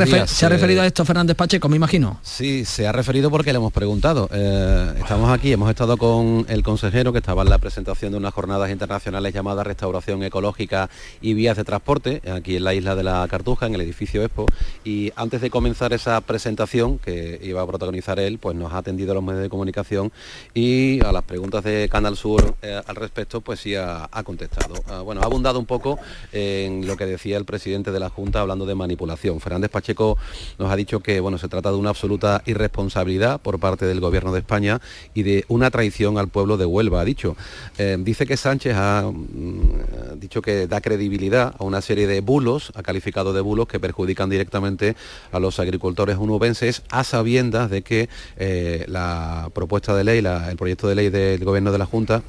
ha, 0.47 0.49
referido 0.49 0.81
a 0.81 0.87
esto 0.87 1.05
Fernández 1.05 1.37
Pacheco, 1.37 1.69
me 1.69 1.75
imagino? 1.75 2.21
Sí, 2.23 2.65
se 2.65 2.87
ha 2.87 2.93
referido 2.93 3.33
porque 3.33 3.53
le 3.53 3.57
hemos 3.57 3.73
preguntado. 3.73 4.29
Eh, 4.33 4.95
estamos 4.97 5.29
aquí, 5.33 5.53
hemos 5.53 5.69
estado 5.69 5.97
con 5.97 6.47
el 6.49 6.63
consejero 6.63 7.13
que 7.13 7.19
estaba 7.19 7.43
en 7.43 7.51
la 7.51 7.59
presentación 7.59 8.13
de 8.13 8.19
unas 8.19 8.33
jornadas 8.33 8.71
internacionales 8.71 9.35
llamadas 9.35 9.67
Restauración 9.67 10.23
Ecológica 10.23 10.89
y 11.21 11.35
Vías 11.35 11.57
de 11.57 11.65
Transporte, 11.65 12.23
aquí 12.31 12.57
en 12.57 12.63
la 12.63 12.75
isla 12.75 12.95
de 12.95 13.03
la 13.03 13.27
Cartuja, 13.29 13.67
en 13.67 13.75
el 13.75 13.81
edificio 13.81 14.23
Expo. 14.23 14.47
Y 14.85 15.13
antes 15.17 15.41
de 15.41 15.51
comenzar 15.51 15.93
esa 15.93 16.21
presentación, 16.21 16.99
que 16.99 17.41
iba 17.43 17.61
a 17.61 17.67
protagonizar 17.67 18.21
él, 18.21 18.39
pues 18.39 18.57
nos 18.57 18.73
ha 18.73 18.79
atendido 18.79 19.11
a 19.11 19.15
los 19.17 19.25
medios 19.25 19.43
de 19.43 19.49
comunicación 19.49 20.13
y 20.55 21.05
a 21.05 21.11
las 21.11 21.25
preguntas 21.25 21.65
de 21.65 21.89
Canal 21.89 22.17
Sur 22.17 22.55
eh, 22.63 22.81
al 22.87 22.95
respecto, 22.95 23.41
pues 23.41 23.59
sí 23.59 23.75
ha, 23.75 24.09
contestado. 24.25 24.75
Ah, 24.87 25.01
bueno, 25.01 25.23
ha 25.23 25.25
abundado 25.25 25.59
un 25.59 25.67
poco 25.67 25.99
en 26.31 26.87
lo 26.87 26.97
que 26.97 27.07
decía 27.07 27.37
el 27.37 27.45
presidente 27.45 27.91
de 27.91 27.99
la 27.99 28.11
Junta 28.11 28.41
hablando 28.41 28.65
de 28.65 28.77
manipulación. 28.77 29.41
Fernández 29.41 29.72
Pacheco 29.73 30.17
nos 30.59 30.71
ha 30.71 30.77
dicho 30.77 31.01
que 31.01 31.19
bueno, 31.21 31.39
se 31.39 31.49
trata 31.49 31.71
de 31.71 31.77
una 31.77 31.91
absoluta 31.91 32.43
irresponsabilidad 32.47 33.41
por 33.41 33.59
parte 33.59 33.87
del 33.87 34.01
Gobierno 34.01 34.33
de 34.33 34.41
España 34.41 34.81
y 35.15 35.23
de 35.25 35.45
una 35.49 35.71
traición 35.71 36.19
al 36.19 36.29
pueblo 36.29 36.57
de 36.57 36.67
Huelva, 36.67 37.01
ha 37.01 37.05
dicho. 37.05 37.37
Eh, 37.79 37.97
dice 37.99 38.27
que 38.27 38.37
Sánchez 38.37 38.75
ha 38.77 39.11
mm, 39.11 40.21
dicho 40.21 40.43
que 40.43 40.67
da 40.67 40.81
credibilidad 40.81 41.55
a 41.59 41.65
una 41.65 41.81
serie 41.81 42.07
de 42.07 42.21
bulos, 42.21 42.73
ha 42.75 42.83
calificado 42.83 43.33
de 43.33 43.41
bulos 43.41 43.67
que 43.67 43.81
perjudican 43.81 44.31
directamente 44.31 44.95
a 45.33 45.41
los 45.41 45.59
agricultores 45.59 46.17
unubenses 46.19 46.83
a 46.91 47.05
sabiendas 47.05 47.71
de 47.71 47.83
que 47.83 48.09
eh, 48.37 48.85
la 48.89 49.51
propuesta 49.53 49.97
de 49.97 50.05
ley, 50.05 50.19
el 50.19 50.57
proyecto 50.57 50.89
de 50.89 50.95
ley 50.95 51.11
del 51.11 51.45
Gobierno 51.45 51.73
de 51.73 51.79
la 51.79 51.87
Junta 51.87 52.23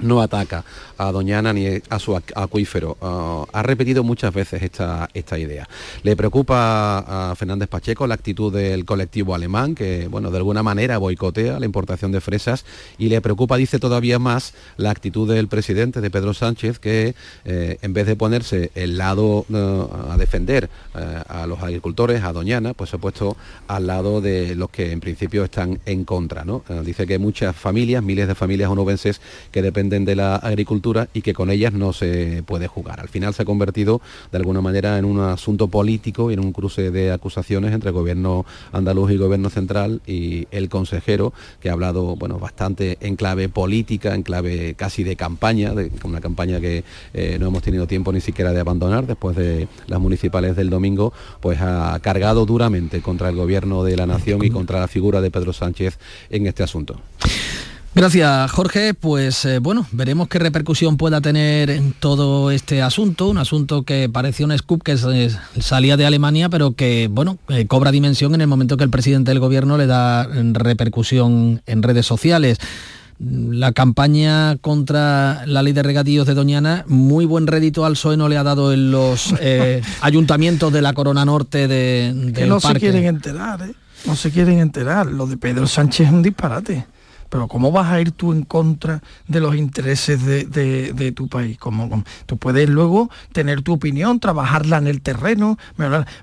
no 0.00 0.20
ataca 0.20 0.64
a 0.96 1.12
Doñana 1.12 1.52
ni 1.52 1.66
a 1.88 1.98
su 1.98 2.16
acuífero. 2.16 2.96
Ah, 3.00 3.44
ha 3.52 3.62
repetido 3.62 4.02
muchas 4.02 4.32
veces 4.34 4.62
esta, 4.62 5.08
esta 5.14 5.38
idea. 5.38 5.68
Le 6.02 6.16
preocupa 6.16 7.30
a 7.30 7.34
Fernández 7.36 7.68
Pacheco 7.68 8.06
la 8.06 8.14
actitud 8.14 8.52
del 8.52 8.84
colectivo 8.84 9.34
alemán, 9.34 9.74
que 9.74 10.08
bueno, 10.08 10.30
de 10.30 10.38
alguna 10.38 10.62
manera 10.62 10.98
boicotea 10.98 11.58
la 11.58 11.66
importación 11.66 12.12
de 12.12 12.20
fresas, 12.20 12.64
y 12.98 13.08
le 13.08 13.20
preocupa, 13.20 13.56
dice 13.56 13.78
todavía 13.78 14.18
más, 14.18 14.54
la 14.76 14.90
actitud 14.90 15.32
del 15.32 15.48
presidente, 15.48 16.00
de 16.00 16.10
Pedro 16.10 16.34
Sánchez, 16.34 16.78
que 16.78 17.14
eh, 17.44 17.78
en 17.82 17.92
vez 17.92 18.06
de 18.06 18.16
ponerse 18.16 18.70
el 18.74 18.98
lado 18.98 19.46
eh, 19.52 19.86
a 20.10 20.16
defender 20.16 20.68
eh, 20.94 21.22
a 21.28 21.46
los 21.46 21.62
agricultores, 21.62 22.22
a 22.22 22.32
Doñana, 22.32 22.74
pues 22.74 22.90
se 22.90 22.96
ha 22.96 22.98
puesto 22.98 23.36
al 23.66 23.86
lado 23.86 24.20
de 24.20 24.54
los 24.54 24.70
que 24.70 24.92
en 24.92 25.00
principio 25.00 25.44
están 25.44 25.80
en 25.86 26.04
contra. 26.04 26.44
¿no? 26.44 26.62
dice 26.84 27.06
que 27.06 27.18
muchas 27.18 27.54
familias, 27.54 28.02
miles 28.02 28.28
de 28.28 28.34
familias 28.34 28.70
onubenses 28.70 29.20
que 29.50 29.62
dependen 29.62 29.87
de 29.88 30.14
la 30.14 30.36
agricultura 30.36 31.08
y 31.12 31.22
que 31.22 31.32
con 31.34 31.50
ellas 31.50 31.72
no 31.72 31.92
se 31.92 32.42
puede 32.46 32.66
jugar. 32.66 33.00
Al 33.00 33.08
final 33.08 33.34
se 33.34 33.42
ha 33.42 33.44
convertido 33.44 34.00
de 34.30 34.38
alguna 34.38 34.60
manera 34.60 34.98
en 34.98 35.04
un 35.04 35.20
asunto 35.20 35.68
político 35.68 36.30
y 36.30 36.34
en 36.34 36.40
un 36.40 36.52
cruce 36.52 36.90
de 36.90 37.10
acusaciones 37.10 37.72
entre 37.72 37.90
gobierno 37.90 38.44
andaluz 38.72 39.10
y 39.12 39.16
gobierno 39.16 39.50
central 39.50 40.00
y 40.06 40.46
el 40.50 40.68
consejero 40.68 41.32
que 41.60 41.70
ha 41.70 41.72
hablado 41.72 42.16
bueno, 42.16 42.38
bastante 42.38 42.98
en 43.00 43.16
clave 43.16 43.48
política, 43.48 44.14
en 44.14 44.22
clave 44.22 44.74
casi 44.74 45.04
de 45.04 45.16
campaña, 45.16 45.74
de 45.74 45.90
una 46.04 46.20
campaña 46.20 46.60
que 46.60 46.84
eh, 47.14 47.38
no 47.40 47.48
hemos 47.48 47.62
tenido 47.62 47.86
tiempo 47.86 48.12
ni 48.12 48.20
siquiera 48.20 48.52
de 48.52 48.60
abandonar 48.60 49.06
después 49.06 49.36
de 49.36 49.68
las 49.86 50.00
municipales 50.00 50.56
del 50.56 50.70
domingo, 50.70 51.12
pues 51.40 51.60
ha 51.60 51.98
cargado 52.00 52.46
duramente 52.46 53.00
contra 53.00 53.28
el 53.28 53.36
gobierno 53.36 53.84
de 53.84 53.96
la 53.96 54.06
nación 54.06 54.44
y 54.44 54.50
contra 54.50 54.80
la 54.80 54.88
figura 54.88 55.20
de 55.20 55.30
Pedro 55.30 55.52
Sánchez 55.52 55.98
en 56.30 56.46
este 56.46 56.62
asunto. 56.62 57.00
Gracias, 57.98 58.52
Jorge. 58.52 58.94
Pues 58.94 59.44
eh, 59.44 59.58
bueno, 59.58 59.84
veremos 59.90 60.28
qué 60.28 60.38
repercusión 60.38 60.96
pueda 60.96 61.20
tener 61.20 61.68
en 61.68 61.92
todo 61.92 62.52
este 62.52 62.80
asunto, 62.80 63.26
un 63.26 63.38
asunto 63.38 63.82
que 63.82 64.08
parecía 64.08 64.46
un 64.46 64.56
scoop 64.56 64.84
que 64.84 64.96
salía 65.60 65.96
de 65.96 66.06
Alemania, 66.06 66.48
pero 66.48 66.76
que 66.76 67.08
bueno, 67.10 67.38
eh, 67.48 67.66
cobra 67.66 67.90
dimensión 67.90 68.36
en 68.36 68.40
el 68.40 68.46
momento 68.46 68.76
que 68.76 68.84
el 68.84 68.90
presidente 68.90 69.32
del 69.32 69.40
gobierno 69.40 69.76
le 69.76 69.88
da 69.88 70.28
mm, 70.28 70.54
repercusión 70.54 71.60
en 71.66 71.82
redes 71.82 72.06
sociales. 72.06 72.58
La 73.18 73.72
campaña 73.72 74.58
contra 74.58 75.44
la 75.46 75.64
ley 75.64 75.72
de 75.72 75.82
regadíos 75.82 76.24
de 76.28 76.34
Doñana, 76.34 76.84
muy 76.86 77.24
buen 77.24 77.48
rédito 77.48 77.84
al 77.84 77.94
PSOE 77.94 78.16
no 78.16 78.28
le 78.28 78.36
ha 78.36 78.44
dado 78.44 78.72
en 78.72 78.92
los 78.92 79.34
eh, 79.40 79.82
ayuntamientos 80.02 80.72
de 80.72 80.82
la 80.82 80.92
Corona 80.92 81.24
Norte 81.24 81.66
de, 81.66 82.30
que 82.32 82.46
no 82.46 82.60
se 82.60 82.74
quieren 82.74 83.06
enterar, 83.06 83.62
¿eh? 83.62 83.74
No 84.06 84.14
se 84.14 84.30
quieren 84.30 84.60
enterar. 84.60 85.06
Lo 85.06 85.26
de 85.26 85.36
Pedro 85.36 85.66
Sánchez 85.66 86.06
es 86.06 86.12
un 86.12 86.22
disparate. 86.22 86.86
Pero 87.28 87.48
¿cómo 87.48 87.72
vas 87.72 87.90
a 87.90 88.00
ir 88.00 88.12
tú 88.12 88.32
en 88.32 88.42
contra 88.42 89.02
de 89.26 89.40
los 89.40 89.56
intereses 89.56 90.24
de, 90.24 91.12
tu 91.14 91.28
país? 91.28 91.58
¿Cómo, 91.58 92.04
Tú 92.26 92.36
puedes 92.36 92.68
luego 92.68 93.10
tener 93.32 93.62
tu 93.62 93.72
opinión, 93.72 94.20
trabajarla 94.20 94.78
en 94.78 94.86
el 94.86 95.00
terreno, 95.00 95.58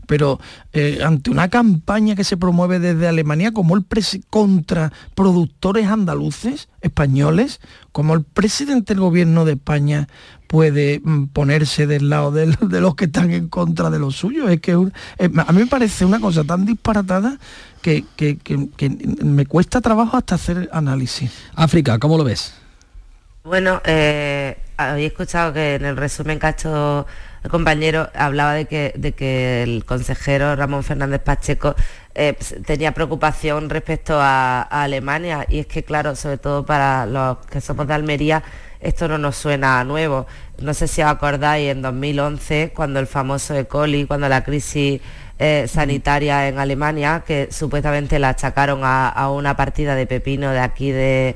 pero 0.07 0.39
eh, 0.73 0.99
ante 1.03 1.29
una 1.29 1.49
campaña 1.49 2.15
que 2.15 2.23
se 2.23 2.37
promueve 2.37 2.79
desde 2.79 3.07
Alemania, 3.07 3.51
como 3.51 3.75
el 3.75 3.83
contra 4.29 4.91
productores 5.13 5.87
andaluces, 5.87 6.69
españoles, 6.81 7.59
como 7.91 8.13
el 8.13 8.23
presidente 8.23 8.93
del 8.93 9.01
gobierno 9.01 9.45
de 9.45 9.53
España 9.53 10.07
puede 10.55 11.01
mm, 11.03 11.27
ponerse 11.33 11.85
del 11.85 12.09
lado 12.09 12.31
de, 12.31 12.45
los 12.79 12.95
que 12.95 13.05
están 13.05 13.29
en 13.31 13.49
contra 13.49 13.89
de 13.89 13.99
los 13.99 14.15
suyos. 14.15 14.49
Es 14.49 14.61
que 14.61 14.71
a 14.71 15.51
mí 15.51 15.59
me 15.59 15.67
parece 15.67 16.05
una 16.05 16.21
cosa 16.21 16.45
tan 16.45 16.65
disparatada 16.65 17.37
que, 17.81 18.05
me 19.21 19.45
cuesta 19.45 19.81
trabajo 19.81 20.15
hasta 20.15 20.35
hacer 20.35 20.69
análisis. 20.71 21.29
África, 21.55 21.99
¿cómo 21.99 22.17
lo 22.17 22.23
ves? 22.23 22.53
Bueno, 23.43 23.81
eh, 23.83 24.57
había 24.77 25.07
escuchado 25.07 25.51
que 25.51 25.75
en 25.75 25.83
el 25.83 25.97
resumen 25.97 26.39
que 26.39 26.47
ha 26.47 26.51
hecho 26.51 27.05
el 27.43 27.51
compañero 27.51 28.09
hablaba 28.15 28.53
de 28.53 28.65
que, 28.65 28.93
de 28.95 29.11
que 29.11 29.61
el 29.61 29.83
consejero 29.83 30.55
Ramón 30.55 30.83
Fernández 30.83 31.21
Pacheco 31.21 31.75
eh, 32.15 32.33
pues, 32.33 32.55
tenía 32.65 32.93
preocupación 32.93 33.69
respecto 33.69 34.17
a, 34.21 34.61
Alemania 34.61 35.45
y 35.49 35.59
es 35.59 35.67
que 35.67 35.83
claro, 35.83 36.15
sobre 36.15 36.37
todo 36.37 36.65
para 36.65 37.05
los 37.05 37.45
que 37.45 37.59
somos 37.59 37.87
de 37.87 37.93
Almería, 37.93 38.41
esto 38.79 39.07
no 39.07 39.17
nos 39.17 39.35
suena 39.35 39.83
nuevo. 39.83 40.27
No 40.61 40.73
sé 40.73 40.87
si 40.87 41.01
os 41.01 41.09
acordáis 41.09 41.71
en 41.71 41.81
2011, 41.81 42.71
cuando 42.73 42.99
el 42.99 43.07
famoso 43.07 43.55
E. 43.55 43.65
coli, 43.65 44.05
cuando 44.05 44.29
la 44.29 44.43
crisis 44.43 45.01
eh, 45.37 45.65
sanitaria 45.67 46.47
en 46.47 46.59
Alemania, 46.59 47.23
que 47.27 47.49
supuestamente 47.51 48.19
la 48.19 48.29
achacaron 48.29 48.81
a, 48.83 49.29
una 49.31 49.57
partida 49.57 49.95
de 49.95 50.07
pepino 50.07 50.51
de 50.51 50.59
aquí 50.59 50.91
de, 50.91 51.35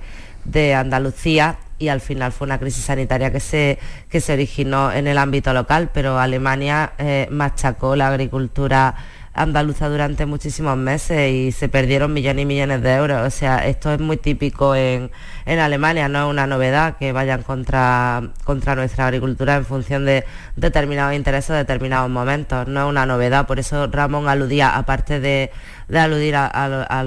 Andalucía 0.73 1.57
y 1.77 1.89
al 1.89 2.01
final 2.01 2.31
fue 2.31 2.45
una 2.45 2.57
crisis 2.59 2.85
sanitaria 2.85 3.31
que 3.31 3.39
se, 3.39 3.77
que 4.09 4.19
se 4.19 4.33
originó 4.33 4.91
en 4.91 5.05
el 5.05 5.17
ámbito 5.17 5.53
local, 5.53 5.89
pero 5.93 6.17
Alemania 6.17 6.93
eh, 6.97 7.27
machacó 7.29 7.95
la 7.95 8.07
agricultura 8.07 8.95
andaluza 9.39 9.87
durante 9.87 10.25
muchísimos 10.25 10.75
meses 10.75 11.31
y 11.31 11.51
se 11.53 11.69
perdieron 11.69 12.11
millones 12.11 12.43
y 12.43 12.45
millones 12.45 12.81
de 12.81 12.93
euros. 12.93 13.25
O 13.25 13.29
sea, 13.29 13.65
esto 13.65 13.93
es 13.93 13.99
muy 13.99 14.17
típico 14.17 14.75
en, 14.75 15.11
Alemania, 15.45 16.09
no 16.09 16.25
es 16.25 16.29
una 16.29 16.45
novedad 16.45 16.97
que 16.97 17.11
vayan 17.11 17.41
contra, 17.43 18.21
contra 18.43 18.75
nuestra 18.75 19.07
agricultura 19.07 19.55
en 19.55 19.65
función 19.65 20.05
de 20.05 20.25
determinados 20.57 21.15
intereses, 21.15 21.55
determinados 21.55 22.09
momentos. 22.09 22.67
No 22.67 22.81
es 22.83 22.89
una 22.89 23.05
novedad, 23.05 23.47
por 23.47 23.59
eso 23.59 23.87
Ramón 23.87 24.27
aludía, 24.27 24.75
aparte 24.75 25.19
de, 25.21 25.51
aludir 25.95 26.35
a, 26.35 27.03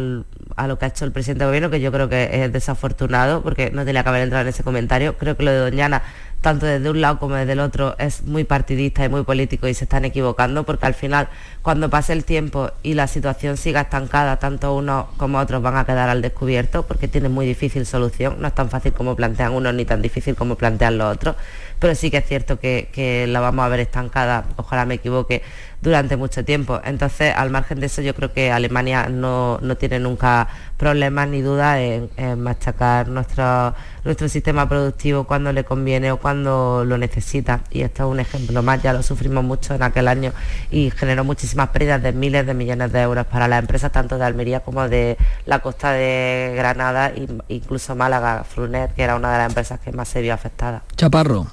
lo 0.66 0.78
que 0.78 0.84
ha 0.86 0.88
hecho 0.88 1.04
el 1.04 1.12
presidente 1.12 1.44
de 1.44 1.48
gobierno, 1.48 1.70
que 1.70 1.80
yo 1.80 1.92
creo 1.92 2.08
que 2.08 2.44
es 2.44 2.52
desafortunado, 2.52 3.42
porque 3.42 3.70
no 3.70 3.84
tenía 3.84 4.02
que 4.02 4.08
haber 4.08 4.22
entrado 4.22 4.42
en 4.42 4.48
ese 4.48 4.64
comentario. 4.64 5.18
Creo 5.18 5.36
que 5.36 5.42
lo 5.44 5.50
de 5.50 5.58
Doñana 5.58 6.02
tanto 6.42 6.66
desde 6.66 6.90
un 6.90 7.00
lado 7.00 7.18
como 7.18 7.36
desde 7.36 7.52
el 7.52 7.60
otro, 7.60 7.96
es 7.98 8.24
muy 8.24 8.44
partidista 8.44 9.04
y 9.04 9.08
muy 9.08 9.22
político 9.22 9.68
y 9.68 9.74
se 9.74 9.84
están 9.84 10.04
equivocando 10.04 10.64
porque 10.64 10.86
al 10.86 10.94
final, 10.94 11.28
cuando 11.62 11.88
pase 11.88 12.12
el 12.12 12.24
tiempo 12.24 12.72
y 12.82 12.94
la 12.94 13.06
situación 13.06 13.56
siga 13.56 13.82
estancada, 13.82 14.38
tanto 14.38 14.74
unos 14.74 15.06
como 15.16 15.38
otros 15.38 15.62
van 15.62 15.76
a 15.76 15.84
quedar 15.84 16.08
al 16.08 16.20
descubierto 16.20 16.82
porque 16.82 17.06
tienen 17.06 17.32
muy 17.32 17.46
difícil 17.46 17.86
solución, 17.86 18.36
no 18.40 18.48
es 18.48 18.54
tan 18.54 18.68
fácil 18.68 18.92
como 18.92 19.14
plantean 19.14 19.52
unos 19.52 19.72
ni 19.72 19.84
tan 19.84 20.02
difícil 20.02 20.34
como 20.34 20.56
plantean 20.56 20.98
los 20.98 21.14
otros, 21.14 21.36
pero 21.82 21.96
sí 21.96 22.12
que 22.12 22.18
es 22.18 22.26
cierto 22.26 22.60
que, 22.60 23.26
la 23.28 23.40
vamos 23.40 23.64
a 23.64 23.68
ver 23.68 23.80
estancada, 23.80 24.44
ojalá 24.54 24.86
me 24.86 24.94
equivoque, 24.94 25.42
durante 25.80 26.16
mucho 26.16 26.44
tiempo. 26.44 26.80
Entonces, 26.84 27.34
al 27.36 27.50
margen 27.50 27.80
de 27.80 27.86
eso, 27.86 28.02
yo 28.02 28.14
creo 28.14 28.32
que 28.32 28.52
Alemania 28.52 29.08
no, 29.08 29.58
tiene 29.80 29.98
nunca 29.98 30.46
problemas 30.76 31.26
ni 31.28 31.42
dudas 31.42 31.78
en, 31.80 32.40
machacar 32.40 33.08
nuestro, 33.08 33.74
nuestro 34.04 34.28
sistema 34.28 34.68
productivo 34.68 35.24
cuando 35.24 35.52
le 35.52 35.64
conviene 35.64 36.12
o 36.12 36.18
cuando 36.18 36.84
lo 36.86 36.98
necesita. 36.98 37.62
Y 37.72 37.80
esto 37.80 38.04
es 38.04 38.10
un 38.12 38.20
ejemplo 38.20 38.62
más, 38.62 38.80
ya 38.80 38.92
lo 38.92 39.02
sufrimos 39.02 39.42
mucho 39.42 39.74
en 39.74 39.82
aquel 39.82 40.06
año 40.06 40.32
y 40.70 40.92
generó 40.92 41.24
muchísimas 41.24 41.70
pérdidas 41.70 42.00
de 42.00 42.12
miles 42.12 42.46
de 42.46 42.54
millones 42.54 42.92
de 42.92 43.00
euros 43.00 43.26
para 43.26 43.48
las 43.48 43.58
empresas 43.58 43.90
tanto 43.90 44.18
de 44.18 44.24
Almería 44.24 44.60
como 44.60 44.88
de 44.88 45.16
la 45.46 45.58
costa 45.58 45.90
de 45.90 46.52
Granada 46.54 47.08
e 47.08 47.26
incluso 47.48 47.96
Málaga, 47.96 48.44
Frunet, 48.44 48.94
que 48.94 49.02
era 49.02 49.16
una 49.16 49.32
de 49.32 49.38
las 49.38 49.48
empresas 49.48 49.80
que 49.80 49.90
más 49.90 50.06
se 50.06 50.20
vio 50.20 50.32
afectada. 50.32 50.84
Chaparro. 50.94 51.48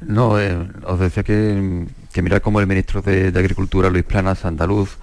No, 0.00 0.38
eh, 0.38 0.68
os 0.84 0.98
decía 1.00 1.22
que 1.22 1.86
que 2.16 2.22
mirar 2.22 2.40
como 2.40 2.60
el 2.60 2.66
ministro 2.66 3.02
de, 3.02 3.28
Agricultura, 3.28 3.90
Luis 3.90 4.02
Planas, 4.02 4.46
andaluz, 4.46 4.96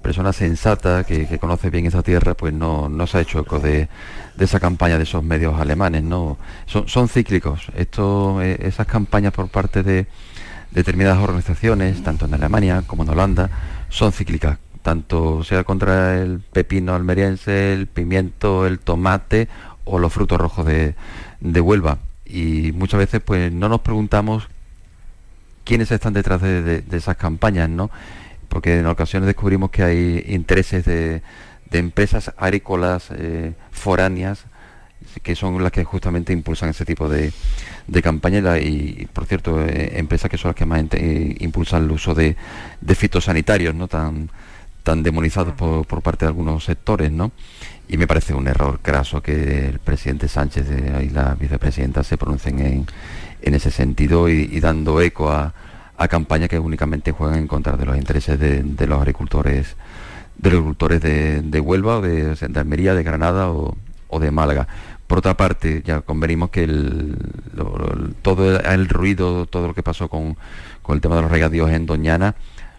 persona 0.00 0.32
sensata, 0.32 1.02
que, 1.02 1.26
conoce 1.40 1.68
bien 1.68 1.84
esa 1.86 2.00
tierra, 2.00 2.34
pues 2.34 2.54
no, 2.54 2.88
se 3.08 3.18
ha 3.18 3.20
hecho 3.22 3.40
eco 3.40 3.58
de, 3.58 3.88
esa 4.38 4.60
campaña 4.60 4.96
de 4.96 5.02
esos 5.02 5.24
medios 5.24 5.60
alemanes, 5.60 6.04
¿no? 6.04 6.38
Son, 6.66 7.08
cíclicos. 7.08 7.72
Esto, 7.74 8.40
eh, 8.40 8.56
esas 8.60 8.86
campañas 8.86 9.32
por 9.32 9.48
parte 9.48 9.82
de 9.82 10.06
determinadas 10.70 11.18
organizaciones, 11.18 12.00
tanto 12.04 12.26
en 12.26 12.34
Alemania 12.34 12.84
como 12.86 13.02
en 13.02 13.08
Holanda, 13.08 13.50
son 13.88 14.12
cíclicas, 14.12 14.58
tanto 14.82 15.42
sea 15.42 15.64
contra 15.64 16.22
el 16.22 16.38
pepino 16.38 16.94
almeriense, 16.94 17.72
el 17.72 17.88
pimiento, 17.88 18.64
el 18.64 18.78
tomate 18.78 19.48
o 19.82 19.98
los 19.98 20.12
frutos 20.12 20.38
rojos 20.38 20.66
de, 20.66 20.94
de 21.40 21.60
Huelva. 21.60 21.98
Y 22.26 22.72
muchas 22.72 22.98
veces 22.98 23.22
pues 23.24 23.52
no 23.52 23.68
nos 23.68 23.80
preguntamos 23.80 24.48
quiénes 25.64 25.90
están 25.90 26.12
detrás 26.12 26.40
de, 26.42 26.84
esas 26.92 27.16
campañas, 27.16 27.68
¿no? 27.68 27.90
Porque 28.48 28.78
en 28.78 28.86
ocasiones 28.86 29.26
descubrimos 29.26 29.70
que 29.70 29.82
hay 29.82 30.24
intereses 30.28 30.84
de, 30.84 31.22
empresas 31.72 32.32
agrícolas 32.36 33.08
eh, 33.10 33.52
foráneas 33.72 34.44
que 35.22 35.34
son 35.34 35.62
las 35.62 35.72
que 35.72 35.84
justamente 35.84 36.32
impulsan 36.32 36.70
ese 36.70 36.84
tipo 36.84 37.08
de, 37.08 37.32
campañas 38.02 38.60
y, 38.62 39.08
por 39.12 39.26
cierto, 39.26 39.64
eh, 39.64 39.98
empresas 39.98 40.30
que 40.30 40.38
son 40.38 40.50
las 40.50 40.56
que 40.56 40.66
más 40.66 40.84
eh, 40.92 41.36
impulsan 41.40 41.84
el 41.84 41.90
uso 41.90 42.14
de, 42.14 42.36
fitosanitarios, 42.94 43.74
¿no? 43.74 43.88
Tan, 43.88 44.30
tan 44.82 45.02
demonizados 45.02 45.54
por, 45.54 46.02
parte 46.02 46.24
de 46.24 46.28
algunos 46.28 46.64
sectores, 46.64 47.12
¿no? 47.12 47.32
Y 47.88 47.96
me 47.96 48.06
parece 48.06 48.34
un 48.34 48.48
error 48.48 48.80
graso 48.82 49.22
que 49.22 49.68
el 49.68 49.78
presidente 49.78 50.26
Sánchez 50.28 50.66
y 51.02 51.10
la 51.10 51.34
vicepresidenta 51.34 52.02
se 52.02 52.16
pronuncien 52.16 52.58
en, 52.60 52.86
en 53.44 53.54
ese 53.54 53.70
sentido 53.70 54.28
y, 54.28 54.58
dando 54.60 55.00
eco 55.00 55.30
a, 55.30 55.52
campañas 56.08 56.48
que 56.48 56.58
únicamente 56.58 57.12
juegan 57.12 57.38
en 57.38 57.46
contra 57.46 57.76
de 57.76 57.86
los 57.86 57.96
intereses 57.96 58.38
de, 58.38 58.86
los 58.86 58.98
agricultores 58.98 59.76
de 60.36 60.50
los 60.50 60.58
agricultores 60.58 61.00
de, 61.00 61.60
Huelva 61.60 61.98
o 61.98 62.00
de, 62.02 62.36
Almería, 62.56 62.94
de 62.94 63.02
Granada 63.02 63.50
o, 63.50 63.76
de 64.18 64.30
Málaga. 64.30 64.66
Por 65.06 65.18
otra 65.18 65.36
parte, 65.36 65.82
ya 65.84 66.00
convenimos 66.00 66.50
que 66.50 66.64
el, 66.64 67.16
todo 68.22 68.58
el 68.58 68.88
ruido, 68.88 69.46
todo 69.46 69.68
lo 69.68 69.74
que 69.74 69.82
pasó 69.82 70.08
con, 70.08 70.36
el 70.88 71.00
tema 71.00 71.16
de 71.16 71.22
los 71.22 71.30
regadíos 71.30 71.70
en 71.70 71.86
Doñana, 71.86 72.34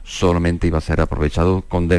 solamente 0.06 0.68
iba 0.68 0.78
a 0.78 0.82
ser 0.82 1.02
aprovechado 1.02 1.64
con 1.68 1.90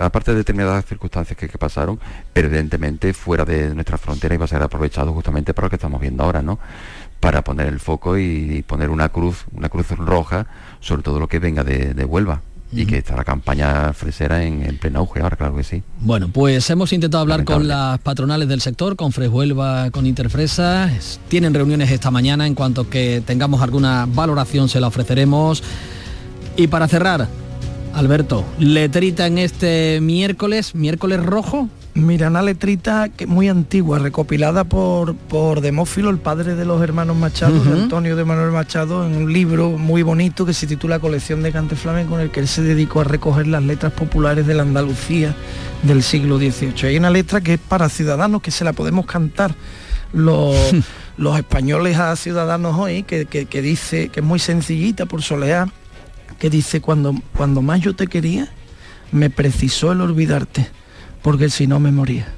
aparte 0.00 0.30
de 0.30 0.38
determinadas 0.38 0.86
circunstancias 0.86 1.36
que, 1.36 1.48
que, 1.48 1.58
pasaron, 1.58 1.98
pero 2.32 2.46
evidentemente 2.46 3.12
fuera 3.12 3.44
de 3.44 3.74
nuestra 3.74 3.98
frontera 3.98 4.34
iba 4.34 4.44
a 4.44 4.48
ser 4.48 4.62
aprovechado 4.62 5.12
justamente 5.12 5.52
para 5.52 5.66
lo 5.66 5.70
que 5.70 5.76
estamos 5.76 6.00
viendo 6.00 6.22
ahora, 6.22 6.42
¿no? 6.42 6.58
para 7.20 7.42
poner 7.42 7.66
el 7.66 7.80
foco 7.80 8.18
y 8.18 8.62
poner 8.66 8.90
una 8.90 9.08
cruz, 9.08 9.44
una 9.52 9.68
cruz 9.68 9.88
roja 9.90 10.46
sobre 10.80 11.02
todo 11.02 11.18
lo 11.18 11.28
que 11.28 11.38
venga 11.38 11.64
de, 11.64 12.04
Huelva. 12.04 12.42
Y 12.72 12.84
que 12.84 12.98
está 12.98 13.16
la 13.16 13.24
campaña 13.24 13.92
fresera 13.94 14.42
en, 14.44 14.62
en 14.62 14.76
pleno 14.76 14.98
auge 14.98 15.20
ahora, 15.20 15.36
claro 15.36 15.56
que 15.56 15.62
sí. 15.62 15.82
Bueno, 16.00 16.28
pues 16.28 16.68
hemos 16.68 16.92
intentado 16.92 17.22
hablar 17.22 17.44
con 17.44 17.68
las 17.68 17.98
patronales 18.00 18.48
del 18.48 18.60
sector, 18.60 18.96
con 18.96 19.12
Freshuelva, 19.12 19.90
con 19.92 20.04
Interfresa. 20.04 20.90
Tienen 21.28 21.54
reuniones 21.54 21.90
esta 21.90 22.10
mañana. 22.10 22.46
En 22.46 22.54
cuanto 22.54 22.90
que 22.90 23.22
tengamos 23.24 23.62
alguna 23.62 24.06
valoración 24.06 24.68
se 24.68 24.80
la 24.80 24.88
ofreceremos. 24.88 25.62
Y 26.56 26.66
para 26.66 26.88
cerrar, 26.88 27.28
Alberto, 27.96 28.44
letrita 28.58 29.26
en 29.26 29.38
este 29.38 30.00
miércoles, 30.02 30.74
miércoles 30.74 31.24
rojo. 31.24 31.70
Mira, 31.94 32.28
una 32.28 32.42
letrita 32.42 33.08
que 33.08 33.26
muy 33.26 33.48
antigua, 33.48 33.98
recopilada 33.98 34.64
por, 34.64 35.14
por 35.16 35.62
Demófilo, 35.62 36.10
el 36.10 36.18
padre 36.18 36.56
de 36.56 36.66
los 36.66 36.82
hermanos 36.82 37.16
Machado, 37.16 37.58
de 37.64 37.72
Antonio 37.72 38.14
de 38.14 38.26
Manuel 38.26 38.52
Machado, 38.52 39.06
en 39.06 39.16
un 39.16 39.32
libro 39.32 39.70
muy 39.70 40.02
bonito 40.02 40.44
que 40.44 40.52
se 40.52 40.66
titula 40.66 40.98
Colección 40.98 41.42
de 41.42 41.52
Cante 41.52 41.74
Flamenco, 41.74 42.16
en 42.16 42.20
el 42.20 42.30
que 42.30 42.40
él 42.40 42.48
se 42.48 42.60
dedicó 42.60 43.00
a 43.00 43.04
recoger 43.04 43.46
las 43.46 43.62
letras 43.62 43.94
populares 43.94 44.46
de 44.46 44.52
la 44.52 44.64
Andalucía 44.64 45.34
del 45.82 46.02
siglo 46.02 46.36
XVIII. 46.36 46.88
Hay 46.88 46.98
una 46.98 47.08
letra 47.08 47.40
que 47.40 47.54
es 47.54 47.60
para 47.60 47.88
ciudadanos, 47.88 48.42
que 48.42 48.50
se 48.50 48.62
la 48.64 48.74
podemos 48.74 49.06
cantar 49.06 49.54
los, 50.12 50.54
los 51.16 51.38
españoles 51.38 51.96
a 51.96 52.14
ciudadanos 52.16 52.76
hoy, 52.76 53.04
que, 53.04 53.24
que, 53.24 53.62
dice, 53.62 54.10
que 54.10 54.20
es 54.20 54.26
muy 54.26 54.38
sencillita 54.38 55.06
por 55.06 55.22
solear, 55.22 55.70
que 56.38 56.50
dice, 56.50 56.80
cuando, 56.80 57.14
cuando 57.36 57.62
más 57.62 57.80
yo 57.80 57.94
te 57.94 58.06
quería, 58.06 58.48
me 59.12 59.30
precisó 59.30 59.92
el 59.92 60.00
olvidarte 60.00 60.68
porque 61.26 61.50
si 61.50 61.66
no 61.66 61.80
me 61.80 61.90
moría. 61.90 62.28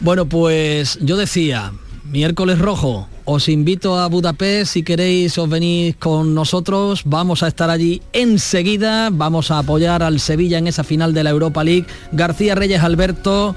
Bueno, 0.00 0.26
pues 0.26 0.98
yo 1.00 1.16
decía, 1.16 1.72
miércoles 2.04 2.58
rojo, 2.58 3.08
os 3.24 3.48
invito 3.48 3.98
a 3.98 4.06
Budapest, 4.06 4.74
si 4.74 4.82
queréis 4.82 5.38
os 5.38 5.48
venís 5.48 5.96
con 5.96 6.34
nosotros, 6.34 7.02
vamos 7.06 7.42
a 7.42 7.48
estar 7.48 7.70
allí 7.70 8.02
enseguida, 8.12 9.08
vamos 9.10 9.50
a 9.50 9.60
apoyar 9.60 10.02
al 10.02 10.20
Sevilla 10.20 10.58
en 10.58 10.66
esa 10.66 10.84
final 10.84 11.14
de 11.14 11.24
la 11.24 11.30
Europa 11.30 11.64
League. 11.64 11.86
García 12.12 12.54
Reyes 12.54 12.82
Alberto, 12.82 13.56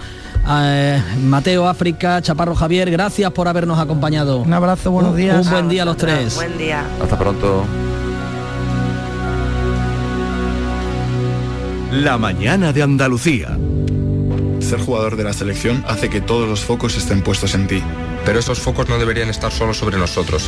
eh, 0.49 1.03
Mateo 1.21 1.67
África, 1.67 2.21
Chaparro 2.21 2.55
Javier, 2.55 2.89
gracias 2.89 3.29
por 3.33 3.49
habernos 3.49 3.77
acompañado. 3.77 4.37
Un 4.37 4.53
abrazo, 4.53 4.91
buenos 4.91 5.17
días. 5.17 5.45
Un 5.45 5.51
buen 5.51 5.67
día 5.67 5.81
a 5.83 5.85
los 5.85 5.97
tres. 5.97 6.35
Buen 6.35 6.57
día. 6.57 6.85
Hasta 7.01 7.19
pronto. 7.19 7.65
La 11.91 12.19
mañana 12.19 12.71
de 12.71 12.83
Andalucía. 12.83 13.57
Ser 14.59 14.79
jugador 14.79 15.15
de 15.15 15.23
la 15.23 15.33
selección 15.33 15.83
hace 15.87 16.07
que 16.07 16.21
todos 16.21 16.47
los 16.47 16.63
focos 16.63 16.95
estén 16.95 17.23
puestos 17.23 17.55
en 17.55 17.65
ti. 17.65 17.81
Pero 18.25 18.37
esos 18.37 18.59
focos 18.59 18.87
no 18.89 18.99
deberían 18.99 19.29
estar 19.29 19.51
solo 19.51 19.73
sobre 19.73 19.97
nosotros, 19.97 20.47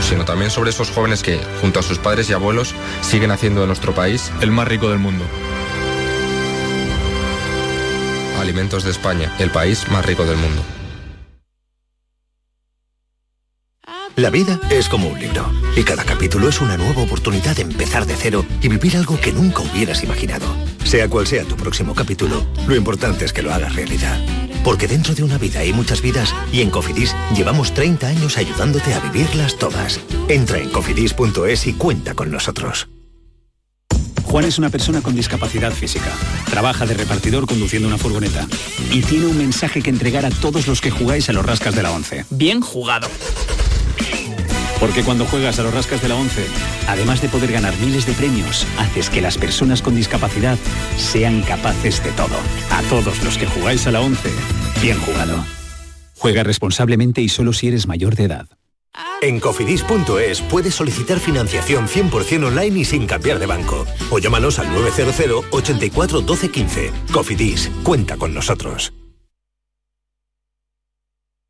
sino 0.00 0.24
también 0.24 0.50
sobre 0.50 0.70
esos 0.70 0.90
jóvenes 0.90 1.22
que, 1.22 1.38
junto 1.60 1.78
a 1.78 1.82
sus 1.82 1.98
padres 1.98 2.30
y 2.30 2.32
abuelos, 2.32 2.74
siguen 3.02 3.32
haciendo 3.32 3.60
de 3.60 3.66
nuestro 3.66 3.94
país 3.94 4.32
el 4.40 4.50
más 4.50 4.66
rico 4.66 4.88
del 4.88 4.98
mundo. 4.98 5.26
Alimentos 8.40 8.84
de 8.84 8.92
España, 8.92 9.30
el 9.40 9.50
país 9.50 9.90
más 9.90 10.06
rico 10.06 10.24
del 10.24 10.38
mundo. 10.38 10.62
La 14.16 14.28
vida 14.28 14.60
es 14.68 14.90
como 14.90 15.08
un 15.08 15.18
libro 15.18 15.50
y 15.74 15.84
cada 15.84 16.04
capítulo 16.04 16.46
es 16.46 16.60
una 16.60 16.76
nueva 16.76 17.02
oportunidad 17.02 17.56
de 17.56 17.62
empezar 17.62 18.04
de 18.04 18.14
cero 18.14 18.44
y 18.60 18.68
vivir 18.68 18.98
algo 18.98 19.18
que 19.18 19.32
nunca 19.32 19.62
hubieras 19.62 20.04
imaginado. 20.04 20.44
Sea 20.84 21.08
cual 21.08 21.26
sea 21.26 21.44
tu 21.44 21.56
próximo 21.56 21.94
capítulo, 21.94 22.44
lo 22.66 22.76
importante 22.76 23.24
es 23.24 23.32
que 23.32 23.40
lo 23.40 23.54
hagas 23.54 23.74
realidad. 23.74 24.20
Porque 24.64 24.86
dentro 24.86 25.14
de 25.14 25.22
una 25.22 25.38
vida 25.38 25.60
hay 25.60 25.72
muchas 25.72 26.02
vidas 26.02 26.34
y 26.52 26.60
en 26.60 26.68
Cofidis 26.68 27.16
llevamos 27.34 27.72
30 27.72 28.06
años 28.06 28.36
ayudándote 28.36 28.92
a 28.92 29.00
vivirlas 29.00 29.56
todas. 29.56 29.98
Entra 30.28 30.58
en 30.58 30.68
cofidis.es 30.68 31.66
y 31.66 31.72
cuenta 31.72 32.12
con 32.12 32.30
nosotros. 32.30 32.88
Juan 34.24 34.44
es 34.44 34.58
una 34.58 34.68
persona 34.68 35.00
con 35.00 35.14
discapacidad 35.14 35.72
física. 35.72 36.10
Trabaja 36.50 36.84
de 36.84 36.94
repartidor 36.94 37.46
conduciendo 37.46 37.88
una 37.88 37.98
furgoneta. 37.98 38.46
Y 38.90 39.00
tiene 39.02 39.26
un 39.26 39.38
mensaje 39.38 39.82
que 39.82 39.90
entregar 39.90 40.26
a 40.26 40.30
todos 40.30 40.66
los 40.66 40.82
que 40.82 40.90
jugáis 40.90 41.28
a 41.30 41.32
los 41.32 41.44
rascas 41.44 41.74
de 41.74 41.82
la 41.82 41.92
11. 41.92 42.26
Bien 42.30 42.60
jugado. 42.60 43.08
Porque 44.80 45.04
cuando 45.04 45.26
juegas 45.26 45.58
a 45.58 45.62
los 45.62 45.72
rascas 45.72 46.02
de 46.02 46.08
la 46.08 46.16
11, 46.16 46.44
además 46.88 47.22
de 47.22 47.28
poder 47.28 47.52
ganar 47.52 47.76
miles 47.78 48.04
de 48.04 48.14
premios, 48.14 48.66
haces 48.78 49.10
que 49.10 49.20
las 49.20 49.38
personas 49.38 49.80
con 49.80 49.94
discapacidad 49.94 50.58
sean 50.96 51.42
capaces 51.42 52.02
de 52.02 52.10
todo. 52.12 52.36
A 52.70 52.82
todos 52.90 53.22
los 53.22 53.38
que 53.38 53.46
jugáis 53.46 53.86
a 53.86 53.92
la 53.92 54.00
11, 54.00 54.28
bien 54.80 54.98
jugado. 54.98 55.44
Juega 56.18 56.42
responsablemente 56.42 57.20
y 57.20 57.28
solo 57.28 57.52
si 57.52 57.68
eres 57.68 57.86
mayor 57.86 58.16
de 58.16 58.24
edad. 58.24 58.48
En 59.22 59.38
cofidis.es 59.38 60.40
puedes 60.42 60.74
solicitar 60.74 61.18
financiación 61.20 61.86
100% 61.86 62.46
online 62.46 62.80
y 62.80 62.84
sin 62.84 63.06
cambiar 63.06 63.38
de 63.38 63.46
banco. 63.46 63.86
O 64.10 64.18
llámanos 64.18 64.58
al 64.58 64.72
900 64.72 65.44
84 65.50 66.20
12 66.22 66.50
15. 66.50 66.90
Cofidis, 67.12 67.70
cuenta 67.84 68.16
con 68.16 68.34
nosotros. 68.34 68.92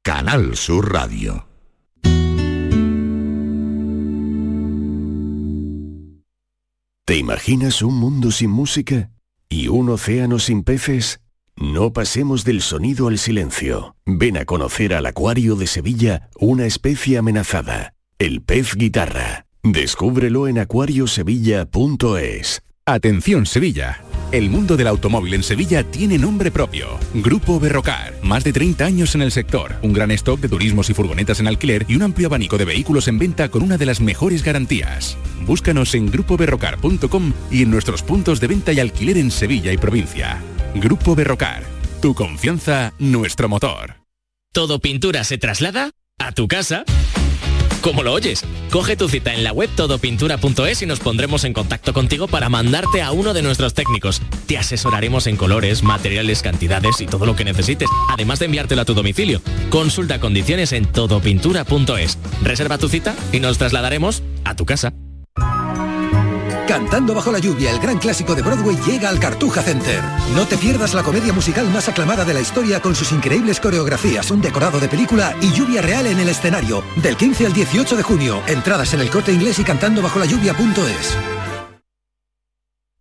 Canal 0.05 0.57
Sur 0.57 0.93
Radio. 0.93 1.52
¿Te 7.05 7.17
imaginas 7.17 7.83
un 7.83 7.97
mundo 7.97 8.31
sin 8.31 8.51
música? 8.51 9.11
¿Y 9.49 9.67
un 9.67 9.89
océano 9.89 10.39
sin 10.39 10.63
peces? 10.63 11.21
No 11.57 11.93
pasemos 11.93 12.45
del 12.45 12.63
sonido 12.63 13.09
al 13.09 13.19
silencio. 13.19 13.97
Ven 14.07 14.37
a 14.37 14.45
conocer 14.45 14.95
al 14.95 15.07
Acuario 15.07 15.57
de 15.57 15.67
Sevilla 15.67 16.31
una 16.39 16.65
especie 16.65 17.19
amenazada, 17.19 17.97
el 18.21 18.41
pez 18.41 18.77
guitarra. 18.77 19.47
Descúbrelo 19.65 20.47
en 20.47 20.61
acuariosevilla.es. 20.61 22.63
Atención 22.85 23.47
Sevilla. 23.47 24.03
El 24.33 24.51
mundo 24.51 24.77
del 24.77 24.89
automóvil 24.89 25.35
en 25.35 25.45
Sevilla 25.45 25.85
tiene 25.85 26.19
nombre 26.19 26.51
propio. 26.51 26.99
Grupo 27.15 27.61
Berrocar. 27.61 28.13
Más 28.25 28.43
de 28.43 28.53
30 28.53 28.85
años 28.85 29.15
en 29.15 29.23
el 29.23 29.31
sector. 29.31 29.77
Un 29.83 29.93
gran 29.93 30.11
stock 30.11 30.41
de 30.41 30.49
turismos 30.49 30.91
y 30.91 30.95
furgonetas 30.95 31.39
en 31.39 31.47
alquiler 31.47 31.87
y 31.87 31.95
un 31.95 32.03
amplio 32.03 32.27
abanico 32.27 32.59
de 32.59 32.65
vehículos 32.65 33.07
en 33.07 33.21
venta 33.21 33.51
con 33.51 33.63
una 33.63 33.79
de 33.79 33.87
las 33.87 34.01
mejores 34.01 34.43
garantías. 34.43 35.17
Búscanos 35.47 35.95
en 35.95 36.11
grupoberrocar.com 36.11 37.33
y 37.53 37.63
en 37.63 37.71
nuestros 37.71 38.03
puntos 38.03 38.41
de 38.41 38.49
venta 38.49 38.73
y 38.73 38.81
alquiler 38.81 39.17
en 39.17 39.31
Sevilla 39.31 39.73
y 39.73 39.77
provincia. 39.77 40.43
Grupo 40.75 41.15
Berrocar. 41.15 41.63
Tu 42.01 42.17
confianza, 42.17 42.95
nuestro 42.99 43.49
motor. 43.49 43.95
¿Todo 44.53 44.81
pintura 44.81 45.23
se 45.23 45.39
traslada? 45.39 45.93
¿A 46.19 46.33
tu 46.33 46.49
casa? 46.49 46.85
¿Cómo 47.83 48.05
lo 48.05 48.13
oyes? 48.13 48.45
Coge 48.71 48.97
tu 48.97 49.09
cita 49.09 49.35
en 49.35 49.43
la 49.43 49.53
web 49.53 49.69
todopintura.es 49.75 50.83
y 50.83 50.87
nos 50.87 51.01
pondremos 51.01 51.43
en 51.45 51.53
contacto 51.53 51.93
contigo 51.93 52.29
para 52.29 52.49
mandarte 52.49 53.03
a 53.03 53.11
uno 53.11 53.35
de 53.35 53.43
nuestros 53.43 53.75
técnicos. 53.75 54.23
Te 54.47 54.57
asesoraremos 54.57 55.27
en 55.27 55.37
colores, 55.37 55.83
materiales, 55.83 56.43
cantidades 56.43 57.01
y 57.01 57.07
todo 57.07 57.27
lo 57.27 57.35
que 57.35 57.45
necesites, 57.45 57.89
además 58.09 58.39
de 58.39 58.47
enviártelo 58.47 58.83
a 58.83 58.85
tu 58.85 58.95
domicilio. 58.95 59.43
Consulta 59.71 60.21
condiciones 60.21 60.73
en 60.73 60.87
todopintura.es. 60.87 62.19
Reserva 62.43 62.79
tu 62.79 62.89
cita 62.89 63.17
y 63.33 63.41
nos 63.41 63.59
trasladaremos 63.59 64.23
a 64.45 64.55
tu 64.55 64.65
casa. 64.65 64.93
Cantando 66.73 67.13
bajo 67.13 67.31
la 67.31 67.39
lluvia, 67.39 67.71
el 67.71 67.79
gran 67.79 67.99
clásico 67.99 68.35
de 68.35 68.41
Broadway 68.41 68.75
llega 68.87 69.11
al 69.11 69.21
Cartuja 69.21 69.61
Center. 69.61 70.03
No 70.35 70.47
te 70.47 70.57
pierdas 70.57 70.95
la 70.95 71.03
comedia 71.03 71.31
musical 71.31 71.69
más 71.69 71.87
aclamada 71.91 72.25
de 72.25 72.33
la 72.33 72.41
historia 72.41 72.81
con 72.81 72.95
sus 72.95 73.13
increíbles 73.13 73.61
coreografías, 73.61 74.31
un 74.31 74.41
decorado 74.41 74.81
de 74.81 74.89
película 74.89 75.37
y 75.43 75.53
lluvia 75.53 75.83
real 75.83 76.07
en 76.07 76.19
el 76.19 76.31
escenario. 76.31 76.83
Del 76.97 77.19
15 77.19 77.45
al 77.45 77.53
18 77.53 77.95
de 77.95 78.03
junio. 78.03 78.43
Entradas 78.47 78.95
en 78.95 79.01
el 79.01 79.11
corte 79.11 79.35
inglés 79.35 79.59
y 79.59 79.65
cantando 79.65 80.01
bajo 80.01 80.19
la 80.19 80.25
lluvia.es. 80.25 81.42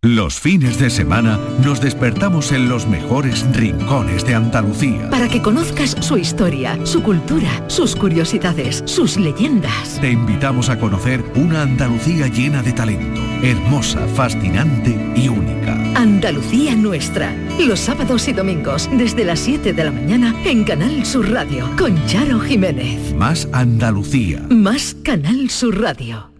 Los 0.04 0.40
fines 0.40 0.80
de 0.80 0.90
semana 0.90 1.38
nos 1.64 1.80
despertamos 1.80 2.50
en 2.50 2.68
los 2.68 2.88
mejores 2.88 3.46
rincones 3.54 4.26
de 4.26 4.34
Andalucía. 4.34 5.08
Para 5.10 5.28
que 5.28 5.40
conozcas 5.40 5.96
su 6.00 6.18
historia, 6.18 6.76
su 6.84 7.04
cultura, 7.04 7.62
sus 7.68 7.94
curiosidades, 7.94 8.82
sus 8.84 9.16
leyendas. 9.16 10.00
Te 10.00 10.10
invitamos 10.10 10.70
a 10.70 10.80
conocer 10.80 11.24
una 11.36 11.62
Andalucía 11.62 12.26
llena 12.26 12.64
de 12.64 12.72
talento, 12.72 13.20
hermosa, 13.44 14.04
fascinante 14.16 14.90
y 15.14 15.28
única. 15.28 15.74
Andalucía 15.94 16.74
nuestra. 16.74 17.32
Los 17.60 17.78
sábados 17.78 18.26
y 18.26 18.32
domingos 18.32 18.90
desde 18.94 19.24
las 19.24 19.38
7 19.38 19.72
de 19.72 19.84
la 19.84 19.92
mañana 19.92 20.34
en 20.44 20.64
Canal 20.64 21.06
Sur 21.06 21.30
Radio 21.30 21.70
con 21.78 21.94
Charo 22.06 22.40
Jiménez. 22.40 23.14
Más 23.14 23.48
Andalucía. 23.52 24.40
Más 24.50 24.96
Canal 25.04 25.48
Sur 25.48 25.80
Radio. 25.80 26.31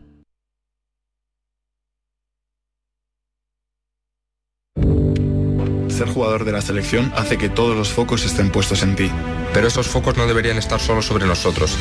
Ser 6.03 6.13
jugador 6.13 6.45
de 6.45 6.51
la 6.51 6.61
selección 6.61 7.13
hace 7.15 7.39
que 7.39 7.49
todos 7.49 7.77
los 7.77 7.93
focos 7.93 8.25
estén 8.25 8.51
puestos 8.51 8.83
en 8.83 8.97
ti. 8.97 9.09
Pero 9.55 9.69
esos 9.69 9.87
focos 9.87 10.17
no 10.17 10.27
deberían 10.27 10.59
estar 10.59 10.81
solo 10.81 11.01
sobre 11.01 11.27
nosotros, 11.27 11.77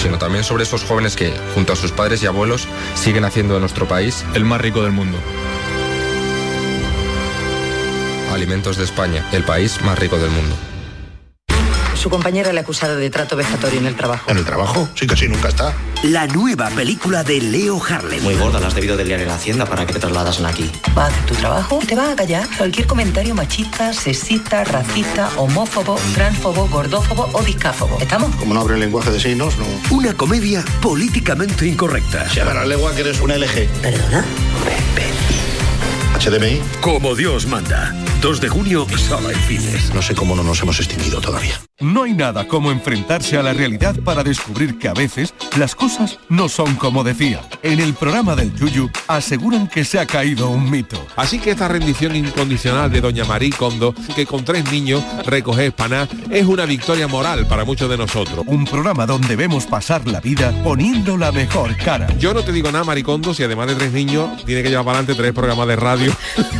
sino 0.00 0.18
también 0.18 0.44
sobre 0.44 0.62
esos 0.62 0.84
jóvenes 0.84 1.16
que, 1.16 1.34
junto 1.56 1.72
a 1.72 1.76
sus 1.76 1.90
padres 1.90 2.22
y 2.22 2.26
abuelos, 2.26 2.68
siguen 2.94 3.24
haciendo 3.24 3.54
de 3.54 3.60
nuestro 3.60 3.88
país 3.88 4.24
el 4.34 4.44
más 4.44 4.60
rico 4.60 4.84
del 4.84 4.92
mundo. 4.92 5.18
Alimentos 8.32 8.76
de 8.76 8.84
España, 8.84 9.26
el 9.32 9.42
país 9.42 9.82
más 9.82 9.98
rico 9.98 10.16
del 10.18 10.30
mundo. 10.30 10.69
Su 12.00 12.08
compañera 12.08 12.50
le 12.50 12.60
ha 12.60 12.62
acusado 12.62 12.96
de 12.96 13.10
trato 13.10 13.36
vejatorio 13.36 13.78
en 13.78 13.84
el 13.84 13.94
trabajo. 13.94 14.30
¿En 14.30 14.38
el 14.38 14.44
trabajo? 14.46 14.88
Sí, 14.94 15.06
casi 15.06 15.28
nunca 15.28 15.48
está. 15.48 15.74
La 16.02 16.26
nueva 16.26 16.70
película 16.70 17.22
de 17.22 17.42
Leo 17.42 17.78
Harlem. 17.86 18.22
Muy 18.22 18.36
gorda, 18.36 18.58
la 18.58 18.68
has 18.68 18.74
debido 18.74 18.96
de 18.96 19.04
liar 19.04 19.20
en 19.20 19.28
la 19.28 19.34
hacienda 19.34 19.66
para 19.66 19.84
que 19.84 19.92
te 19.92 19.98
trasladasen 19.98 20.46
aquí. 20.46 20.70
Va 20.96 21.04
a 21.04 21.06
hacer 21.08 21.26
tu 21.26 21.34
trabajo 21.34 21.78
te 21.86 21.94
va 21.94 22.12
a 22.12 22.16
callar 22.16 22.48
cualquier 22.56 22.86
comentario 22.86 23.34
machista, 23.34 23.92
sexista, 23.92 24.64
racista, 24.64 25.28
homófobo, 25.36 26.00
transfobo, 26.14 26.68
gordófobo 26.68 27.28
o 27.34 27.42
discáfobo. 27.42 27.98
¿Estamos? 28.00 28.34
Como 28.36 28.54
no 28.54 28.60
abre 28.60 28.74
el 28.74 28.80
lenguaje 28.80 29.10
de 29.10 29.20
signos, 29.20 29.58
no. 29.58 29.66
Una 29.94 30.14
comedia 30.14 30.64
políticamente 30.80 31.66
incorrecta. 31.66 32.30
Se 32.30 32.42
la 32.42 32.64
lengua 32.64 32.94
que 32.94 33.02
eres 33.02 33.20
una 33.20 33.36
LG. 33.36 33.68
¿Perdona? 33.82 34.24
HDMI. 36.18 36.62
Como 36.80 37.14
Dios 37.14 37.46
manda. 37.46 37.92
2 38.20 38.40
de 38.40 38.48
junio, 38.50 38.86
sala 38.98 39.32
en 39.32 39.38
cines. 39.40 39.94
No 39.94 40.02
sé 40.02 40.14
cómo 40.14 40.36
no 40.36 40.42
nos 40.42 40.60
hemos 40.60 40.78
extinguido 40.78 41.22
todavía. 41.22 41.54
No 41.80 42.02
hay 42.02 42.12
nada 42.12 42.46
como 42.46 42.70
enfrentarse 42.70 43.38
a 43.38 43.42
la 43.42 43.54
realidad 43.54 43.96
para 44.04 44.22
descubrir 44.22 44.78
que 44.78 44.88
a 44.88 44.92
veces 44.92 45.32
las 45.56 45.74
cosas 45.74 46.18
no 46.28 46.50
son 46.50 46.74
como 46.74 47.02
decían. 47.02 47.40
En 47.62 47.80
el 47.80 47.94
programa 47.94 48.36
del 48.36 48.54
Yuyu 48.54 48.90
aseguran 49.08 49.66
que 49.66 49.86
se 49.86 49.98
ha 49.98 50.04
caído 50.04 50.50
un 50.50 50.70
mito. 50.70 51.02
Así 51.16 51.38
que 51.38 51.52
esta 51.52 51.68
rendición 51.68 52.14
incondicional 52.14 52.92
de 52.92 53.00
doña 53.00 53.24
Marí 53.24 53.48
Kondo, 53.48 53.94
que 54.14 54.26
con 54.26 54.44
tres 54.44 54.70
niños 54.70 55.02
recoge 55.24 55.68
espaná, 55.68 56.06
es 56.30 56.44
una 56.44 56.66
victoria 56.66 57.08
moral 57.08 57.46
para 57.46 57.64
muchos 57.64 57.88
de 57.88 57.96
nosotros. 57.96 58.44
Un 58.46 58.66
programa 58.66 59.06
donde 59.06 59.34
vemos 59.34 59.64
pasar 59.64 60.06
la 60.06 60.20
vida 60.20 60.52
poniendo 60.62 61.16
la 61.16 61.32
mejor 61.32 61.74
cara. 61.78 62.06
Yo 62.18 62.34
no 62.34 62.42
te 62.42 62.52
digo 62.52 62.70
nada, 62.70 62.84
Maricondo, 62.84 63.32
si 63.32 63.42
además 63.42 63.68
de 63.68 63.76
tres 63.76 63.92
niños 63.92 64.44
tiene 64.44 64.62
que 64.62 64.68
llevar 64.68 64.84
para 64.84 64.98
adelante 64.98 65.22
tres 65.22 65.32
programas 65.32 65.66
de 65.66 65.76
radio, 65.76 66.12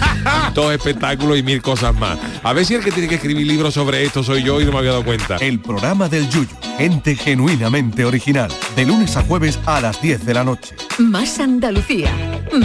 dos 0.54 0.72
espectáculos 0.72 1.36
y 1.36 1.42
mil 1.50 1.62
cosas 1.62 1.94
más. 1.94 2.18
A 2.42 2.52
ver 2.52 2.64
si 2.64 2.74
el 2.74 2.84
que 2.84 2.92
tiene 2.92 3.08
que 3.08 3.16
escribir 3.16 3.46
libros 3.46 3.74
sobre 3.74 4.04
esto 4.04 4.22
soy 4.22 4.42
yo 4.44 4.60
y 4.60 4.64
no 4.64 4.72
me 4.72 4.78
había 4.78 4.92
dado 4.92 5.04
cuenta. 5.04 5.36
El 5.36 5.60
programa 5.60 6.08
del 6.08 6.28
Yuyu, 6.30 6.56
gente 6.78 7.16
genuinamente 7.16 8.04
original, 8.04 8.50
de 8.76 8.86
lunes 8.86 9.16
a 9.16 9.22
jueves 9.22 9.58
a 9.66 9.80
las 9.80 10.00
10 10.00 10.24
de 10.24 10.34
la 10.34 10.44
noche. 10.44 10.76
Más 10.98 11.40
Andalucía. 11.40 12.12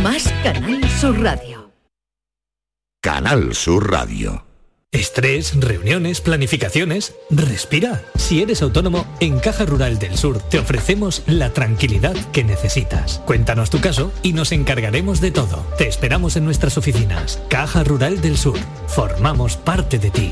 Más 0.04 0.32
Canal 0.44 0.88
Sur 1.00 1.20
Radio. 1.20 1.72
Canal 3.02 3.56
Sur 3.56 3.90
Radio. 3.92 4.55
Estrés, 4.96 5.60
reuniones, 5.60 6.22
planificaciones. 6.22 7.16
Respira. 7.30 8.02
Si 8.16 8.42
eres 8.42 8.62
autónomo, 8.62 9.06
en 9.20 9.40
Caja 9.40 9.66
Rural 9.66 10.00
del 10.00 10.18
Sur 10.18 10.40
te 10.40 10.58
ofrecemos 10.58 11.22
la 11.28 11.50
tranquilidad 11.52 12.16
que 12.32 12.46
necesitas. 12.46 13.22
Cuéntanos 13.26 13.70
tu 13.70 13.82
caso 13.82 14.14
y 14.24 14.32
nos 14.32 14.54
encargaremos 14.54 15.20
de 15.20 15.32
todo. 15.32 15.66
Te 15.78 15.90
esperamos 15.90 16.38
en 16.38 16.46
nuestras 16.46 16.78
oficinas. 16.78 17.42
Caja 17.50 17.84
Rural 17.84 18.22
del 18.22 18.38
Sur. 18.38 18.58
Formamos 18.88 19.58
parte 19.58 20.00
de 20.00 20.12
ti. 20.12 20.32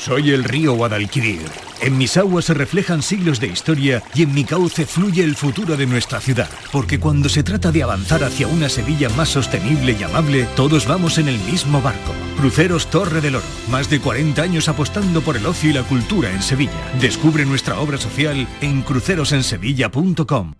Soy 0.00 0.30
el 0.30 0.44
río 0.44 0.72
Guadalquivir. 0.72 1.42
En 1.82 1.98
mis 1.98 2.16
aguas 2.16 2.46
se 2.46 2.54
reflejan 2.54 3.02
siglos 3.02 3.38
de 3.38 3.48
historia 3.48 4.02
y 4.14 4.22
en 4.22 4.32
mi 4.32 4.44
cauce 4.44 4.86
fluye 4.86 5.22
el 5.22 5.36
futuro 5.36 5.76
de 5.76 5.86
nuestra 5.86 6.20
ciudad. 6.20 6.48
Porque 6.72 6.98
cuando 6.98 7.28
se 7.28 7.42
trata 7.42 7.70
de 7.70 7.82
avanzar 7.82 8.24
hacia 8.24 8.46
una 8.46 8.70
Sevilla 8.70 9.10
más 9.10 9.28
sostenible 9.28 9.94
y 10.00 10.02
amable, 10.02 10.46
todos 10.56 10.86
vamos 10.86 11.18
en 11.18 11.28
el 11.28 11.38
mismo 11.40 11.82
barco. 11.82 12.14
Cruceros 12.38 12.86
Torre 12.86 13.20
del 13.20 13.36
Oro. 13.36 13.44
Más 13.70 13.90
de 13.90 14.00
40 14.00 14.40
años 14.40 14.70
apostando 14.70 15.20
por 15.20 15.36
el 15.36 15.44
ocio 15.44 15.68
y 15.68 15.74
la 15.74 15.82
cultura 15.82 16.30
en 16.30 16.40
Sevilla. 16.40 16.72
Descubre 16.98 17.44
nuestra 17.44 17.78
obra 17.78 17.98
social 17.98 18.48
en 18.62 18.80
crucerosensevilla.com. 18.80 20.59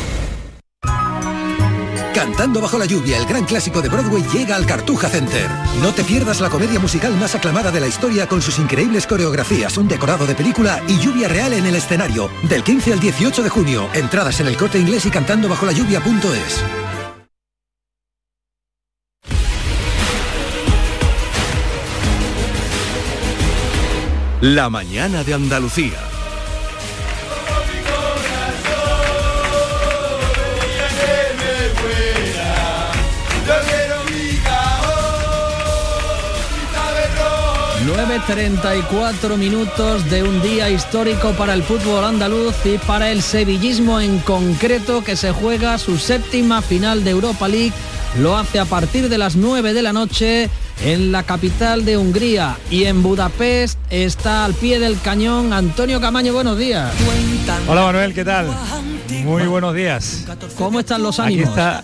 Cantando 2.21 2.61
bajo 2.61 2.77
la 2.77 2.85
lluvia, 2.85 3.17
el 3.17 3.25
gran 3.25 3.45
clásico 3.45 3.81
de 3.81 3.89
Broadway 3.89 4.23
llega 4.31 4.55
al 4.55 4.67
Cartuja 4.67 5.09
Center. 5.09 5.49
No 5.81 5.91
te 5.91 6.03
pierdas 6.03 6.39
la 6.39 6.51
comedia 6.51 6.79
musical 6.79 7.15
más 7.15 7.33
aclamada 7.33 7.71
de 7.71 7.79
la 7.79 7.87
historia 7.87 8.27
con 8.27 8.43
sus 8.43 8.59
increíbles 8.59 9.07
coreografías, 9.07 9.75
un 9.75 9.87
decorado 9.87 10.27
de 10.27 10.35
película 10.35 10.83
y 10.87 10.99
lluvia 10.99 11.27
real 11.27 11.51
en 11.53 11.65
el 11.65 11.73
escenario. 11.73 12.29
Del 12.43 12.63
15 12.63 12.93
al 12.93 12.99
18 12.99 13.41
de 13.41 13.49
junio. 13.49 13.89
Entradas 13.95 14.39
en 14.39 14.45
el 14.45 14.55
corte 14.55 14.77
inglés 14.77 15.03
y 15.07 15.09
cantando 15.09 15.49
bajo 15.49 15.65
la 15.65 15.71
lluvia.es. 15.71 16.63
La 24.41 24.69
mañana 24.69 25.23
de 25.23 25.33
Andalucía. 25.33 26.10
...9.34 37.91 39.35
minutos 39.37 40.09
de 40.09 40.23
un 40.23 40.41
día 40.41 40.69
histórico 40.69 41.31
para 41.31 41.53
el 41.53 41.61
fútbol 41.61 42.05
andaluz 42.05 42.55
y 42.63 42.77
para 42.77 43.11
el 43.11 43.21
sevillismo 43.21 43.99
en 43.99 44.19
concreto 44.19 45.03
que 45.03 45.17
se 45.17 45.33
juega 45.33 45.77
su 45.77 45.97
séptima 45.97 46.61
final 46.61 47.03
de 47.03 47.11
Europa 47.11 47.49
League. 47.49 47.73
Lo 48.17 48.37
hace 48.37 48.59
a 48.59 48.65
partir 48.65 49.09
de 49.09 49.17
las 49.17 49.35
9 49.35 49.73
de 49.73 49.81
la 49.81 49.91
noche 49.91 50.49
en 50.85 51.11
la 51.11 51.23
capital 51.23 51.83
de 51.83 51.97
Hungría 51.97 52.57
y 52.69 52.85
en 52.85 53.03
Budapest 53.03 53.77
está 53.89 54.45
al 54.45 54.53
pie 54.53 54.79
del 54.79 54.99
cañón 55.01 55.51
Antonio 55.51 55.99
Camaño, 55.99 56.31
buenos 56.31 56.57
días. 56.57 56.93
Hola 57.67 57.81
Manuel, 57.81 58.13
¿qué 58.13 58.23
tal? 58.23 58.47
Muy 59.25 59.43
buenos 59.43 59.75
días. 59.75 60.25
¿Cómo 60.57 60.79
están 60.79 61.03
los 61.03 61.19
ánimos? 61.19 61.49
Aquí 61.49 61.59
está. 61.59 61.83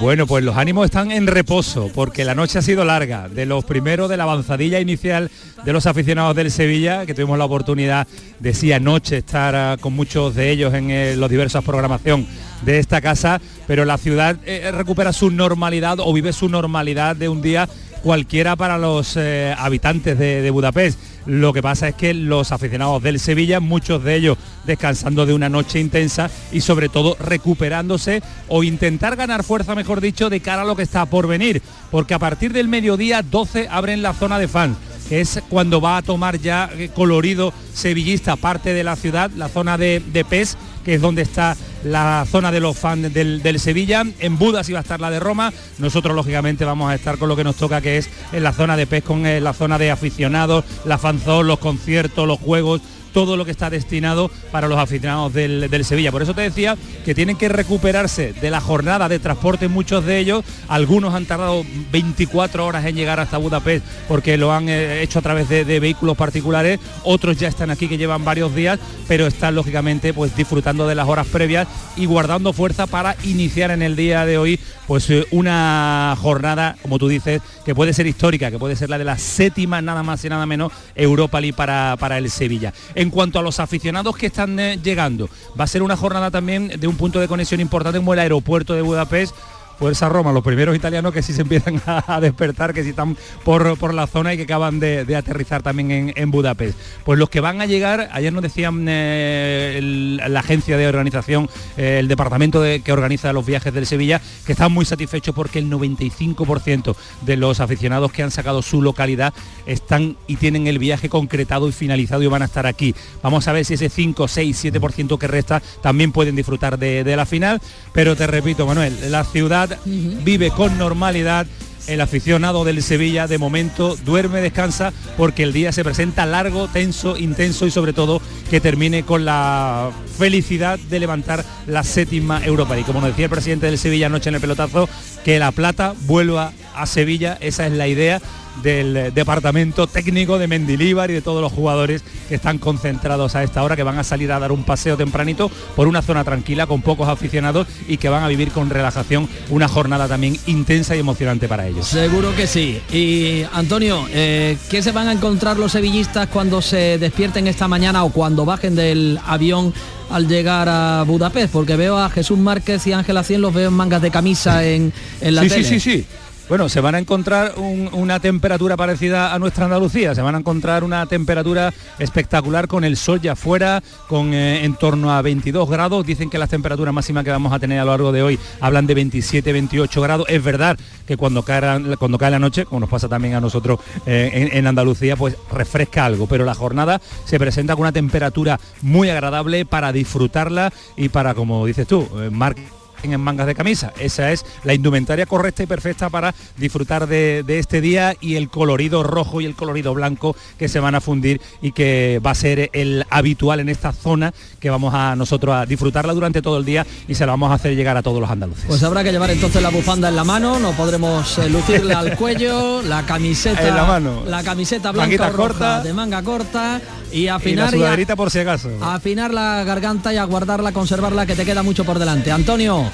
Bueno, 0.00 0.26
pues 0.26 0.42
los 0.42 0.56
ánimos 0.56 0.86
están 0.86 1.12
en 1.12 1.26
reposo 1.26 1.90
porque 1.94 2.24
la 2.24 2.34
noche 2.34 2.58
ha 2.58 2.62
sido 2.62 2.86
larga. 2.86 3.28
De 3.28 3.44
los 3.44 3.66
primeros 3.66 4.08
de 4.08 4.16
la 4.16 4.22
avanzadilla 4.22 4.80
inicial 4.80 5.30
de 5.62 5.72
los 5.74 5.84
aficionados 5.84 6.34
del 6.34 6.50
Sevilla, 6.50 7.04
que 7.04 7.12
tuvimos 7.12 7.36
la 7.36 7.44
oportunidad 7.44 8.08
de 8.38 8.54
sí 8.54 8.72
anoche 8.72 9.18
estar 9.18 9.54
ah, 9.54 9.76
con 9.78 9.92
muchos 9.92 10.34
de 10.34 10.50
ellos 10.50 10.72
en 10.72 10.90
eh, 10.90 11.16
los 11.16 11.28
diversas 11.28 11.62
programación 11.62 12.26
de 12.62 12.78
esta 12.78 13.02
casa, 13.02 13.42
pero 13.66 13.84
la 13.84 13.98
ciudad 13.98 14.38
eh, 14.46 14.70
recupera 14.72 15.12
su 15.12 15.30
normalidad 15.30 16.00
o 16.00 16.10
vive 16.14 16.32
su 16.32 16.48
normalidad 16.48 17.14
de 17.14 17.28
un 17.28 17.42
día 17.42 17.68
cualquiera 18.02 18.56
para 18.56 18.78
los 18.78 19.18
eh, 19.18 19.54
habitantes 19.58 20.18
de 20.18 20.50
Budapest. 20.50 20.98
Lo 21.26 21.52
que 21.52 21.62
pasa 21.62 21.88
es 21.88 21.94
que 21.94 22.14
los 22.14 22.52
aficionados 22.52 23.02
del 23.02 23.20
Sevilla, 23.20 23.60
muchos 23.60 24.02
de 24.02 24.16
ellos 24.16 24.38
descansando 24.64 25.26
de 25.26 25.34
una 25.34 25.48
noche 25.48 25.80
intensa 25.80 26.30
y 26.52 26.60
sobre 26.60 26.88
todo 26.88 27.16
recuperándose 27.20 28.22
o 28.48 28.62
intentar 28.62 29.16
ganar 29.16 29.44
fuerza, 29.44 29.74
mejor 29.74 30.00
dicho, 30.00 30.30
de 30.30 30.40
cara 30.40 30.62
a 30.62 30.64
lo 30.64 30.76
que 30.76 30.82
está 30.82 31.06
por 31.06 31.26
venir. 31.26 31.62
Porque 31.90 32.14
a 32.14 32.18
partir 32.18 32.52
del 32.52 32.68
mediodía 32.68 33.22
12 33.22 33.68
abren 33.70 34.02
la 34.02 34.14
zona 34.14 34.38
de 34.38 34.48
fans 34.48 34.76
que 35.10 35.20
es 35.20 35.42
cuando 35.48 35.80
va 35.80 35.96
a 35.96 36.02
tomar 36.02 36.38
ya 36.38 36.70
eh, 36.72 36.88
colorido 36.94 37.52
sevillista 37.74 38.36
parte 38.36 38.72
de 38.72 38.84
la 38.84 38.94
ciudad, 38.94 39.28
la 39.36 39.48
zona 39.48 39.76
de, 39.76 39.98
de 39.98 40.24
PES, 40.24 40.56
que 40.84 40.94
es 40.94 41.00
donde 41.00 41.22
está 41.22 41.56
la 41.84 42.26
zona 42.30 42.52
de 42.52 42.60
los 42.60 42.78
fans 42.78 43.12
del, 43.12 43.42
del 43.42 43.60
Sevilla. 43.60 44.04
En 44.18 44.38
Budas 44.38 44.68
iba 44.68 44.78
a 44.78 44.82
estar 44.82 45.00
la 45.00 45.10
de 45.10 45.20
Roma. 45.20 45.52
Nosotros, 45.78 46.14
lógicamente, 46.14 46.64
vamos 46.64 46.90
a 46.90 46.94
estar 46.94 47.18
con 47.18 47.28
lo 47.28 47.36
que 47.36 47.44
nos 47.44 47.56
toca, 47.56 47.80
que 47.80 47.98
es 47.98 48.10
en 48.32 48.42
la 48.42 48.52
zona 48.52 48.76
de 48.76 48.86
PES, 48.86 49.04
con 49.04 49.26
eh, 49.26 49.40
la 49.40 49.52
zona 49.52 49.78
de 49.78 49.90
aficionados, 49.90 50.64
la 50.84 50.98
fanzón, 50.98 51.46
los 51.46 51.58
conciertos, 51.58 52.26
los 52.26 52.38
juegos 52.38 52.80
todo 53.12 53.36
lo 53.36 53.44
que 53.44 53.50
está 53.50 53.70
destinado 53.70 54.30
para 54.50 54.68
los 54.68 54.78
aficionados 54.78 55.32
del, 55.32 55.68
del, 55.70 55.84
Sevilla. 55.84 56.12
Por 56.12 56.22
eso 56.22 56.34
te 56.34 56.42
decía 56.42 56.76
que 57.04 57.14
tienen 57.14 57.36
que 57.36 57.48
recuperarse 57.48 58.32
de 58.32 58.50
la 58.50 58.60
jornada 58.60 59.08
de 59.08 59.18
transporte 59.18 59.68
muchos 59.68 60.04
de 60.04 60.18
ellos. 60.18 60.44
Algunos 60.68 61.14
han 61.14 61.26
tardado 61.26 61.64
24 61.92 62.66
horas 62.66 62.84
en 62.84 62.96
llegar 62.96 63.20
hasta 63.20 63.38
Budapest 63.38 63.84
porque 64.08 64.36
lo 64.36 64.52
han 64.52 64.68
eh, 64.68 65.02
hecho 65.02 65.18
a 65.18 65.22
través 65.22 65.48
de, 65.48 65.80
vehículos 65.80 66.16
particulares. 66.16 66.80
Otros 67.04 67.38
ya 67.38 67.48
están 67.48 67.70
aquí 67.70 67.88
que 67.88 67.98
llevan 67.98 68.24
varios 68.24 68.54
días, 68.54 68.78
pero 69.08 69.26
están 69.26 69.54
lógicamente 69.54 70.12
pues 70.12 70.36
disfrutando 70.36 70.86
de 70.86 70.94
las 70.94 71.08
horas 71.08 71.26
previas 71.26 71.68
y 71.96 72.06
guardando 72.06 72.52
fuerza 72.52 72.86
para 72.86 73.16
iniciar 73.24 73.70
en 73.70 73.82
el 73.82 73.96
día 73.96 74.26
de 74.26 74.38
hoy 74.38 74.60
pues 74.86 75.08
eh, 75.10 75.26
una 75.30 76.16
jornada, 76.20 76.76
como 76.82 76.98
tú 76.98 77.08
dices, 77.08 77.40
que 77.64 77.74
puede 77.74 77.92
ser 77.92 78.06
histórica, 78.06 78.50
que 78.50 78.58
puede 78.58 78.74
ser 78.74 78.90
la 78.90 78.98
de 78.98 79.04
la 79.04 79.18
séptima, 79.18 79.80
nada 79.80 80.02
más 80.02 80.24
y 80.24 80.28
nada 80.28 80.46
menos, 80.46 80.72
Europa 80.96 81.40
League 81.40 81.54
para, 81.54 81.96
para 81.98 82.18
el 82.18 82.28
Sevilla. 82.30 82.72
En 83.00 83.08
cuanto 83.08 83.38
a 83.38 83.42
los 83.42 83.60
aficionados 83.60 84.14
que 84.14 84.26
están 84.26 84.60
eh, 84.60 84.78
llegando, 84.82 85.30
va 85.58 85.64
a 85.64 85.66
ser 85.66 85.82
una 85.82 85.96
jornada 85.96 86.30
también 86.30 86.68
de 86.68 86.86
un 86.86 86.96
punto 86.96 87.18
de 87.18 87.28
conexión 87.28 87.58
importante 87.58 87.98
como 87.98 88.12
el 88.12 88.18
aeropuerto 88.18 88.74
de 88.74 88.82
Budapest 88.82 89.34
Fuerza 89.80 90.10
Roma, 90.10 90.30
los 90.30 90.44
primeros 90.44 90.76
italianos 90.76 91.10
que 91.10 91.22
sí 91.22 91.32
se 91.32 91.40
empiezan 91.40 91.80
a, 91.86 92.20
despertar, 92.20 92.74
que 92.74 92.82
sí 92.82 92.90
están 92.90 93.16
por, 93.44 93.78
por, 93.78 93.94
la 93.94 94.06
zona 94.06 94.34
y 94.34 94.36
que 94.36 94.42
acaban 94.42 94.78
de, 94.78 95.16
aterrizar 95.16 95.62
también 95.62 96.12
en, 96.14 96.30
Budapest. 96.30 96.78
Pues 97.02 97.18
los 97.18 97.30
que 97.30 97.40
van 97.40 97.62
a 97.62 97.66
llegar, 97.66 98.10
ayer 98.12 98.30
nos 98.30 98.42
decían 98.42 98.84
eh, 98.86 100.18
la 100.28 100.40
agencia 100.40 100.76
de 100.76 100.86
organización, 100.86 101.48
eh, 101.78 101.96
el 101.98 102.08
departamento 102.08 102.60
de, 102.60 102.82
que 102.82 102.92
organiza 102.92 103.32
los 103.32 103.46
viajes 103.46 103.72
del 103.72 103.86
Sevilla, 103.86 104.20
que 104.44 104.52
están 104.52 104.70
muy 104.70 104.84
satisfechos 104.84 105.34
porque 105.34 105.60
el 105.60 105.70
95% 105.70 106.94
de 107.22 107.36
los 107.38 107.60
aficionados 107.60 108.12
que 108.12 108.22
han 108.22 108.30
sacado 108.30 108.60
su 108.60 108.82
localidad 108.82 109.32
están 109.64 110.18
y 110.26 110.36
tienen 110.36 110.66
el 110.66 110.78
viaje 110.78 111.08
concretado 111.08 111.66
y 111.70 111.72
finalizado 111.72 112.22
y 112.22 112.26
van 112.26 112.42
a 112.42 112.44
estar 112.44 112.66
aquí. 112.66 112.94
Vamos 113.22 113.48
a 113.48 113.52
ver 113.52 113.64
si 113.64 113.74
ese 113.74 113.88
5, 113.88 114.28
6, 114.28 114.64
7% 114.66 115.18
que 115.18 115.26
resta 115.26 115.62
también 115.80 116.12
pueden 116.12 116.36
disfrutar 116.36 116.78
de 116.78 117.16
la 117.16 117.24
final, 117.24 117.62
pero 117.92 118.16
te 118.16 118.26
repito, 118.26 118.66
Manuel, 118.66 118.96
la 119.10 119.24
ciudad 119.24 119.78
vive 119.84 120.50
con 120.50 120.78
normalidad. 120.78 121.46
El 121.86 122.02
aficionado 122.02 122.64
del 122.64 122.82
Sevilla 122.82 123.26
de 123.26 123.38
momento 123.38 123.96
duerme, 124.04 124.40
descansa, 124.40 124.92
porque 125.16 125.42
el 125.42 125.52
día 125.52 125.72
se 125.72 125.82
presenta 125.82 126.24
largo, 126.26 126.68
tenso, 126.68 127.16
intenso 127.16 127.66
y 127.66 127.70
sobre 127.70 127.92
todo 127.92 128.20
que 128.48 128.60
termine 128.60 129.02
con 129.02 129.24
la 129.24 129.90
felicidad 130.16 130.78
de 130.78 131.00
levantar 131.00 131.44
la 131.66 131.82
séptima 131.82 132.44
Europa 132.44 132.78
y 132.78 132.84
Como 132.84 133.00
nos 133.00 133.10
decía 133.10 133.24
el 133.24 133.30
presidente 133.30 133.66
del 133.66 133.78
Sevilla 133.78 134.06
anoche 134.06 134.28
en 134.28 134.36
el 134.36 134.40
pelotazo, 134.40 134.88
que 135.24 135.38
la 135.38 135.50
plata 135.50 135.94
vuelva 136.02 136.52
a 136.76 136.86
Sevilla, 136.86 137.38
esa 137.40 137.66
es 137.66 137.72
la 137.72 137.88
idea 137.88 138.20
del 138.62 139.12
departamento 139.14 139.86
técnico 139.86 140.38
de 140.38 140.46
Mendilíbar 140.46 141.10
y 141.10 141.14
de 141.14 141.22
todos 141.22 141.40
los 141.40 141.52
jugadores 141.52 142.02
que 142.28 142.34
están 142.34 142.58
concentrados 142.58 143.34
a 143.34 143.42
esta 143.42 143.62
hora, 143.62 143.76
que 143.76 143.82
van 143.82 143.98
a 143.98 144.04
salir 144.04 144.30
a 144.32 144.38
dar 144.38 144.52
un 144.52 144.64
paseo 144.64 144.96
tempranito 144.96 145.50
por 145.76 145.88
una 145.88 146.02
zona 146.02 146.24
tranquila 146.24 146.66
con 146.66 146.82
pocos 146.82 147.08
aficionados 147.08 147.66
y 147.88 147.96
que 147.96 148.08
van 148.08 148.22
a 148.22 148.28
vivir 148.28 148.50
con 148.50 148.70
relajación 148.70 149.28
una 149.48 149.68
jornada 149.68 150.08
también 150.08 150.36
intensa 150.46 150.94
y 150.96 150.98
emocionante 150.98 151.48
para 151.48 151.66
ellos. 151.66 151.86
Seguro 151.86 152.34
que 152.34 152.46
sí. 152.46 152.80
Y 152.92 153.42
Antonio, 153.52 154.06
eh, 154.12 154.56
¿qué 154.70 154.82
se 154.82 154.92
van 154.92 155.08
a 155.08 155.12
encontrar 155.12 155.58
los 155.58 155.72
sevillistas 155.72 156.28
cuando 156.28 156.62
se 156.62 156.98
despierten 156.98 157.46
esta 157.46 157.68
mañana 157.68 158.04
o 158.04 158.10
cuando 158.10 158.44
bajen 158.44 158.74
del 158.74 159.18
avión 159.26 159.72
al 160.10 160.28
llegar 160.28 160.68
a 160.68 161.04
Budapest? 161.06 161.52
Porque 161.52 161.76
veo 161.76 161.98
a 161.98 162.10
Jesús 162.10 162.38
Márquez 162.38 162.86
y 162.86 162.92
Ángel 162.92 163.18
Cien 163.24 163.40
los 163.40 163.52
veo 163.52 163.68
en 163.68 163.74
mangas 163.74 164.02
de 164.02 164.10
camisa 164.10 164.64
en, 164.64 164.92
en 165.20 165.34
la 165.34 165.42
sí, 165.42 165.48
tele. 165.48 165.64
Sí, 165.64 165.80
sí, 165.80 165.98
sí. 165.98 166.06
Bueno, 166.50 166.68
se 166.68 166.80
van 166.80 166.96
a 166.96 166.98
encontrar 166.98 167.54
un, 167.58 167.88
una 167.92 168.18
temperatura 168.18 168.76
parecida 168.76 169.32
a 169.32 169.38
nuestra 169.38 169.66
Andalucía, 169.66 170.16
se 170.16 170.20
van 170.20 170.34
a 170.34 170.38
encontrar 170.38 170.82
una 170.82 171.06
temperatura 171.06 171.72
espectacular 172.00 172.66
con 172.66 172.82
el 172.82 172.96
sol 172.96 173.20
ya 173.20 173.34
afuera, 173.34 173.84
con 174.08 174.34
eh, 174.34 174.64
en 174.64 174.74
torno 174.74 175.12
a 175.12 175.22
22 175.22 175.70
grados, 175.70 176.04
dicen 176.04 176.28
que 176.28 176.38
las 176.38 176.50
temperaturas 176.50 176.92
máximas 176.92 177.22
que 177.22 177.30
vamos 177.30 177.52
a 177.52 177.60
tener 177.60 177.78
a 177.78 177.84
lo 177.84 177.92
largo 177.92 178.10
de 178.10 178.24
hoy 178.24 178.36
hablan 178.60 178.88
de 178.88 178.94
27, 178.94 179.52
28 179.52 180.00
grados, 180.00 180.26
es 180.28 180.42
verdad 180.42 180.76
que 181.06 181.16
cuando 181.16 181.44
cae, 181.44 181.96
cuando 181.98 182.18
cae 182.18 182.32
la 182.32 182.40
noche, 182.40 182.64
como 182.64 182.80
nos 182.80 182.90
pasa 182.90 183.08
también 183.08 183.34
a 183.34 183.40
nosotros 183.40 183.78
eh, 184.04 184.30
en, 184.32 184.58
en, 184.58 184.66
Andalucía, 184.66 185.14
pues 185.14 185.36
refresca 185.52 186.04
algo, 186.04 186.26
pero 186.26 186.44
la 186.44 186.54
jornada 186.54 187.00
se 187.26 187.38
presenta 187.38 187.74
con 187.74 187.82
una 187.82 187.92
temperatura 187.92 188.58
muy 188.82 189.08
agradable 189.08 189.66
para 189.66 189.92
disfrutarla 189.92 190.72
y 190.96 191.10
para, 191.10 191.34
como 191.34 191.64
dices 191.64 191.86
tú, 191.86 192.08
eh, 192.18 192.28
marcar 192.28 192.79
en 193.02 193.20
mangas 193.20 193.46
de 193.46 193.54
camisa. 193.54 193.92
Esa 193.98 194.32
es 194.32 194.44
la 194.64 194.74
indumentaria 194.74 195.26
correcta 195.26 195.62
y 195.62 195.66
perfecta 195.66 196.10
para 196.10 196.34
disfrutar 196.56 197.06
de, 197.06 197.42
de, 197.42 197.58
este 197.58 197.80
día 197.80 198.14
y 198.20 198.36
el 198.36 198.48
colorido 198.48 199.02
rojo 199.02 199.40
y 199.40 199.46
el 199.46 199.54
colorido 199.54 199.94
blanco 199.94 200.36
que 200.58 200.68
se 200.68 200.80
van 200.80 200.94
a 200.94 201.00
fundir 201.00 201.40
y 201.62 201.72
que 201.72 202.20
va 202.24 202.30
a 202.30 202.34
ser 202.34 202.70
el 202.72 203.04
habitual 203.10 203.60
en 203.60 203.68
esta 203.68 203.92
zona 203.92 204.32
que 204.58 204.70
vamos 204.70 204.94
a 204.94 205.16
nosotros 205.16 205.54
a 205.54 205.66
disfrutarla 205.66 206.12
durante 206.12 206.42
todo 206.42 206.58
el 206.58 206.64
día 206.64 206.86
y 207.08 207.14
se 207.14 207.26
la 207.26 207.32
vamos 207.32 207.50
a 207.50 207.54
hacer 207.54 207.74
llegar 207.74 207.96
a 207.96 208.02
todos 208.02 208.20
los 208.20 208.30
andaluces. 208.30 208.64
Pues 208.66 208.82
habrá 208.82 209.02
que 209.02 209.12
llevar 209.12 209.30
entonces 209.30 209.62
la 209.62 209.70
bufanda 209.70 210.08
en 210.08 210.16
la 210.16 210.24
mano, 210.24 210.58
no 210.58 210.72
podremos 210.72 211.38
eh, 211.38 211.48
lucirla 211.48 212.00
al 212.00 212.16
cuello, 212.18 212.82
la 212.82 213.04
camiseta 213.06 213.66
en 213.66 213.74
la 213.74 213.84
mano, 213.84 214.22
la 214.26 214.42
camiseta 214.42 214.92
blanca 214.92 215.32
corta 215.32 215.82
de 215.82 215.92
manga 215.92 216.22
corta 216.22 216.80
y 217.12 217.28
afinar 217.28 217.68
y 217.68 217.78
la 217.78 217.78
sudaderita 217.78 218.16
por 218.16 218.30
si 218.30 218.38
acaso. 218.38 218.70
Afinar 218.80 219.32
la 219.32 219.64
garganta 219.64 220.12
y 220.12 220.16
a 220.16 220.24
guardarla, 220.24 220.72
conservarla 220.72 221.26
que 221.26 221.34
te 221.34 221.44
queda 221.44 221.62
mucho 221.62 221.84
por 221.84 221.98
delante. 221.98 222.30
Antonio, 222.30 222.89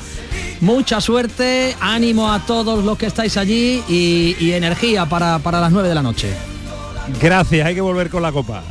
mucha 0.61 1.01
suerte, 1.01 1.76
ánimo 1.80 2.32
a 2.32 2.40
todos 2.47 2.84
los 2.84 2.97
que 2.99 3.07
estáis 3.07 3.36
allí 3.36 3.82
y, 3.88 4.36
y 4.38 4.53
energía 4.53 5.07
para, 5.07 5.38
para, 5.38 5.61
las 5.61 5.72
9 5.72 5.88
de 5.88 5.94
la 5.94 6.03
noche. 6.03 6.34
Gracias, 7.20 7.66
hay 7.66 7.74
que 7.74 7.80
volver 7.80 8.11
con 8.11 8.22
la 8.22 8.32
copa. 8.32 8.62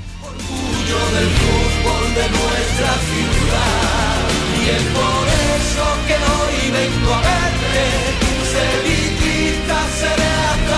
Del 1.14 1.30
fútbol 1.30 2.14
de 2.14 2.30
nuestra 2.30 2.94
ciudad, 3.08 4.26
y 4.64 4.70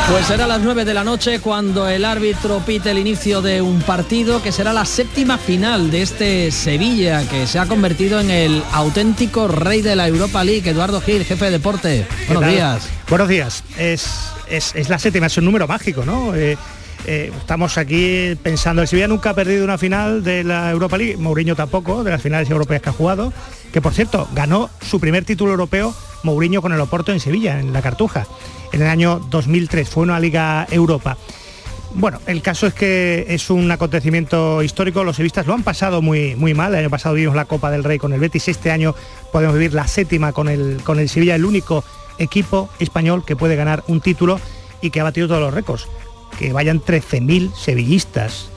Pues 0.09 0.25
será 0.25 0.45
a 0.45 0.47
las 0.47 0.61
9 0.61 0.85
de 0.85 0.93
la 0.93 1.03
noche 1.03 1.41
cuando 1.41 1.89
el 1.89 2.05
árbitro 2.05 2.59
pite 2.65 2.91
el 2.91 2.97
inicio 2.97 3.41
de 3.41 3.61
un 3.61 3.81
partido 3.81 4.41
que 4.41 4.53
será 4.53 4.71
la 4.71 4.85
séptima 4.85 5.37
final 5.37 5.91
de 5.91 6.01
este 6.01 6.51
Sevilla 6.51 7.27
que 7.27 7.45
se 7.45 7.59
ha 7.59 7.65
convertido 7.65 8.21
en 8.21 8.31
el 8.31 8.63
auténtico 8.71 9.49
rey 9.49 9.81
de 9.81 9.97
la 9.97 10.07
Europa 10.07 10.45
League. 10.45 10.69
Eduardo 10.69 11.01
Gil, 11.01 11.25
jefe 11.25 11.45
de 11.45 11.51
deporte. 11.51 12.07
Buenos 12.27 12.49
días. 12.49 12.89
Buenos 13.09 13.27
días. 13.27 13.63
Es, 13.77 14.31
es, 14.49 14.73
es 14.75 14.87
la 14.87 14.97
séptima, 14.97 15.25
es 15.25 15.37
un 15.37 15.43
número 15.43 15.67
mágico, 15.67 16.05
¿no? 16.05 16.33
Eh, 16.33 16.57
eh, 17.05 17.31
estamos 17.37 17.77
aquí 17.77 18.35
pensando, 18.41 18.81
el 18.81 18.87
Sevilla 18.87 19.09
nunca 19.09 19.31
ha 19.31 19.33
perdido 19.33 19.65
una 19.65 19.77
final 19.77 20.23
de 20.23 20.43
la 20.45 20.71
Europa 20.71 20.97
League, 20.97 21.17
Mourinho 21.17 21.55
tampoco, 21.55 22.05
de 22.05 22.11
las 22.11 22.21
finales 22.21 22.49
europeas 22.49 22.81
que 22.81 22.89
ha 22.89 22.93
jugado, 22.93 23.33
que 23.73 23.81
por 23.81 23.93
cierto, 23.93 24.27
ganó 24.33 24.69
su 24.81 24.99
primer 24.99 25.25
título 25.25 25.51
europeo 25.51 25.93
Mourinho 26.23 26.61
con 26.61 26.73
el 26.73 26.79
Oporto 26.79 27.11
en 27.11 27.19
Sevilla, 27.19 27.59
en 27.59 27.73
la 27.73 27.81
Cartuja, 27.81 28.25
en 28.71 28.81
el 28.81 28.87
año 28.87 29.19
2003, 29.29 29.89
fue 29.89 30.03
una 30.03 30.19
Liga 30.19 30.67
Europa. 30.69 31.17
Bueno, 31.93 32.19
el 32.27 32.41
caso 32.41 32.67
es 32.67 32.73
que 32.73 33.25
es 33.29 33.49
un 33.49 33.71
acontecimiento 33.71 34.61
histórico, 34.61 35.03
los 35.03 35.15
sevistas 35.15 35.47
lo 35.47 35.53
han 35.53 35.63
pasado 35.63 36.01
muy, 36.01 36.35
muy 36.35 36.53
mal, 36.53 36.73
el 36.73 36.81
año 36.81 36.89
pasado 36.89 37.15
vivimos 37.15 37.35
la 37.35 37.45
Copa 37.45 37.71
del 37.71 37.83
Rey 37.83 37.97
con 37.97 38.13
el 38.13 38.19
Betis, 38.19 38.47
este 38.49 38.71
año 38.71 38.93
podemos 39.31 39.55
vivir 39.55 39.73
la 39.73 39.87
séptima 39.87 40.33
con 40.33 40.49
el, 40.49 40.81
con 40.83 40.99
el 40.99 41.09
Sevilla, 41.09 41.35
el 41.35 41.45
único 41.45 41.83
equipo 42.19 42.69
español 42.79 43.23
que 43.25 43.35
puede 43.35 43.55
ganar 43.55 43.83
un 43.87 44.01
título 44.01 44.39
y 44.81 44.89
que 44.89 44.99
ha 44.99 45.03
batido 45.03 45.27
todos 45.27 45.41
los 45.41 45.53
récords. 45.53 45.87
Que 46.37 46.53
vayan 46.53 46.81
13.000 46.81 47.55
sevillistas 47.55 48.49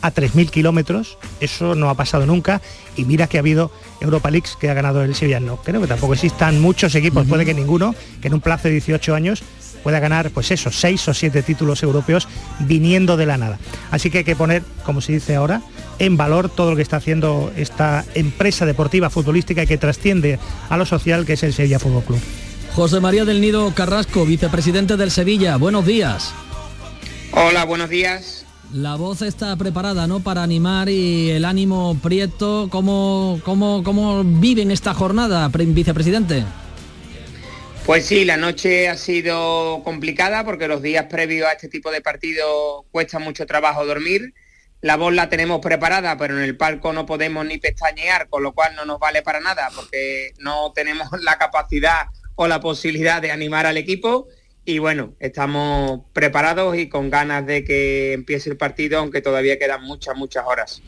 a 0.00 0.12
3.000 0.12 0.50
kilómetros, 0.50 1.18
eso 1.40 1.74
no 1.74 1.90
ha 1.90 1.94
pasado 1.94 2.26
nunca. 2.26 2.62
Y 2.96 3.04
mira 3.04 3.26
que 3.26 3.38
ha 3.38 3.40
habido 3.40 3.70
Europa 4.00 4.30
Leagues 4.30 4.56
que 4.56 4.70
ha 4.70 4.74
ganado 4.74 5.02
el 5.02 5.14
Sevilla. 5.14 5.40
No, 5.40 5.56
creo 5.56 5.80
que 5.80 5.86
tampoco 5.86 6.14
existan 6.14 6.60
muchos 6.60 6.94
equipos, 6.94 7.26
puede 7.26 7.44
que 7.44 7.54
ninguno, 7.54 7.94
que 8.20 8.28
en 8.28 8.34
un 8.34 8.40
plazo 8.40 8.68
de 8.68 8.74
18 8.74 9.14
años 9.14 9.42
pueda 9.86 10.00
ganar 10.00 10.32
pues 10.32 10.50
eso, 10.50 10.72
6 10.72 11.06
o 11.10 11.14
7 11.14 11.44
títulos 11.44 11.80
europeos 11.84 12.26
viniendo 12.58 13.16
de 13.16 13.24
la 13.24 13.38
nada. 13.38 13.60
Así 13.92 14.10
que 14.10 14.18
hay 14.18 14.24
que 14.24 14.34
poner, 14.34 14.64
como 14.84 15.00
se 15.00 15.12
dice 15.12 15.36
ahora, 15.36 15.62
en 16.00 16.16
valor 16.16 16.48
todo 16.48 16.70
lo 16.70 16.76
que 16.76 16.82
está 16.82 16.96
haciendo 16.96 17.52
esta 17.56 18.04
empresa 18.16 18.66
deportiva 18.66 19.10
futbolística 19.10 19.64
que 19.64 19.78
trasciende 19.78 20.40
a 20.68 20.76
lo 20.76 20.86
social 20.86 21.24
que 21.24 21.34
es 21.34 21.42
el 21.44 21.52
Sevilla 21.52 21.78
Fútbol 21.78 22.02
Club. 22.02 22.18
José 22.74 22.98
María 22.98 23.24
del 23.24 23.40
Nido 23.40 23.72
Carrasco, 23.76 24.26
vicepresidente 24.26 24.96
del 24.96 25.12
Sevilla. 25.12 25.56
Buenos 25.56 25.86
días. 25.86 26.34
Hola, 27.30 27.64
buenos 27.64 27.88
días. 27.88 28.44
La 28.72 28.96
voz 28.96 29.22
está 29.22 29.54
preparada, 29.54 30.08
¿no? 30.08 30.18
Para 30.18 30.42
animar 30.42 30.88
y 30.88 31.30
el 31.30 31.44
ánimo 31.44 31.96
prieto. 32.02 32.66
¿Cómo, 32.72 33.38
cómo, 33.44 33.84
cómo 33.84 34.24
viven 34.24 34.72
esta 34.72 34.94
jornada, 34.94 35.48
vicepresidente? 35.48 36.44
Pues 37.86 38.04
sí, 38.04 38.24
la 38.24 38.36
noche 38.36 38.88
ha 38.88 38.96
sido 38.96 39.80
complicada 39.84 40.44
porque 40.44 40.66
los 40.66 40.82
días 40.82 41.04
previos 41.04 41.46
a 41.48 41.52
este 41.52 41.68
tipo 41.68 41.92
de 41.92 42.00
partido 42.00 42.84
cuesta 42.90 43.20
mucho 43.20 43.46
trabajo 43.46 43.86
dormir. 43.86 44.34
La 44.80 44.96
voz 44.96 45.14
la 45.14 45.28
tenemos 45.28 45.60
preparada, 45.60 46.18
pero 46.18 46.36
en 46.36 46.42
el 46.42 46.56
palco 46.56 46.92
no 46.92 47.06
podemos 47.06 47.46
ni 47.46 47.58
pestañear, 47.58 48.28
con 48.28 48.42
lo 48.42 48.54
cual 48.54 48.74
no 48.74 48.84
nos 48.84 48.98
vale 48.98 49.22
para 49.22 49.38
nada 49.38 49.70
porque 49.72 50.32
no 50.40 50.72
tenemos 50.74 51.08
la 51.22 51.38
capacidad 51.38 52.06
o 52.34 52.48
la 52.48 52.58
posibilidad 52.58 53.22
de 53.22 53.30
animar 53.30 53.66
al 53.66 53.76
equipo 53.76 54.26
y 54.64 54.80
bueno, 54.80 55.14
estamos 55.20 56.00
preparados 56.12 56.76
y 56.76 56.88
con 56.88 57.08
ganas 57.08 57.46
de 57.46 57.62
que 57.62 58.14
empiece 58.14 58.50
el 58.50 58.56
partido, 58.56 58.98
aunque 58.98 59.22
todavía 59.22 59.60
quedan 59.60 59.84
muchas, 59.84 60.16
muchas 60.16 60.44
horas. 60.44 60.82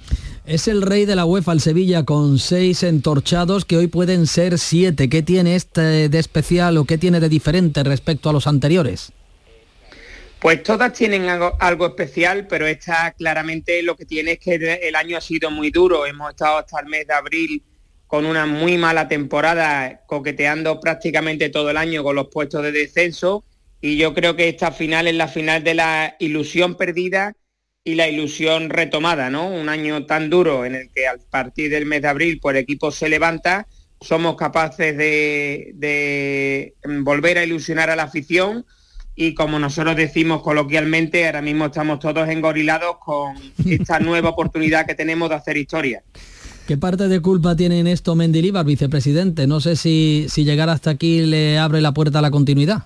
Es 0.48 0.66
el 0.66 0.80
rey 0.80 1.04
de 1.04 1.14
la 1.14 1.26
UEFA 1.26 1.52
al 1.52 1.60
Sevilla 1.60 2.06
con 2.06 2.38
seis 2.38 2.82
entorchados 2.82 3.66
que 3.66 3.76
hoy 3.76 3.86
pueden 3.86 4.26
ser 4.26 4.58
siete. 4.58 5.10
¿Qué 5.10 5.22
tiene 5.22 5.56
este 5.56 6.08
de 6.08 6.18
especial 6.18 6.78
o 6.78 6.86
qué 6.86 6.96
tiene 6.96 7.20
de 7.20 7.28
diferente 7.28 7.84
respecto 7.84 8.30
a 8.30 8.32
los 8.32 8.46
anteriores? 8.46 9.12
Pues 10.40 10.62
todas 10.62 10.94
tienen 10.94 11.28
algo, 11.28 11.52
algo, 11.60 11.88
especial, 11.88 12.46
pero 12.46 12.66
esta 12.66 13.12
claramente 13.12 13.82
lo 13.82 13.94
que 13.94 14.06
tiene 14.06 14.32
es 14.32 14.38
que 14.38 14.54
el 14.54 14.94
año 14.96 15.18
ha 15.18 15.20
sido 15.20 15.50
muy 15.50 15.70
duro. 15.70 16.06
Hemos 16.06 16.30
estado 16.30 16.56
hasta 16.56 16.80
el 16.80 16.86
mes 16.86 17.06
de 17.06 17.12
abril 17.12 17.62
con 18.06 18.24
una 18.24 18.46
muy 18.46 18.78
mala 18.78 19.06
temporada, 19.06 20.00
coqueteando 20.06 20.80
prácticamente 20.80 21.50
todo 21.50 21.68
el 21.68 21.76
año 21.76 22.02
con 22.02 22.16
los 22.16 22.28
puestos 22.28 22.62
de 22.62 22.72
descenso 22.72 23.44
y 23.82 23.98
yo 23.98 24.14
creo 24.14 24.34
que 24.34 24.48
esta 24.48 24.72
final 24.72 25.08
es 25.08 25.14
la 25.14 25.28
final 25.28 25.62
de 25.62 25.74
la 25.74 26.16
ilusión 26.18 26.74
perdida 26.74 27.34
y 27.84 27.94
la 27.94 28.08
ilusión 28.08 28.70
retomada, 28.70 29.30
¿no? 29.30 29.48
Un 29.48 29.68
año 29.68 30.04
tan 30.04 30.28
duro 30.30 30.64
en 30.64 30.74
el 30.74 30.90
que 30.90 31.06
a 31.06 31.16
partir 31.30 31.70
del 31.70 31.86
mes 31.86 32.02
de 32.02 32.08
abril 32.08 32.38
pues 32.40 32.54
el 32.54 32.62
equipo 32.62 32.90
se 32.90 33.08
levanta, 33.08 33.66
somos 34.00 34.36
capaces 34.36 34.96
de, 34.96 35.72
de 35.74 36.74
volver 37.02 37.38
a 37.38 37.44
ilusionar 37.44 37.90
a 37.90 37.96
la 37.96 38.04
afición 38.04 38.66
y 39.16 39.34
como 39.34 39.58
nosotros 39.58 39.96
decimos 39.96 40.42
coloquialmente, 40.42 41.26
ahora 41.26 41.42
mismo 41.42 41.66
estamos 41.66 41.98
todos 41.98 42.28
engorilados 42.28 42.98
con 43.04 43.34
esta 43.66 43.98
nueva 43.98 44.30
oportunidad 44.30 44.86
que 44.86 44.94
tenemos 44.94 45.28
de 45.28 45.34
hacer 45.34 45.56
historia. 45.56 46.02
¿Qué 46.68 46.76
parte 46.76 47.08
de 47.08 47.20
culpa 47.20 47.56
tiene 47.56 47.80
en 47.80 47.86
esto 47.86 48.14
Mendilibar, 48.14 48.64
vicepresidente? 48.64 49.46
No 49.46 49.60
sé 49.60 49.74
si, 49.74 50.26
si 50.28 50.44
llegar 50.44 50.68
hasta 50.68 50.90
aquí 50.90 51.22
le 51.22 51.58
abre 51.58 51.80
la 51.80 51.92
puerta 51.92 52.18
a 52.18 52.22
la 52.22 52.30
continuidad. 52.30 52.84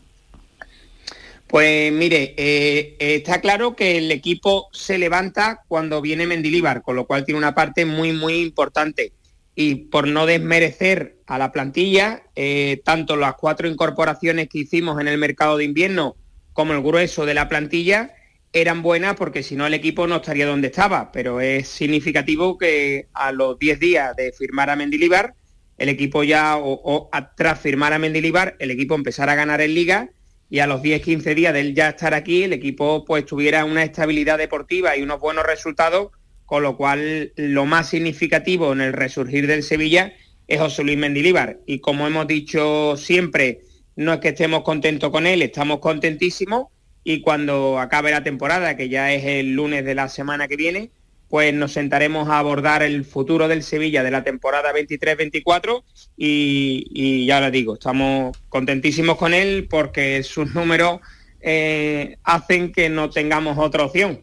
Pues 1.52 1.92
mire, 1.92 2.34
eh, 2.38 2.96
está 2.98 3.42
claro 3.42 3.76
que 3.76 3.98
el 3.98 4.10
equipo 4.10 4.70
se 4.72 4.96
levanta 4.96 5.60
cuando 5.68 6.00
viene 6.00 6.26
Mendilíbar, 6.26 6.80
con 6.80 6.96
lo 6.96 7.06
cual 7.06 7.26
tiene 7.26 7.36
una 7.36 7.54
parte 7.54 7.84
muy, 7.84 8.14
muy 8.14 8.36
importante. 8.40 9.12
Y 9.54 9.74
por 9.74 10.08
no 10.08 10.24
desmerecer 10.24 11.18
a 11.26 11.36
la 11.36 11.52
plantilla, 11.52 12.22
eh, 12.36 12.80
tanto 12.86 13.16
las 13.16 13.34
cuatro 13.34 13.68
incorporaciones 13.68 14.48
que 14.48 14.60
hicimos 14.60 14.98
en 14.98 15.08
el 15.08 15.18
mercado 15.18 15.58
de 15.58 15.64
invierno 15.64 16.16
como 16.54 16.72
el 16.72 16.80
grueso 16.80 17.26
de 17.26 17.34
la 17.34 17.50
plantilla 17.50 18.14
eran 18.54 18.80
buenas 18.80 19.16
porque 19.16 19.42
si 19.42 19.54
no 19.54 19.66
el 19.66 19.74
equipo 19.74 20.06
no 20.06 20.16
estaría 20.16 20.46
donde 20.46 20.68
estaba. 20.68 21.12
Pero 21.12 21.42
es 21.42 21.68
significativo 21.68 22.56
que 22.56 23.08
a 23.12 23.30
los 23.30 23.58
10 23.58 23.78
días 23.78 24.16
de 24.16 24.32
firmar 24.32 24.70
a 24.70 24.76
Mendilibar, 24.76 25.34
el 25.76 25.90
equipo 25.90 26.24
ya, 26.24 26.56
o, 26.56 27.10
tras 27.36 27.60
firmar 27.60 27.92
a 27.92 27.98
Mendilibar, 27.98 28.56
el 28.58 28.70
equipo 28.70 28.94
empezara 28.94 29.32
a 29.32 29.36
ganar 29.36 29.60
en 29.60 29.74
liga 29.74 30.08
y 30.52 30.58
a 30.58 30.66
los 30.66 30.82
10-15 30.82 31.34
días 31.34 31.54
de 31.54 31.60
él 31.60 31.74
ya 31.74 31.88
estar 31.88 32.12
aquí, 32.12 32.42
el 32.42 32.52
equipo 32.52 33.06
pues 33.06 33.24
tuviera 33.24 33.64
una 33.64 33.84
estabilidad 33.84 34.36
deportiva 34.36 34.94
y 34.94 35.02
unos 35.02 35.18
buenos 35.18 35.46
resultados, 35.46 36.10
con 36.44 36.62
lo 36.62 36.76
cual 36.76 37.32
lo 37.36 37.64
más 37.64 37.88
significativo 37.88 38.70
en 38.74 38.82
el 38.82 38.92
resurgir 38.92 39.46
del 39.46 39.62
Sevilla 39.62 40.12
es 40.46 40.60
José 40.60 40.84
Luis 40.84 40.98
Mendilíbar. 40.98 41.60
Y 41.64 41.78
como 41.78 42.06
hemos 42.06 42.26
dicho 42.26 42.98
siempre, 42.98 43.62
no 43.96 44.12
es 44.12 44.20
que 44.20 44.28
estemos 44.28 44.62
contentos 44.62 45.10
con 45.10 45.26
él, 45.26 45.40
estamos 45.40 45.78
contentísimos 45.78 46.66
y 47.02 47.22
cuando 47.22 47.78
acabe 47.78 48.10
la 48.10 48.22
temporada, 48.22 48.76
que 48.76 48.90
ya 48.90 49.10
es 49.10 49.24
el 49.24 49.54
lunes 49.54 49.86
de 49.86 49.94
la 49.94 50.10
semana 50.10 50.48
que 50.48 50.56
viene, 50.56 50.90
pues 51.32 51.54
nos 51.54 51.72
sentaremos 51.72 52.28
a 52.28 52.38
abordar 52.38 52.82
el 52.82 53.06
futuro 53.06 53.48
del 53.48 53.62
Sevilla 53.62 54.02
de 54.02 54.10
la 54.10 54.22
temporada 54.22 54.70
23-24 54.74 55.82
y, 56.14 57.24
ya 57.24 57.40
lo 57.40 57.50
digo, 57.50 57.72
estamos 57.72 58.36
contentísimos 58.50 59.16
con 59.16 59.32
él 59.32 59.66
porque 59.70 60.22
sus 60.24 60.54
números 60.54 61.00
eh, 61.40 62.18
hacen 62.22 62.70
que 62.70 62.90
no 62.90 63.08
tengamos 63.08 63.56
otra 63.56 63.84
opción. 63.84 64.20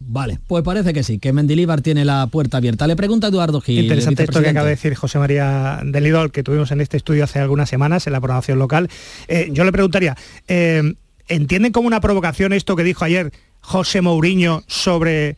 Vale, 0.00 0.40
pues 0.48 0.64
parece 0.64 0.92
que 0.92 1.04
sí, 1.04 1.20
que 1.20 1.32
Mendilíbar 1.32 1.80
tiene 1.80 2.04
la 2.04 2.26
puerta 2.26 2.56
abierta. 2.56 2.88
Le 2.88 2.96
pregunta 2.96 3.28
Eduardo 3.28 3.60
Gil. 3.60 3.84
Interesante 3.84 4.24
esto 4.24 4.42
que 4.42 4.48
acaba 4.48 4.66
de 4.66 4.74
decir 4.74 4.96
José 4.96 5.20
María 5.20 5.78
del 5.84 6.08
Idol, 6.08 6.32
que 6.32 6.42
tuvimos 6.42 6.72
en 6.72 6.80
este 6.80 6.96
estudio 6.96 7.22
hace 7.22 7.38
algunas 7.38 7.68
semanas 7.68 8.08
en 8.08 8.14
la 8.14 8.20
programación 8.20 8.58
local. 8.58 8.90
Eh, 9.28 9.50
yo 9.52 9.62
le 9.62 9.70
preguntaría, 9.70 10.16
eh, 10.48 10.92
¿entienden 11.28 11.70
como 11.70 11.86
una 11.86 12.00
provocación 12.00 12.52
esto 12.52 12.74
que 12.74 12.82
dijo 12.82 13.04
ayer 13.04 13.30
José 13.60 14.00
Mourinho 14.00 14.64
sobre 14.66 15.36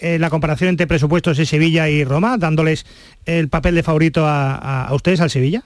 eh, 0.00 0.18
la 0.18 0.30
comparación 0.30 0.70
entre 0.70 0.86
presupuestos 0.86 1.36
de 1.36 1.46
Sevilla 1.46 1.88
y 1.88 2.04
Roma, 2.04 2.36
dándoles 2.38 2.86
el 3.24 3.48
papel 3.48 3.74
de 3.74 3.82
favorito 3.82 4.24
a, 4.26 4.88
ustedes, 4.92 5.20
al 5.20 5.30
Sevilla? 5.30 5.62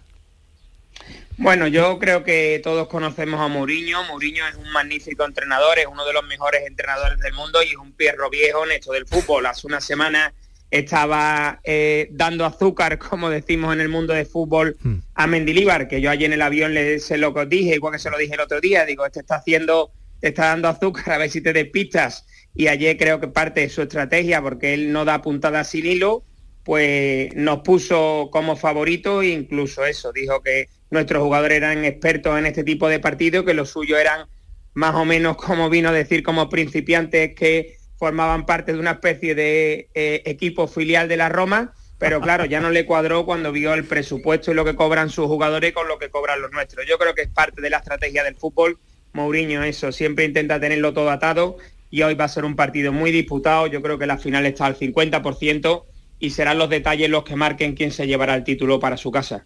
Bueno, 1.38 1.66
yo 1.66 1.98
creo 1.98 2.22
que 2.24 2.60
todos 2.62 2.88
conocemos 2.88 3.40
a 3.40 3.48
Mourinho. 3.48 4.04
Mourinho 4.04 4.46
es 4.46 4.54
un 4.56 4.70
magnífico 4.70 5.24
entrenador, 5.24 5.78
es 5.78 5.86
uno 5.86 6.04
de 6.04 6.12
los 6.12 6.24
mejores 6.24 6.62
entrenadores 6.66 7.18
del 7.20 7.32
mundo 7.32 7.62
y 7.62 7.68
es 7.68 7.76
un 7.76 7.92
pierro 7.92 8.30
viejo 8.30 8.64
en 8.64 8.72
esto 8.72 8.92
del 8.92 9.06
fútbol. 9.06 9.46
Hace 9.46 9.66
una 9.66 9.80
semana 9.80 10.32
estaba 10.70 11.60
eh, 11.64 12.08
dando 12.10 12.44
azúcar, 12.44 12.98
como 13.10 13.30
decimos 13.30 13.72
en 13.74 13.80
el 13.80 13.88
mundo 13.88 14.14
de 14.14 14.24
fútbol, 14.24 14.76
hmm. 14.82 14.94
a 15.14 15.26
Mendilíbar, 15.26 15.86
que 15.86 16.00
yo 16.00 16.10
allí 16.10 16.24
en 16.24 16.32
el 16.32 16.42
avión 16.42 16.74
le 16.74 16.98
se 16.98 17.18
lo 17.18 17.32
dije, 17.46 17.74
igual 17.74 17.92
que 17.92 17.98
se 17.98 18.10
lo 18.10 18.18
dije 18.18 18.34
el 18.34 18.40
otro 18.40 18.60
día, 18.60 18.84
digo, 18.84 19.04
este 19.06 19.20
está 19.20 19.36
haciendo, 19.36 19.92
te 20.20 20.28
está 20.28 20.46
dando 20.46 20.68
azúcar, 20.68 21.12
a 21.12 21.18
ver 21.18 21.30
si 21.30 21.40
te 21.40 21.52
despistas 21.52 22.24
y 22.54 22.68
ayer 22.68 22.96
creo 22.96 23.20
que 23.20 23.28
parte 23.28 23.60
de 23.60 23.68
su 23.68 23.82
estrategia, 23.82 24.42
porque 24.42 24.74
él 24.74 24.92
no 24.92 25.04
da 25.04 25.22
puntada 25.22 25.64
sin 25.64 25.86
hilo, 25.86 26.24
pues 26.64 27.34
nos 27.34 27.60
puso 27.60 28.28
como 28.30 28.56
favorito 28.56 29.22
e 29.22 29.28
incluso 29.28 29.84
eso, 29.84 30.12
dijo 30.12 30.42
que 30.42 30.68
nuestros 30.90 31.22
jugadores 31.22 31.56
eran 31.56 31.84
expertos 31.84 32.38
en 32.38 32.46
este 32.46 32.64
tipo 32.64 32.88
de 32.88 33.00
partidos, 33.00 33.44
que 33.44 33.54
los 33.54 33.70
suyos 33.70 33.98
eran 33.98 34.26
más 34.74 34.94
o 34.94 35.04
menos 35.04 35.36
como 35.36 35.70
vino 35.70 35.88
a 35.88 35.92
decir 35.92 36.22
como 36.22 36.48
principiantes 36.48 37.34
que 37.34 37.76
formaban 37.96 38.46
parte 38.46 38.72
de 38.72 38.78
una 38.78 38.92
especie 38.92 39.34
de 39.34 39.88
eh, 39.94 40.22
equipo 40.26 40.66
filial 40.68 41.08
de 41.08 41.16
la 41.16 41.28
Roma, 41.28 41.72
pero 41.98 42.20
claro, 42.20 42.44
ya 42.44 42.60
no 42.60 42.70
le 42.70 42.84
cuadró 42.84 43.24
cuando 43.24 43.52
vio 43.52 43.74
el 43.74 43.84
presupuesto 43.84 44.50
y 44.50 44.54
lo 44.54 44.64
que 44.64 44.74
cobran 44.74 45.08
sus 45.08 45.26
jugadores 45.26 45.72
con 45.72 45.86
lo 45.86 45.98
que 45.98 46.10
cobran 46.10 46.42
los 46.42 46.50
nuestros. 46.50 46.84
Yo 46.86 46.98
creo 46.98 47.14
que 47.14 47.22
es 47.22 47.28
parte 47.28 47.62
de 47.62 47.70
la 47.70 47.78
estrategia 47.78 48.24
del 48.24 48.34
fútbol 48.34 48.78
Mourinho 49.12 49.62
eso, 49.62 49.92
siempre 49.92 50.24
intenta 50.24 50.58
tenerlo 50.58 50.92
todo 50.92 51.10
atado 51.10 51.58
y 51.92 52.02
hoy 52.02 52.14
va 52.14 52.24
a 52.24 52.28
ser 52.28 52.46
un 52.46 52.56
partido 52.56 52.90
muy 52.90 53.12
disputado, 53.12 53.66
yo 53.68 53.82
creo 53.82 53.98
que 53.98 54.06
la 54.06 54.16
final 54.16 54.46
está 54.46 54.64
al 54.64 54.76
50% 54.76 55.84
y 56.18 56.30
serán 56.30 56.56
los 56.56 56.70
detalles 56.70 57.10
los 57.10 57.22
que 57.22 57.36
marquen 57.36 57.74
quién 57.74 57.92
se 57.92 58.06
llevará 58.06 58.34
el 58.34 58.44
título 58.44 58.80
para 58.80 58.96
su 58.96 59.10
casa. 59.12 59.44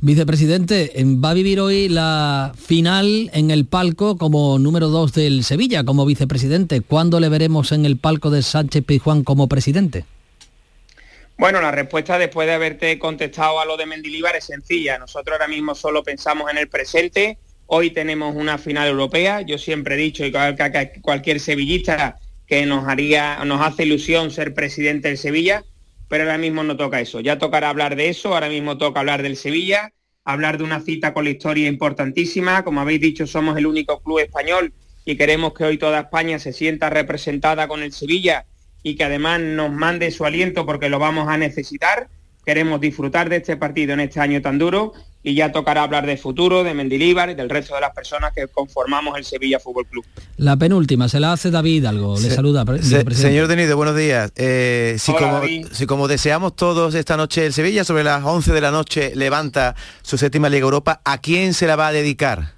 Vicepresidente, 0.00 0.92
va 1.24 1.30
a 1.30 1.34
vivir 1.34 1.58
hoy 1.58 1.88
la 1.88 2.52
final 2.54 3.30
en 3.32 3.50
el 3.50 3.64
palco 3.64 4.18
como 4.18 4.58
número 4.58 4.88
2 4.88 5.14
del 5.14 5.42
Sevilla, 5.42 5.84
como 5.84 6.04
vicepresidente. 6.04 6.82
¿Cuándo 6.82 7.18
le 7.18 7.30
veremos 7.30 7.72
en 7.72 7.86
el 7.86 7.96
palco 7.96 8.30
de 8.30 8.42
Sánchez 8.42 8.84
Pizjuán 8.84 9.24
como 9.24 9.48
presidente? 9.48 10.04
Bueno, 11.38 11.62
la 11.62 11.70
respuesta 11.70 12.18
después 12.18 12.46
de 12.46 12.54
haberte 12.54 12.98
contestado 12.98 13.58
a 13.58 13.64
lo 13.64 13.78
de 13.78 13.86
Mendilibar 13.86 14.36
es 14.36 14.44
sencilla. 14.44 14.98
Nosotros 14.98 15.32
ahora 15.32 15.48
mismo 15.48 15.74
solo 15.74 16.02
pensamos 16.02 16.50
en 16.50 16.58
el 16.58 16.68
presente. 16.68 17.38
Hoy 17.68 17.90
tenemos 17.90 18.34
una 18.34 18.58
final 18.58 18.88
europea. 18.88 19.42
Yo 19.42 19.56
siempre 19.56 19.94
he 19.94 19.98
dicho, 19.98 20.24
y 20.26 20.32
cualquier 21.00 21.38
sevillista, 21.38 22.18
que 22.46 22.66
nos 22.66 22.88
haría, 22.88 23.44
nos 23.44 23.60
hace 23.60 23.84
ilusión 23.84 24.30
ser 24.30 24.54
presidente 24.54 25.08
del 25.08 25.18
Sevilla 25.18 25.62
pero 26.08 26.24
ahora 26.24 26.38
mismo 26.38 26.64
no 26.64 26.76
toca 26.76 27.00
eso. 27.00 27.20
Ya 27.20 27.38
tocará 27.38 27.68
hablar 27.68 27.94
de 27.94 28.08
eso, 28.08 28.34
ahora 28.34 28.48
mismo 28.48 28.78
toca 28.78 29.00
hablar 29.00 29.22
del 29.22 29.36
Sevilla, 29.36 29.92
hablar 30.24 30.58
de 30.58 30.64
una 30.64 30.80
cita 30.80 31.12
con 31.12 31.24
la 31.24 31.30
historia 31.30 31.68
importantísima. 31.68 32.64
Como 32.64 32.80
habéis 32.80 33.00
dicho, 33.00 33.26
somos 33.26 33.56
el 33.58 33.66
único 33.66 34.00
club 34.00 34.20
español 34.20 34.72
y 35.04 35.16
queremos 35.16 35.52
que 35.52 35.64
hoy 35.64 35.78
toda 35.78 36.00
España 36.00 36.38
se 36.38 36.52
sienta 36.52 36.90
representada 36.90 37.68
con 37.68 37.82
el 37.82 37.92
Sevilla 37.92 38.46
y 38.82 38.96
que 38.96 39.04
además 39.04 39.40
nos 39.40 39.70
mande 39.70 40.10
su 40.10 40.24
aliento 40.24 40.64
porque 40.64 40.88
lo 40.88 40.98
vamos 40.98 41.28
a 41.28 41.36
necesitar. 41.36 42.08
Queremos 42.44 42.80
disfrutar 42.80 43.28
de 43.28 43.36
este 43.36 43.56
partido 43.58 43.92
en 43.92 44.00
este 44.00 44.20
año 44.20 44.40
tan 44.40 44.58
duro 44.58 44.94
y 45.28 45.34
ya 45.34 45.52
tocará 45.52 45.82
hablar 45.82 46.06
de 46.06 46.16
futuro, 46.16 46.64
de 46.64 46.72
Mendilíbar 46.72 47.28
y 47.28 47.34
del 47.34 47.50
resto 47.50 47.74
de 47.74 47.82
las 47.82 47.92
personas 47.92 48.32
que 48.32 48.48
conformamos 48.48 49.18
el 49.18 49.26
Sevilla 49.26 49.60
Fútbol 49.60 49.86
Club. 49.86 50.02
La 50.38 50.56
penúltima, 50.56 51.06
se 51.10 51.20
la 51.20 51.34
hace 51.34 51.50
David 51.50 51.84
algo, 51.84 52.18
le 52.18 52.30
saluda. 52.30 52.64
señor 53.12 53.46
Denido, 53.46 53.76
buenos 53.76 53.94
días. 53.94 54.32
Eh, 54.36 54.96
si, 54.98 55.12
como, 55.12 55.42
si, 55.70 55.84
como, 55.84 56.08
deseamos 56.08 56.56
todos 56.56 56.94
esta 56.94 57.18
noche 57.18 57.44
el 57.44 57.52
Sevilla, 57.52 57.84
sobre 57.84 58.04
las 58.04 58.24
11 58.24 58.54
de 58.54 58.60
la 58.62 58.70
noche 58.70 59.12
levanta 59.14 59.76
su 60.00 60.16
séptima 60.16 60.48
Liga 60.48 60.64
Europa, 60.64 61.02
¿a 61.04 61.18
quién 61.18 61.52
se 61.52 61.66
la 61.66 61.76
va 61.76 61.88
a 61.88 61.92
dedicar? 61.92 62.54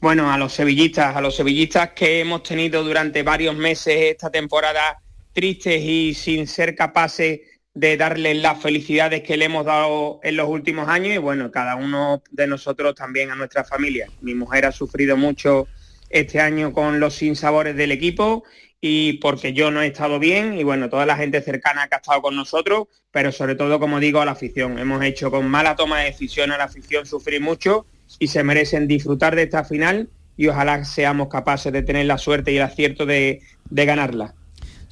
Bueno, 0.00 0.32
a 0.32 0.36
los 0.36 0.52
sevillistas, 0.52 1.14
a 1.14 1.20
los 1.20 1.36
sevillistas 1.36 1.90
que 1.90 2.18
hemos 2.18 2.42
tenido 2.42 2.82
durante 2.82 3.22
varios 3.22 3.54
meses 3.54 3.94
esta 3.96 4.30
temporada 4.30 4.98
tristes 5.32 5.80
y 5.80 6.12
sin 6.14 6.48
ser 6.48 6.74
capaces 6.74 7.40
de 7.74 7.96
darles 7.96 8.36
las 8.36 8.62
felicidades 8.62 9.22
que 9.22 9.36
le 9.36 9.46
hemos 9.46 9.66
dado 9.66 10.20
en 10.22 10.36
los 10.36 10.48
últimos 10.48 10.88
años 10.88 11.14
y 11.14 11.18
bueno, 11.18 11.50
cada 11.50 11.74
uno 11.74 12.22
de 12.30 12.46
nosotros 12.46 12.94
también 12.94 13.32
a 13.32 13.34
nuestra 13.34 13.64
familia. 13.64 14.08
Mi 14.20 14.34
mujer 14.34 14.64
ha 14.64 14.72
sufrido 14.72 15.16
mucho 15.16 15.66
este 16.08 16.40
año 16.40 16.72
con 16.72 17.00
los 17.00 17.14
sinsabores 17.14 17.74
del 17.74 17.90
equipo 17.90 18.44
y 18.80 19.14
porque 19.14 19.52
yo 19.54 19.72
no 19.72 19.82
he 19.82 19.88
estado 19.88 20.20
bien 20.20 20.56
y 20.56 20.62
bueno, 20.62 20.88
toda 20.88 21.04
la 21.04 21.16
gente 21.16 21.42
cercana 21.42 21.88
que 21.88 21.96
ha 21.96 21.98
estado 21.98 22.22
con 22.22 22.36
nosotros, 22.36 22.86
pero 23.10 23.32
sobre 23.32 23.56
todo, 23.56 23.80
como 23.80 23.98
digo, 23.98 24.20
a 24.20 24.24
la 24.24 24.32
afición. 24.32 24.78
Hemos 24.78 25.02
hecho 25.02 25.32
con 25.32 25.48
mala 25.48 25.74
toma 25.74 26.00
de 26.00 26.06
decisión 26.06 26.52
a 26.52 26.58
la 26.58 26.64
afición 26.64 27.06
sufrir 27.06 27.40
mucho 27.40 27.86
y 28.20 28.28
se 28.28 28.44
merecen 28.44 28.86
disfrutar 28.86 29.34
de 29.34 29.42
esta 29.42 29.64
final 29.64 30.08
y 30.36 30.46
ojalá 30.46 30.84
seamos 30.84 31.28
capaces 31.28 31.72
de 31.72 31.82
tener 31.82 32.06
la 32.06 32.18
suerte 32.18 32.52
y 32.52 32.56
el 32.56 32.62
acierto 32.62 33.04
de, 33.04 33.40
de 33.68 33.84
ganarla. 33.84 34.34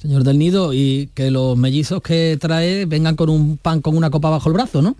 Señor 0.03 0.25
del 0.25 0.37
Nido, 0.37 0.73
y 0.73 1.09
que 1.13 1.31
los 1.31 1.55
mellizos 1.55 2.01
que 2.01 2.37
trae 2.37 2.85
vengan 2.85 3.15
con 3.15 3.29
un 3.29 3.55
pan 3.55 3.79
con 3.79 3.95
una 3.95 4.09
copa 4.09 4.29
bajo 4.29 4.49
el 4.49 4.53
brazo, 4.53 4.81
¿no? 4.81 4.97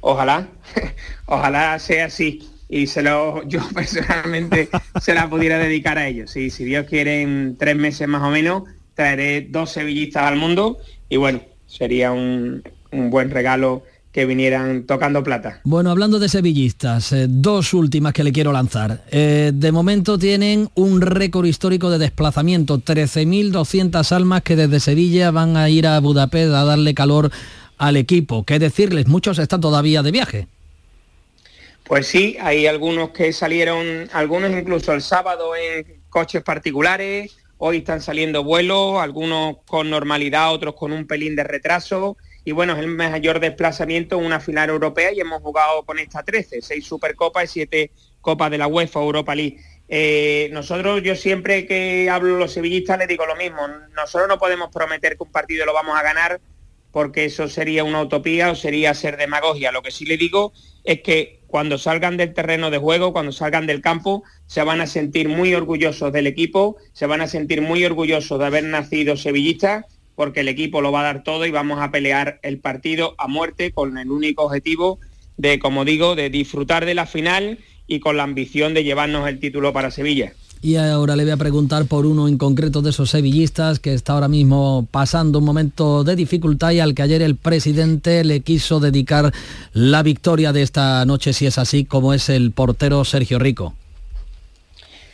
Ojalá, 0.00 0.48
ojalá 1.26 1.78
sea 1.78 2.06
así. 2.06 2.50
Y 2.68 2.88
se 2.88 3.00
lo, 3.00 3.42
yo 3.48 3.60
personalmente 3.72 4.68
se 5.00 5.14
la 5.14 5.30
pudiera 5.30 5.56
dedicar 5.56 5.98
a 5.98 6.08
ellos. 6.08 6.36
Y 6.36 6.50
si 6.50 6.64
Dios 6.64 6.86
quiere, 6.88 7.22
en 7.22 7.56
tres 7.56 7.76
meses 7.76 8.08
más 8.08 8.22
o 8.24 8.30
menos, 8.30 8.64
traeré 8.94 9.46
dos 9.48 9.70
sevillistas 9.70 10.24
al 10.24 10.34
mundo 10.34 10.78
y 11.08 11.16
bueno, 11.16 11.40
sería 11.68 12.10
un, 12.10 12.64
un 12.90 13.08
buen 13.08 13.30
regalo 13.30 13.84
que 14.12 14.26
vinieran 14.26 14.84
tocando 14.84 15.24
plata. 15.24 15.60
Bueno, 15.64 15.90
hablando 15.90 16.18
de 16.18 16.28
sevillistas, 16.28 17.12
eh, 17.12 17.26
dos 17.28 17.72
últimas 17.72 18.12
que 18.12 18.22
le 18.22 18.32
quiero 18.32 18.52
lanzar. 18.52 19.02
Eh, 19.10 19.52
de 19.54 19.72
momento 19.72 20.18
tienen 20.18 20.68
un 20.74 21.00
récord 21.00 21.46
histórico 21.46 21.88
de 21.90 21.98
desplazamiento, 21.98 22.78
13.200 22.78 24.12
almas 24.12 24.42
que 24.42 24.54
desde 24.54 24.80
Sevilla 24.80 25.30
van 25.30 25.56
a 25.56 25.70
ir 25.70 25.86
a 25.86 25.98
Budapest 25.98 26.52
a 26.52 26.64
darle 26.64 26.92
calor 26.92 27.30
al 27.78 27.96
equipo. 27.96 28.44
¿Qué 28.44 28.58
decirles? 28.58 29.08
Muchos 29.08 29.38
están 29.38 29.62
todavía 29.62 30.02
de 30.02 30.10
viaje. 30.10 30.46
Pues 31.84 32.06
sí, 32.06 32.36
hay 32.40 32.66
algunos 32.66 33.10
que 33.10 33.32
salieron, 33.32 34.08
algunos 34.12 34.52
incluso 34.52 34.92
el 34.92 35.00
sábado 35.00 35.56
en 35.56 36.02
coches 36.10 36.42
particulares, 36.42 37.36
hoy 37.56 37.78
están 37.78 38.02
saliendo 38.02 38.44
vuelos, 38.44 39.00
algunos 39.00 39.56
con 39.66 39.88
normalidad, 39.88 40.52
otros 40.52 40.74
con 40.74 40.92
un 40.92 41.06
pelín 41.06 41.34
de 41.34 41.44
retraso 41.44 42.16
y 42.44 42.52
bueno, 42.52 42.72
es 42.72 42.80
el 42.80 42.88
mayor 42.88 43.40
desplazamiento 43.40 44.18
en 44.18 44.26
una 44.26 44.40
final 44.40 44.70
europea 44.70 45.12
y 45.12 45.20
hemos 45.20 45.42
jugado 45.42 45.84
con 45.84 45.98
esta 45.98 46.22
13, 46.22 46.60
seis 46.60 46.86
Supercopas 46.86 47.44
y 47.44 47.48
siete 47.48 47.90
Copas 48.20 48.50
de 48.50 48.58
la 48.58 48.66
UEFA 48.66 49.00
Europa 49.00 49.34
League. 49.34 49.58
Eh, 49.88 50.48
nosotros, 50.52 51.02
yo 51.02 51.14
siempre 51.14 51.66
que 51.66 52.08
hablo 52.10 52.38
los 52.38 52.52
sevillistas 52.52 52.98
les 52.98 53.08
digo 53.08 53.26
lo 53.26 53.36
mismo, 53.36 53.66
nosotros 53.94 54.28
no 54.28 54.38
podemos 54.38 54.70
prometer 54.72 55.16
que 55.16 55.24
un 55.24 55.30
partido 55.30 55.66
lo 55.66 55.74
vamos 55.74 55.98
a 55.98 56.02
ganar 56.02 56.40
porque 56.92 57.24
eso 57.24 57.48
sería 57.48 57.84
una 57.84 58.02
utopía 58.02 58.50
o 58.50 58.54
sería 58.54 58.94
ser 58.94 59.16
demagogia. 59.16 59.72
Lo 59.72 59.82
que 59.82 59.90
sí 59.90 60.04
le 60.04 60.16
digo 60.16 60.52
es 60.84 61.00
que 61.00 61.40
cuando 61.46 61.78
salgan 61.78 62.16
del 62.16 62.34
terreno 62.34 62.70
de 62.70 62.78
juego, 62.78 63.12
cuando 63.12 63.32
salgan 63.32 63.66
del 63.66 63.80
campo, 63.80 64.22
se 64.46 64.62
van 64.62 64.80
a 64.80 64.86
sentir 64.86 65.28
muy 65.28 65.54
orgullosos 65.54 66.12
del 66.12 66.26
equipo, 66.26 66.76
se 66.92 67.06
van 67.06 67.22
a 67.22 67.26
sentir 67.26 67.62
muy 67.62 67.84
orgullosos 67.84 68.38
de 68.38 68.46
haber 68.46 68.64
nacido 68.64 69.16
sevillistas 69.16 69.86
porque 70.14 70.40
el 70.40 70.48
equipo 70.48 70.80
lo 70.80 70.92
va 70.92 71.00
a 71.00 71.04
dar 71.04 71.22
todo 71.22 71.46
y 71.46 71.50
vamos 71.50 71.80
a 71.80 71.90
pelear 71.90 72.38
el 72.42 72.58
partido 72.58 73.14
a 73.18 73.28
muerte 73.28 73.72
con 73.72 73.98
el 73.98 74.10
único 74.10 74.44
objetivo 74.44 74.98
de, 75.36 75.58
como 75.58 75.84
digo, 75.84 76.14
de 76.14 76.30
disfrutar 76.30 76.84
de 76.84 76.94
la 76.94 77.06
final 77.06 77.58
y 77.86 78.00
con 78.00 78.16
la 78.16 78.22
ambición 78.22 78.74
de 78.74 78.84
llevarnos 78.84 79.28
el 79.28 79.40
título 79.40 79.72
para 79.72 79.90
Sevilla. 79.90 80.32
Y 80.64 80.76
ahora 80.76 81.16
le 81.16 81.24
voy 81.24 81.32
a 81.32 81.36
preguntar 81.36 81.86
por 81.86 82.06
uno 82.06 82.28
en 82.28 82.38
concreto 82.38 82.82
de 82.82 82.90
esos 82.90 83.10
sevillistas 83.10 83.80
que 83.80 83.94
está 83.94 84.12
ahora 84.12 84.28
mismo 84.28 84.86
pasando 84.92 85.40
un 85.40 85.44
momento 85.44 86.04
de 86.04 86.14
dificultad 86.14 86.70
y 86.70 86.78
al 86.78 86.94
que 86.94 87.02
ayer 87.02 87.20
el 87.20 87.34
presidente 87.34 88.22
le 88.22 88.40
quiso 88.40 88.78
dedicar 88.78 89.32
la 89.72 90.04
victoria 90.04 90.52
de 90.52 90.62
esta 90.62 91.04
noche, 91.04 91.32
si 91.32 91.46
es 91.46 91.58
así, 91.58 91.84
como 91.84 92.14
es 92.14 92.28
el 92.28 92.52
portero 92.52 93.04
Sergio 93.04 93.40
Rico. 93.40 93.74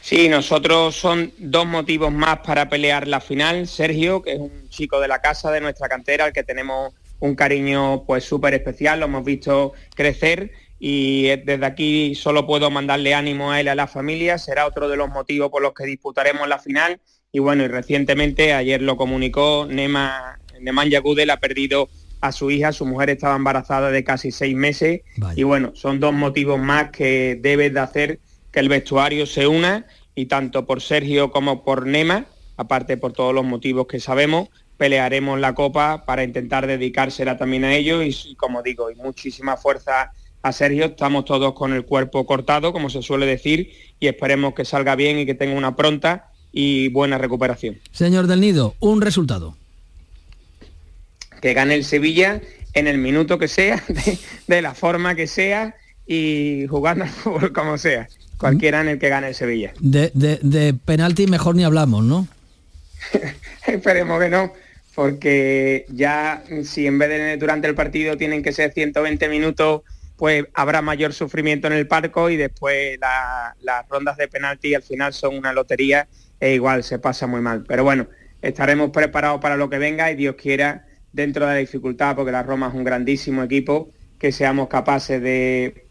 Sí, 0.09 0.31
nosotros 0.31 0.97
son 0.97 1.35
dos 1.37 1.67
motivos 1.67 2.11
más 2.11 2.39
para 2.39 2.71
pelear 2.71 3.07
la 3.07 3.21
final. 3.21 3.67
Sergio, 3.69 4.23
que 4.23 4.33
es 4.33 4.39
un 4.39 4.67
chico 4.71 5.01
de 5.01 5.07
la 5.07 5.21
casa, 5.21 5.51
de 5.51 5.61
nuestra 5.61 5.87
cantera, 5.87 6.25
al 6.25 6.33
que 6.33 6.43
tenemos 6.43 6.95
un 7.21 7.35
cariño 7.35 8.05
pues 8.07 8.25
súper 8.25 8.55
especial, 8.55 9.01
lo 9.01 9.05
hemos 9.05 9.23
visto 9.23 9.75
crecer 9.95 10.51
y 10.79 11.25
desde 11.45 11.67
aquí 11.67 12.15
solo 12.15 12.47
puedo 12.47 12.71
mandarle 12.71 13.13
ánimo 13.13 13.53
a 13.53 13.61
él 13.61 13.67
y 13.67 13.69
a 13.69 13.75
la 13.75 13.87
familia. 13.87 14.39
Será 14.39 14.67
otro 14.67 14.89
de 14.89 14.97
los 14.97 15.11
motivos 15.11 15.51
por 15.51 15.61
los 15.61 15.75
que 15.75 15.85
disputaremos 15.85 16.49
la 16.49 16.59
final. 16.59 17.03
Y 17.31 17.41
bueno, 17.41 17.65
y 17.65 17.69
recientemente, 17.69 18.55
ayer 18.55 18.81
lo 18.81 18.97
comunicó, 18.97 19.67
Nema, 19.69 20.39
Neman 20.59 20.89
Yagudel 20.89 21.29
ha 21.29 21.37
perdido 21.37 21.91
a 22.23 22.33
su 22.33 22.51
hija, 22.51 22.73
su 22.73 22.87
mujer 22.87 23.11
estaba 23.11 23.37
embarazada 23.37 23.91
de 23.91 24.05
casi 24.05 24.33
seis 24.33 24.57
meses. 24.57 25.03
Y 25.37 25.43
bueno, 25.43 25.73
son 25.75 26.01
dos 26.01 26.15
motivos 26.15 26.59
más 26.59 26.93
que 26.93 27.39
debes 27.39 27.75
de 27.75 27.81
hacer 27.81 28.21
que 28.51 28.61
el 28.61 28.71
vestuario 28.71 29.27
se 29.27 29.47
una 29.47 29.87
y 30.19 30.27
tanto 30.27 30.67
por 30.67 30.83
Sergio 30.83 31.31
como 31.31 31.63
por 31.63 31.87
Nema, 31.87 32.27
aparte 32.57 32.97
por 32.97 33.13
todos 33.13 33.33
los 33.33 33.45
motivos 33.45 33.87
que 33.87 34.01
sabemos, 34.01 34.49
pelearemos 34.77 35.39
la 35.39 35.55
copa 35.55 36.05
para 36.07 36.25
intentar 36.25 36.67
dedicársela 36.67 37.39
también 37.39 37.63
a 37.63 37.73
ellos 37.77 38.05
y, 38.05 38.35
como 38.35 38.65
digo, 38.65 38.91
y 38.91 38.97
muchísima 38.97 39.57
fuerza 39.57 40.11
a 40.43 40.53
Sergio, 40.53 40.87
estamos 40.87 41.25
todos 41.25 41.53
con 41.53 41.73
el 41.73 41.85
cuerpo 41.85 42.27
cortado, 42.27 42.73
como 42.73 42.91
se 42.91 43.01
suele 43.01 43.27
decir, 43.27 43.71
y 44.01 44.09
esperemos 44.09 44.55
que 44.55 44.65
salga 44.65 44.97
bien 44.97 45.21
y 45.21 45.27
que 45.27 45.37
tenga 45.37 45.57
una 45.57 45.77
pronta 45.77 46.33
y 46.51 46.89
buena 46.89 47.17
recuperación. 47.17 47.79
Señor 47.93 48.27
del 48.27 48.41
Nido, 48.41 48.75
un 48.81 49.01
resultado. 49.01 49.57
Que 51.41 51.55
gane 51.55 51.77
el 51.77 51.85
Sevilla 51.85 52.41
en 52.75 52.89
el 52.89 52.99
minuto 52.99 53.39
que 53.39 53.47
sea, 53.47 53.85
de, 54.49 54.63
la 54.63 54.75
forma 54.75 55.15
que 55.15 55.29
sea 55.29 55.77
y 56.09 56.67
jugando 56.69 57.05
al 57.05 57.11
fútbol 57.11 57.53
como 57.53 57.79
sea 57.79 58.09
cualquiera 58.39 58.81
en 58.81 58.89
el 58.89 58.99
que 58.99 59.09
gane 59.09 59.29
el 59.29 59.35
Sevilla. 59.35 59.73
De, 59.81 60.11
de, 60.15 60.75
penalti 60.75 61.27
mejor 61.27 61.55
ni 61.57 61.65
hablamos, 61.65 62.05
¿no? 62.05 62.29
Esperemos 63.67 64.21
que 64.21 64.29
no, 64.29 64.53
porque 64.95 65.87
ya 65.91 66.43
si 66.65 66.87
en 66.87 66.99
vez 66.99 67.09
de 67.09 67.37
durante 67.37 67.69
el 67.69 67.75
partido 67.75 68.17
tienen 68.17 68.43
que 68.43 68.53
ser 68.53 68.73
120 68.73 69.29
minutos, 69.29 69.83
pues 70.17 70.47
habrá 70.55 70.83
mayor 70.83 71.13
sufrimiento 71.13 71.67
en 71.69 71.75
el 71.75 71.87
parco 71.87 72.31
y 72.31 72.37
después 72.37 72.99
las 73.01 73.89
rondas 73.89 74.17
de 74.17 74.29
penalti 74.29 74.75
al 74.75 74.83
final 74.83 75.13
son 75.13 75.37
una 75.37 75.53
lotería 75.53 76.09
e 76.41 76.55
igual 76.55 76.83
se 76.83 76.99
pasa 76.99 77.27
muy 77.27 77.41
mal. 77.41 77.65
Pero 77.67 77.85
bueno, 77.85 78.09
estaremos 78.43 78.91
preparados 78.91 79.41
para 79.41 79.57
lo 79.57 79.71
que 79.71 79.79
venga 79.79 80.11
y 80.11 80.17
Dios 80.17 80.37
quiera, 80.37 80.87
dentro 81.13 81.47
de 81.47 81.53
la 81.53 81.59
dificultad, 81.59 82.17
porque 82.17 82.33
la 82.33 82.43
Roma 82.43 82.69
es 82.69 82.75
un 82.75 82.85
grandísimo 82.85 83.43
equipo, 83.43 83.91
que 84.19 84.33
seamos 84.33 84.69
capaces 84.69 85.23
de, 85.23 85.87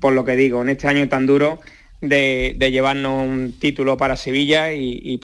por 0.00 0.12
lo 0.12 0.24
que 0.24 0.36
digo, 0.36 0.62
en 0.62 0.68
este 0.68 0.88
año 0.88 1.08
tan 1.08 1.26
duro, 1.26 1.60
de, 2.08 2.70
llevarnos 2.70 3.26
un 3.26 3.54
título 3.58 3.96
para 3.96 4.16
Sevilla 4.16 4.72
y, 4.72 5.00
y 5.02 5.18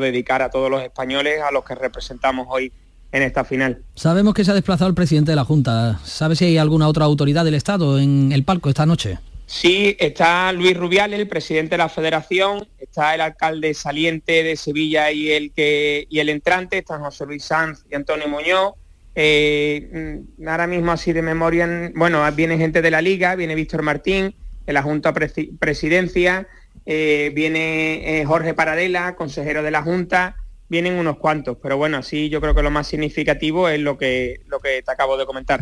dedicar 0.00 0.42
a 0.42 0.50
todos 0.50 0.70
los 0.70 0.82
españoles 0.82 1.40
a 1.42 1.50
los 1.52 1.64
que 1.64 1.74
representamos 1.74 2.46
hoy 2.50 2.72
en 3.12 3.22
esta 3.22 3.44
final. 3.44 3.82
Sabemos 3.94 4.34
que 4.34 4.44
se 4.44 4.50
ha 4.50 4.54
desplazado 4.54 4.88
el 4.88 4.94
presidente 4.94 5.32
de 5.32 5.36
la 5.36 5.44
Junta. 5.44 5.98
¿Sabe 6.04 6.36
si 6.36 6.44
hay 6.44 6.58
alguna 6.58 6.88
otra 6.88 7.04
autoridad 7.04 7.44
del 7.44 7.54
Estado 7.54 7.98
en 7.98 8.32
el 8.32 8.44
palco 8.44 8.68
esta 8.68 8.86
noche? 8.86 9.18
Sí, 9.46 9.96
está 9.98 10.52
Luis 10.52 10.76
Rubiales, 10.76 11.18
el 11.18 11.26
presidente 11.26 11.70
de 11.70 11.78
la 11.78 11.88
Federación, 11.88 12.68
está 12.78 13.14
el 13.14 13.22
alcalde 13.22 13.72
saliente 13.72 14.42
de 14.42 14.56
Sevilla 14.56 15.10
y 15.10 15.30
el 15.30 15.52
que 15.52 16.06
y 16.10 16.18
el 16.18 16.28
entrante, 16.28 16.78
están 16.78 17.00
José 17.00 17.24
Luis 17.24 17.44
Sanz 17.44 17.82
y 17.90 17.94
Antonio 17.94 18.28
Muñoz. 18.28 18.74
Eh, 19.14 20.20
mm, 20.38 20.46
ahora 20.46 20.66
mismo 20.66 20.92
así 20.92 21.14
de 21.14 21.22
memoria, 21.22 21.90
bueno, 21.94 22.30
viene 22.32 22.58
gente 22.58 22.82
de 22.82 22.90
la 22.90 23.00
Liga, 23.00 23.36
viene 23.36 23.54
Víctor 23.54 23.82
Martín, 23.82 24.34
de 24.68 24.74
la 24.74 24.82
Junta 24.82 25.14
Presidencia, 25.14 26.46
eh, 26.84 27.32
viene 27.34 28.20
eh, 28.20 28.24
Jorge 28.26 28.52
Paradela, 28.52 29.16
consejero 29.16 29.62
de 29.62 29.70
la 29.70 29.82
Junta, 29.82 30.36
vienen 30.68 30.92
unos 30.92 31.16
cuantos, 31.16 31.56
pero 31.62 31.78
bueno, 31.78 32.02
sí 32.02 32.28
yo 32.28 32.42
creo 32.42 32.54
que 32.54 32.62
lo 32.62 32.70
más 32.70 32.86
significativo 32.86 33.70
es 33.70 33.80
lo 33.80 33.96
que, 33.96 34.42
lo 34.46 34.60
que 34.60 34.82
te 34.82 34.92
acabo 34.92 35.16
de 35.16 35.24
comentar. 35.24 35.60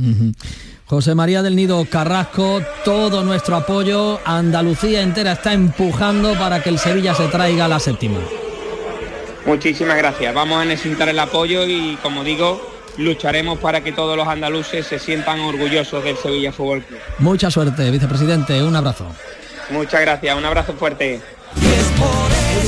José 0.86 1.14
María 1.14 1.42
del 1.42 1.54
Nido 1.54 1.84
Carrasco, 1.88 2.61
todo 2.84 3.22
nuestro 3.22 3.54
apoyo, 3.54 4.18
Andalucía 4.24 5.02
entera 5.02 5.32
está 5.32 5.52
empujando 5.52 6.34
para 6.34 6.61
que 6.61 6.70
el 6.70 6.80
Sevilla 6.80 7.14
se 7.14 7.28
traiga 7.28 7.68
la 7.68 7.78
séptima. 7.78 8.18
Muchísimas 9.46 9.98
gracias, 9.98 10.34
vamos 10.34 10.61
a 10.61 10.64
necesitar 10.64 11.09
el 11.09 11.18
apoyo 11.20 11.64
y 11.64 11.96
como 12.02 12.24
digo, 12.24 12.61
lucharemos 12.99 13.59
para 13.59 13.82
que 13.82 13.92
todos 13.92 14.16
los 14.16 14.26
andaluces 14.26 14.86
se 14.86 14.99
sientan 14.99 15.40
orgullosos 15.40 16.03
del 16.05 16.16
Sevilla 16.16 16.53
Fútbol 16.53 16.82
Club. 16.82 16.99
Mucha 17.18 17.51
suerte, 17.51 17.90
vicepresidente, 17.90 18.62
un 18.62 18.76
abrazo. 18.76 19.07
Muchas 19.70 20.01
gracias, 20.01 20.36
un 20.36 20.44
abrazo 20.44 20.74
fuerte 20.74 21.20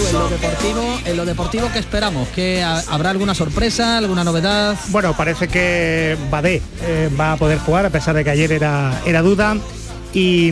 en 0.08 0.12
lo 0.12 0.28
deportivo, 0.28 1.00
en 1.04 1.16
lo 1.16 1.24
deportivo 1.24 1.72
que 1.72 1.78
esperamos, 1.78 2.28
que 2.28 2.62
habrá 2.62 3.10
alguna 3.10 3.34
sorpresa, 3.34 3.98
alguna 3.98 4.24
novedad. 4.24 4.76
Bueno, 4.88 5.14
parece 5.16 5.48
que 5.48 6.16
Badé 6.30 6.62
eh, 6.82 7.10
va 7.18 7.32
a 7.32 7.36
poder 7.36 7.58
jugar 7.58 7.86
a 7.86 7.90
pesar 7.90 8.14
de 8.14 8.24
que 8.24 8.30
ayer 8.30 8.52
era, 8.52 9.00
era 9.04 9.22
duda. 9.22 9.56
Y, 10.14 10.50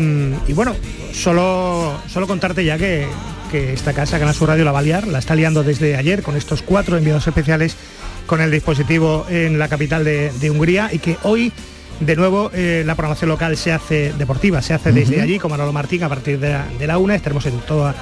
bueno, 0.53 0.77
solo, 1.13 1.99
solo 2.09 2.27
contarte 2.27 2.65
ya 2.65 2.77
que, 2.77 3.07
esta 3.53 3.95
casa, 3.95 4.19
Canal 4.19 4.35
Sur 4.35 4.49
Radio, 4.49 4.65
la 4.65 4.73
va 4.73 4.81
a 4.81 4.83
liar, 4.83 5.07
la 5.07 5.19
está 5.19 5.35
liando 5.35 5.63
desde 5.63 5.97
ayer 5.97 6.23
con 6.23 6.37
estos 6.37 6.61
cuatro 6.61 6.99
enviados 6.99 7.27
especiales 7.27 7.75
con 8.27 8.41
el 8.41 8.51
dispositivo 8.51 9.27
en 9.29 9.59
la 9.59 9.69
capital 9.69 10.05
de, 10.05 10.51
Hungría 10.51 10.91
y 10.93 10.99
que 10.99 11.17
hoy 11.23 11.53
de 12.01 12.17
nuevo 12.17 12.51
eh, 12.53 12.83
la 12.85 12.95
programación 12.95 13.31
local 13.31 13.57
se 13.57 13.73
hace 13.73 14.13
deportiva, 14.13 14.61
se 14.61 14.75
hace 14.75 14.93
desde 14.93 15.21
allí 15.21 15.39
con 15.39 15.51
Manolo 15.51 15.73
Martín 15.73 16.03
a 16.03 16.09
partir 16.09 16.39
de 16.39 16.51
la, 16.51 16.67
de 16.79 16.87
la 16.87 16.99
una, 16.99 17.15
estaremos 17.15 17.47
en 17.47 17.59
toda 17.61 17.95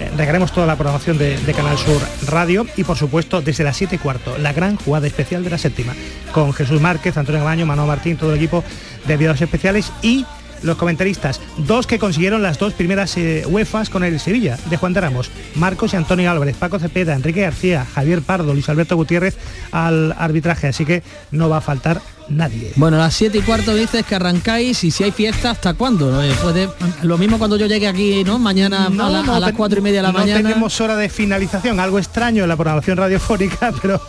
eh, 0.00 0.10
regaremos 0.16 0.50
toda 0.50 0.66
la 0.66 0.74
programación 0.74 1.18
de, 1.18 1.38
Canal 1.54 1.78
Sur 1.78 2.00
Radio 2.26 2.66
y 2.76 2.82
por 2.82 2.96
supuesto 2.96 3.40
desde 3.40 3.62
las 3.62 3.76
7 3.76 3.94
y 3.94 3.98
cuarto, 3.98 4.36
la 4.38 4.52
gran 4.52 4.76
jugada 4.76 5.06
especial 5.06 5.44
de 5.44 5.50
la 5.50 5.58
séptima, 5.58 5.94
con 6.32 6.52
Jesús 6.52 6.80
Márquez, 6.80 7.16
Antonio 7.16 7.44
Baño, 7.44 7.64
Manuel 7.64 7.88
Martín, 7.88 8.16
todo 8.16 8.30
el 8.30 8.36
equipo 8.36 8.64
de 9.06 9.14
enviados 9.14 9.40
especiales 9.40 9.92
y 10.02 10.26
los 10.64 10.76
comentaristas, 10.76 11.40
dos 11.58 11.86
que 11.86 11.98
consiguieron 11.98 12.42
las 12.42 12.58
dos 12.58 12.72
primeras 12.72 13.16
eh, 13.16 13.44
UEFAs 13.46 13.90
con 13.90 14.02
el 14.04 14.18
Sevilla, 14.18 14.58
de 14.68 14.76
Juan 14.76 14.92
de 14.92 15.00
Ramos, 15.00 15.30
Marcos 15.54 15.92
y 15.92 15.96
Antonio 15.96 16.30
Álvarez, 16.30 16.56
Paco 16.56 16.78
Cepeda, 16.78 17.14
Enrique 17.14 17.42
García, 17.42 17.86
Javier 17.94 18.22
Pardo, 18.22 18.52
Luis 18.52 18.68
Alberto 18.68 18.96
Gutiérrez 18.96 19.36
al 19.70 20.14
arbitraje, 20.18 20.68
así 20.68 20.84
que 20.84 21.02
no 21.30 21.48
va 21.48 21.58
a 21.58 21.60
faltar 21.60 22.00
nadie. 22.28 22.72
Bueno, 22.76 22.96
a 22.96 23.00
las 23.00 23.14
7 23.14 23.38
y 23.38 23.40
cuarto 23.42 23.74
dices 23.74 24.04
que 24.04 24.14
arrancáis 24.14 24.84
y 24.84 24.90
si 24.90 25.04
hay 25.04 25.10
fiesta, 25.10 25.50
¿hasta 25.50 25.74
cuándo? 25.74 26.22
Eh, 26.22 26.68
lo 27.02 27.18
mismo 27.18 27.38
cuando 27.38 27.56
yo 27.56 27.66
llegue 27.66 27.86
aquí, 27.86 28.24
¿no? 28.24 28.38
Mañana 28.38 28.86
a, 28.86 29.40
las 29.40 29.52
4 29.52 29.78
y 29.78 29.82
media 29.82 29.98
de 29.98 30.02
la 30.02 30.12
mañana. 30.12 30.40
No 30.40 30.48
tenemos 30.48 30.80
hora 30.80 30.96
de 30.96 31.08
finalización, 31.08 31.80
algo 31.80 31.98
extraño 31.98 32.42
en 32.42 32.48
la 32.48 32.56
programación 32.56 32.96
radiofónica, 32.96 33.72
pero 33.82 34.00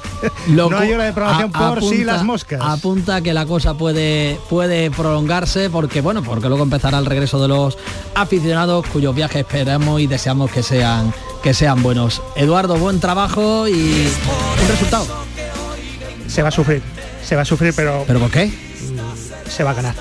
no 0.47 0.77
hay 0.77 0.93
hora 0.93 1.05
de 1.05 1.13
programación 1.13 1.51
por 1.51 1.83
si 1.83 2.03
las 2.03 2.23
moscas. 2.23 2.61
Apunta 2.63 3.21
que 3.21 3.33
la 3.33 3.45
cosa 3.45 3.73
puede, 3.75 4.39
puede 4.49 4.91
prolongarse 4.91 5.69
porque, 5.69 6.01
bueno, 6.01 6.23
porque 6.23 6.47
luego 6.47 6.63
empezará 6.63 6.97
el 6.99 7.05
regreso 7.05 7.41
de 7.41 7.47
los 7.47 7.77
aficionados 8.15 8.85
cuyos 8.87 9.15
viajes 9.15 9.41
esperamos 9.41 10.01
y 10.01 10.07
deseamos 10.07 10.51
que 10.51 10.63
sean, 10.63 11.13
que 11.43 11.53
sean 11.53 11.81
buenos. 11.83 12.21
Eduardo, 12.35 12.77
buen 12.77 12.99
trabajo 12.99 13.67
y 13.67 13.73
un 13.73 14.67
resultado. 14.67 15.05
Se 16.27 16.41
va 16.41 16.49
a 16.49 16.51
sufrir 16.51 16.81
se 17.25 17.35
va 17.35 17.41
a 17.41 17.45
sufrir, 17.45 17.73
pero... 17.75 18.03
¿Pero 18.05 18.19
por 18.19 18.31
qué? 18.31 18.51
Se 19.49 19.63
va 19.63 19.71
a 19.71 19.73
ganar. 19.73 19.95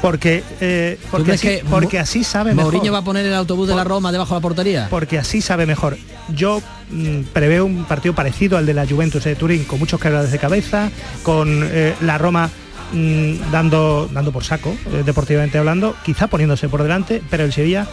Porque, 0.00 0.44
eh, 0.60 0.98
porque, 1.10 1.32
así, 1.32 1.58
porque 1.70 1.98
así 1.98 2.24
sabe 2.24 2.54
mejor. 2.54 2.74
¿Mourinho 2.74 2.92
va 2.92 2.98
a 2.98 3.04
poner 3.04 3.24
el 3.24 3.32
autobús 3.32 3.68
de 3.68 3.74
la 3.74 3.84
Roma 3.84 4.12
debajo 4.12 4.34
de 4.34 4.38
la 4.38 4.42
portería? 4.42 4.86
Porque 4.90 5.18
así 5.18 5.40
sabe 5.40 5.64
mejor. 5.64 5.96
Yo 6.28 6.60
mm, 6.90 7.22
preveo 7.32 7.64
un 7.64 7.86
partido 7.86 8.14
parecido 8.14 8.58
al 8.58 8.66
de 8.66 8.74
la 8.74 8.86
Juventus 8.86 9.24
de 9.24 9.34
Turín, 9.34 9.64
con 9.64 9.78
muchos 9.78 9.98
quebrados 9.98 10.30
de 10.30 10.38
cabeza, 10.38 10.90
con 11.22 11.48
eh, 11.64 11.94
la 12.02 12.18
Roma 12.18 12.50
mm, 12.92 13.50
dando, 13.50 14.10
dando 14.12 14.30
por 14.30 14.44
saco, 14.44 14.76
eh, 14.92 15.04
deportivamente 15.06 15.56
hablando, 15.56 15.96
quizá 16.04 16.26
poniéndose 16.26 16.68
por 16.68 16.82
delante, 16.82 17.22
pero 17.30 17.44
el 17.44 17.52
Sevilla 17.52 17.86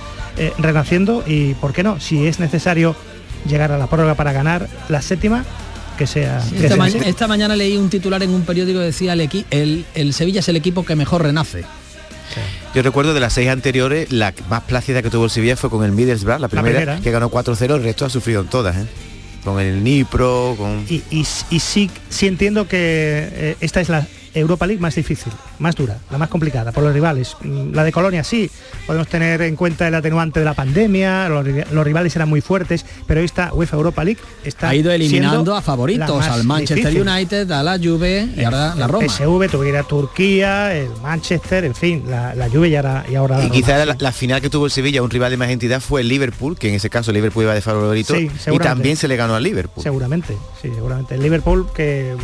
renaciendo 0.58 1.24
y, 1.26 1.54
¿por 1.56 1.72
qué 1.72 1.84
no? 1.84 2.00
Si 2.00 2.26
es 2.26 2.40
necesario 2.40 2.96
llegar 3.46 3.72
a 3.72 3.78
la 3.78 3.88
prórroga 3.88 4.16
para 4.16 4.34
ganar 4.34 4.68
la 4.90 5.02
séptima, 5.02 5.46
sea. 6.08 6.44
esta, 7.06 7.28
mañana 7.28 7.56
leí 7.56 7.78
un 7.78 7.90
titular 7.90 8.22
en 8.24 8.32
un 8.32 8.44
periódico 8.44 8.80
que 8.80 8.86
decía 8.86 9.14
el, 9.14 9.86
el, 9.94 10.14
Sevilla 10.14 10.40
es 10.40 10.50
el 10.50 10.56
equipo 10.56 10.86
que 10.86 10.96
mejor 10.96 11.24
renace. 11.24 11.64
Yo 12.74 12.82
recuerdo 12.82 13.14
de 13.14 13.20
las 13.20 13.34
seis 13.34 13.50
anteriores, 13.50 14.12
la 14.12 14.34
más 14.50 14.64
plácida 14.64 15.02
que 15.02 15.10
tuvo 15.10 15.26
el 15.26 15.32
Sevilla 15.32 15.58
fue 15.58 15.70
con 15.70 15.84
el 15.84 15.92
Middlesbrough, 15.92 16.40
la 16.40 16.48
primera, 16.48 17.00
que 17.02 17.12
ganó 17.12 17.30
4-0, 17.30 17.76
el 17.76 17.84
resto 17.84 18.06
ha 18.06 18.10
sufrido 18.10 18.42
en 18.42 18.48
todas. 18.48 18.78
¿eh? 18.78 18.86
Con 19.44 19.60
el 19.60 19.84
Nipro, 19.84 20.56
con... 20.58 20.86
Y, 20.88 21.04
y, 21.10 21.24
sí, 21.60 21.90
sí 22.10 22.28
entiendo 22.28 22.68
que 22.68 22.78
eh, 23.32 23.56
esta 23.60 23.82
es 23.82 23.90
la 23.90 24.08
Europa 24.34 24.68
League 24.68 24.82
más 24.82 24.96
difícil, 24.96 25.34
más 25.62 25.76
dura, 25.76 26.00
la 26.10 26.18
más 26.18 26.30
complicada 26.30 26.72
por 26.72 26.84
los 26.84 26.94
rivales. 26.94 27.38
Mm, 27.42 27.74
la 27.74 27.84
de 27.84 27.92
Colonia 27.92 28.24
sí, 28.24 28.50
podemos 28.86 29.08
tener 29.08 29.42
en 29.44 29.56
cuenta 29.56 29.88
el 29.88 29.96
atenuante 29.96 30.40
de 30.40 30.46
la 30.46 30.54
pandemia, 30.54 31.30
los, 31.30 31.46
rivales 31.86 32.16
eran 32.16 32.28
muy 32.28 32.42
fuertes, 32.42 32.86
pero 33.08 33.22
esta 33.22 33.54
UEFA 33.54 33.78
Europa 33.78 34.04
League 34.04 34.20
está 34.44 34.70
ha 34.70 34.76
ido 34.76 34.92
eliminando 34.92 35.56
a 35.56 35.62
favoritos, 35.62 36.28
al 36.28 36.44
Manchester 36.44 37.02
United, 37.02 37.52
a 37.52 37.64
la 37.64 37.78
Juve 37.78 38.28
y 38.36 38.44
ahora 38.44 38.76
la 38.76 38.88
Roma. 38.88 39.08
PSV 39.08 39.50
tuvo 39.50 39.62
que 39.62 39.70
ir 39.70 39.78
a 39.78 39.84
Turquía, 39.84 40.76
el 40.76 40.90
Manchester, 41.02 41.66
en 41.66 41.76
fin, 41.76 42.04
la, 42.08 42.50
Juve 42.52 42.70
y 42.70 42.76
ahora 42.76 43.06
y 43.10 43.16
ahora. 43.16 43.46
y 43.46 43.50
quizá 43.52 43.86
la, 43.86 44.12
final 44.12 44.42
que 44.42 44.50
tuvo 44.50 44.66
el 44.66 44.72
Sevilla, 44.72 45.02
un 45.02 45.10
rival 45.10 45.32
de 45.32 45.38
más 45.38 45.50
entidad 45.50 45.80
fue 45.80 46.02
el 46.02 46.08
Liverpool, 46.08 46.58
que 46.58 46.70
en 46.70 46.76
ese 46.76 46.90
caso 46.90 47.12
Liverpool 47.12 47.44
iba 47.44 47.54
de 47.54 47.62
favorito 47.62 48.18
y 48.18 48.30
también 48.60 48.98
se 48.98 49.08
le 49.08 49.16
ganó 49.16 49.36
al 49.36 49.44
Liverpool. 49.44 49.84
Seguramente, 49.84 50.36
sí, 50.62 50.70
seguramente. 50.74 51.16
El 51.16 51.22
Liverpool 51.22 51.68
que 51.74 52.16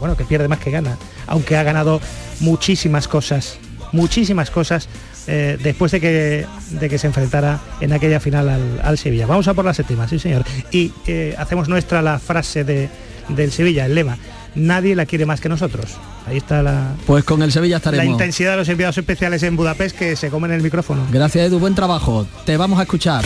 bueno, 0.00 0.16
que 0.16 0.24
pierde 0.24 0.48
más 0.48 0.58
que 0.58 0.70
gana, 0.70 0.96
aunque 1.26 1.56
ha 1.56 1.62
ganado 1.62 2.00
muchísimas 2.40 3.08
cosas, 3.08 3.58
muchísimas 3.92 4.50
cosas 4.50 4.88
eh, 5.26 5.58
después 5.62 5.92
de 5.92 6.00
que, 6.00 6.46
de 6.70 6.88
que 6.88 6.98
se 6.98 7.06
enfrentara 7.06 7.60
en 7.80 7.92
aquella 7.92 8.20
final 8.20 8.78
al, 8.82 8.98
Sevilla. 8.98 9.26
Vamos 9.26 9.48
a 9.48 9.54
por 9.54 9.64
la 9.64 9.74
séptima, 9.74 10.06
sí 10.08 10.18
señor. 10.18 10.44
Y 10.70 10.92
eh, 11.06 11.34
hacemos 11.38 11.68
nuestra 11.68 12.02
la 12.02 12.18
frase 12.18 12.64
de, 12.64 12.88
del 13.28 13.50
Sevilla, 13.50 13.86
el 13.86 13.94
lema. 13.94 14.18
Nadie 14.54 14.94
la 14.94 15.04
quiere 15.04 15.26
más 15.26 15.40
que 15.40 15.48
nosotros. 15.48 15.96
Ahí 16.26 16.38
está 16.38 16.62
la. 16.62 16.94
Pues 17.06 17.24
con 17.24 17.42
el 17.42 17.52
Sevilla 17.52 17.76
estaremos. 17.76 18.06
La 18.06 18.10
intensidad 18.10 18.52
de 18.52 18.56
los 18.58 18.68
enviados 18.68 18.96
especiales 18.98 19.42
en 19.42 19.56
Budapest 19.56 19.96
que 19.96 20.16
se 20.16 20.30
comen 20.30 20.50
el 20.50 20.62
micrófono. 20.62 21.06
Gracias 21.12 21.46
Edu, 21.46 21.58
buen 21.58 21.74
trabajo. 21.74 22.26
Te 22.44 22.56
vamos 22.56 22.78
a 22.78 22.82
escuchar. 22.82 23.24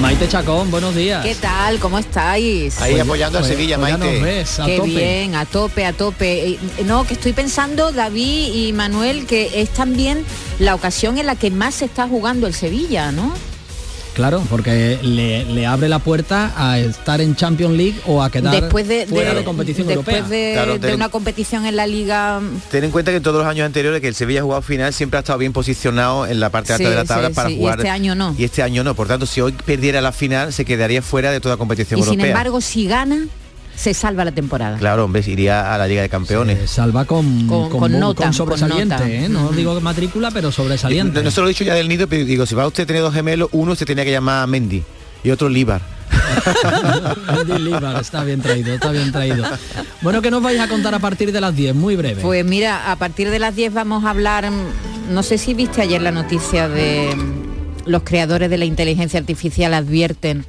Maite 0.00 0.28
Chacón, 0.28 0.70
buenos 0.70 0.94
días. 0.94 1.24
¿Qué 1.24 1.34
tal? 1.34 1.78
¿Cómo 1.78 1.98
estáis? 1.98 2.80
Ahí 2.80 2.98
apoyando 2.98 3.38
a 3.38 3.40
pues, 3.40 3.52
Sevilla, 3.52 3.78
pues 3.78 3.98
Maite. 3.98 4.44
Qué 4.66 4.80
bien, 4.80 5.34
a 5.34 5.46
tope, 5.46 5.86
a 5.86 5.92
tope. 5.94 6.58
No, 6.84 7.06
que 7.06 7.14
estoy 7.14 7.32
pensando, 7.32 7.92
David 7.92 8.54
y 8.54 8.72
Manuel, 8.74 9.26
que 9.26 9.62
es 9.62 9.70
también 9.70 10.24
la 10.58 10.74
ocasión 10.74 11.16
en 11.18 11.26
la 11.26 11.36
que 11.36 11.50
más 11.50 11.76
se 11.76 11.86
está 11.86 12.06
jugando 12.06 12.46
el 12.46 12.52
Sevilla, 12.52 13.10
¿no? 13.10 13.32
Claro, 14.16 14.42
porque 14.48 14.98
le, 15.02 15.66
abre 15.66 15.90
la 15.90 15.98
puerta 15.98 16.54
a 16.56 16.78
estar 16.78 17.20
en 17.20 17.36
Champions 17.36 17.76
League 17.76 18.00
o 18.06 18.22
a 18.22 18.30
quedar 18.30 18.62
después 18.62 18.88
de, 18.88 19.06
fuera 19.06 19.34
de, 19.34 19.44
competición 19.44 19.86
después 19.86 20.26
de, 20.30 20.90
una 20.94 21.10
competición 21.10 21.66
en 21.66 21.76
la 21.76 21.86
liga. 21.86 22.40
Ten 22.70 22.84
en 22.84 22.90
cuenta 22.92 23.12
que 23.12 23.20
todos 23.20 23.36
los 23.36 23.46
años 23.46 23.66
anteriores 23.66 24.00
que 24.00 24.08
el 24.08 24.14
Sevilla 24.14 24.40
ha 24.40 24.42
jugado 24.42 24.62
final 24.62 24.94
siempre 24.94 25.18
ha 25.18 25.20
estado 25.20 25.38
bien 25.38 25.52
posicionado 25.52 26.26
en 26.26 26.40
la 26.40 26.48
parte 26.48 26.72
alta 26.72 26.88
de 26.88 26.96
la 26.96 27.04
tabla 27.04 27.28
para 27.28 27.50
jugar. 27.50 27.76
Y 27.76 27.80
este 27.80 27.90
año 27.90 28.14
no. 28.14 28.34
Y 28.38 28.44
este 28.44 28.62
año 28.62 28.82
no. 28.84 28.94
Por 28.94 29.06
tanto, 29.06 29.26
si 29.26 29.42
hoy 29.42 29.52
perdiera 29.52 30.00
la 30.00 30.12
final, 30.12 30.50
se 30.50 30.64
quedaría 30.64 31.02
fuera 31.02 31.30
de 31.30 31.40
toda 31.40 31.58
competición 31.58 31.98
y 31.98 32.02
europea. 32.02 32.24
Sin 32.24 32.30
embargo, 32.30 32.62
si 32.62 32.86
gana, 32.86 33.26
se 33.76 33.94
salva 33.94 34.24
la 34.24 34.32
temporada. 34.32 34.78
Claro, 34.78 35.04
hombre, 35.04 35.22
iría 35.26 35.72
a 35.72 35.78
la 35.78 35.86
Liga 35.86 36.02
de 36.02 36.08
Campeones. 36.08 36.68
salva 36.68 37.04
con, 37.04 37.46
con, 37.46 37.92
nota, 37.98 38.32
sobresaliente, 38.32 39.24
¿eh? 39.24 39.28
no 39.28 39.50
digo 39.50 39.80
matrícula, 39.80 40.30
pero 40.30 40.50
sobresaliente. 40.50 41.22
No, 41.22 41.30
se 41.30 41.40
lo 41.40 41.46
he 41.46 41.50
dicho 41.50 41.64
ya 41.64 41.74
del 41.74 41.88
nido, 41.88 42.08
pero 42.08 42.24
digo, 42.24 42.46
si 42.46 42.54
va 42.54 42.66
usted 42.66 42.84
a 42.84 42.86
tener 42.86 43.02
dos 43.02 43.14
gemelos, 43.14 43.50
uno 43.52 43.76
se 43.76 43.84
tenía 43.84 44.04
que 44.04 44.10
llamar 44.10 44.48
Mendy 44.48 44.82
y 45.22 45.30
otro 45.30 45.48
Líbar. 45.48 45.82
Mendy 47.36 47.62
Líbar, 47.62 48.00
está 48.00 48.24
bien 48.24 48.40
traído, 48.40 48.74
está 48.74 48.90
bien 48.90 49.12
traído. 49.12 49.44
Bueno, 50.00 50.22
que 50.22 50.30
nos 50.30 50.42
vais 50.42 50.58
a 50.58 50.68
contar 50.68 50.94
a 50.94 50.98
partir 50.98 51.32
de 51.32 51.40
las 51.40 51.54
10? 51.54 51.74
Muy 51.74 51.96
breve. 51.96 52.22
Pues 52.22 52.44
mira, 52.44 52.90
a 52.90 52.96
partir 52.96 53.30
de 53.30 53.38
las 53.38 53.54
10 53.54 53.74
vamos 53.74 54.04
a 54.04 54.10
hablar, 54.10 54.50
no 55.10 55.22
sé 55.22 55.36
si 55.36 55.52
viste 55.52 55.82
ayer 55.82 56.00
la 56.00 56.12
noticia 56.12 56.68
de 56.68 57.14
los 57.84 58.02
creadores 58.02 58.50
de 58.50 58.58
la 58.58 58.64
inteligencia 58.64 59.20
artificial 59.20 59.74
advierten 59.74 60.44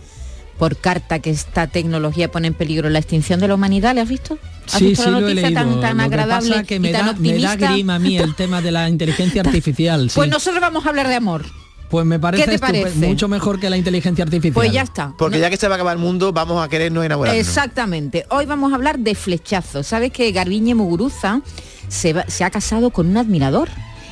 por 0.58 0.76
carta 0.78 1.20
que 1.20 1.30
esta 1.30 1.68
tecnología 1.68 2.32
pone 2.32 2.48
en 2.48 2.54
peligro 2.54 2.90
la 2.90 3.00
extinción 3.00 3.40
de 3.40 3.48
la 3.48 3.56
humanidad, 3.56 3.94
¿le 3.96 4.02
has 4.02 4.10
visto? 4.10 4.38
¿Has 4.66 4.80
Sí, 4.80 4.86
visto 4.88 5.04
sí, 5.06 5.10
la 5.12 5.20
lo 5.20 5.28
he 5.28 5.34
leído. 5.36 5.54
tan, 5.54 5.82
tan 5.82 5.98
Lo 5.98 6.04
que 6.04 6.06
agradable 6.06 6.50
pasa 6.50 6.64
que 6.64 6.80
me 6.80 6.90
y 6.90 6.92
tan 6.92 7.06
da, 7.06 7.14
me 7.14 7.30
da 7.30 7.38
optimista? 7.52 7.72
grima 7.74 7.96
a 7.96 8.00
mí 8.00 8.18
el 8.18 8.36
tema 8.36 8.62
de 8.62 8.72
la 8.72 8.90
inteligencia 8.90 9.42
artificial. 9.42 10.10
sí. 10.10 10.16
Pues 10.16 10.30
nosotros 10.30 10.60
vamos 10.62 10.86
a 10.86 10.90
hablar 10.90 11.08
de 11.08 11.16
amor. 11.16 11.46
Pues 11.90 12.06
me 12.06 12.20
parece 12.20 12.44
¿Qué 12.44 12.52
te 12.52 12.60
parece? 12.60 13.08
mucho 13.08 13.30
mejor 13.30 13.62
que 13.62 13.70
la 13.70 13.78
inteligencia 13.78 14.24
artificial. 14.26 14.54
Pues 14.54 14.74
ya 14.74 14.82
está. 14.82 15.14
Porque 15.18 15.40
ya 15.40 15.50
que 15.50 15.56
se 15.56 15.70
va 15.70 15.76
a 15.76 15.78
acabar 15.78 15.96
el 15.96 16.02
mundo, 16.04 16.34
vamos 16.34 16.62
a 16.62 16.68
querernos 16.68 17.06
enamorarnos. 17.06 17.40
Exactamente. 17.40 18.26
Hoy 18.30 18.46
vamos 18.46 18.74
a 18.74 18.76
hablar 18.76 19.00
de 19.00 19.16
flechazos. 19.16 19.88
¿Sabes 19.88 20.12
que 20.12 20.30
Garbiñe 20.34 20.76
Muguruza 20.76 21.42
se, 21.88 22.12
va- 22.12 22.26
se 22.28 22.44
ha 22.44 22.50
casado 22.50 22.90
con 22.90 23.08
un 23.08 23.16
admirador? 23.16 23.70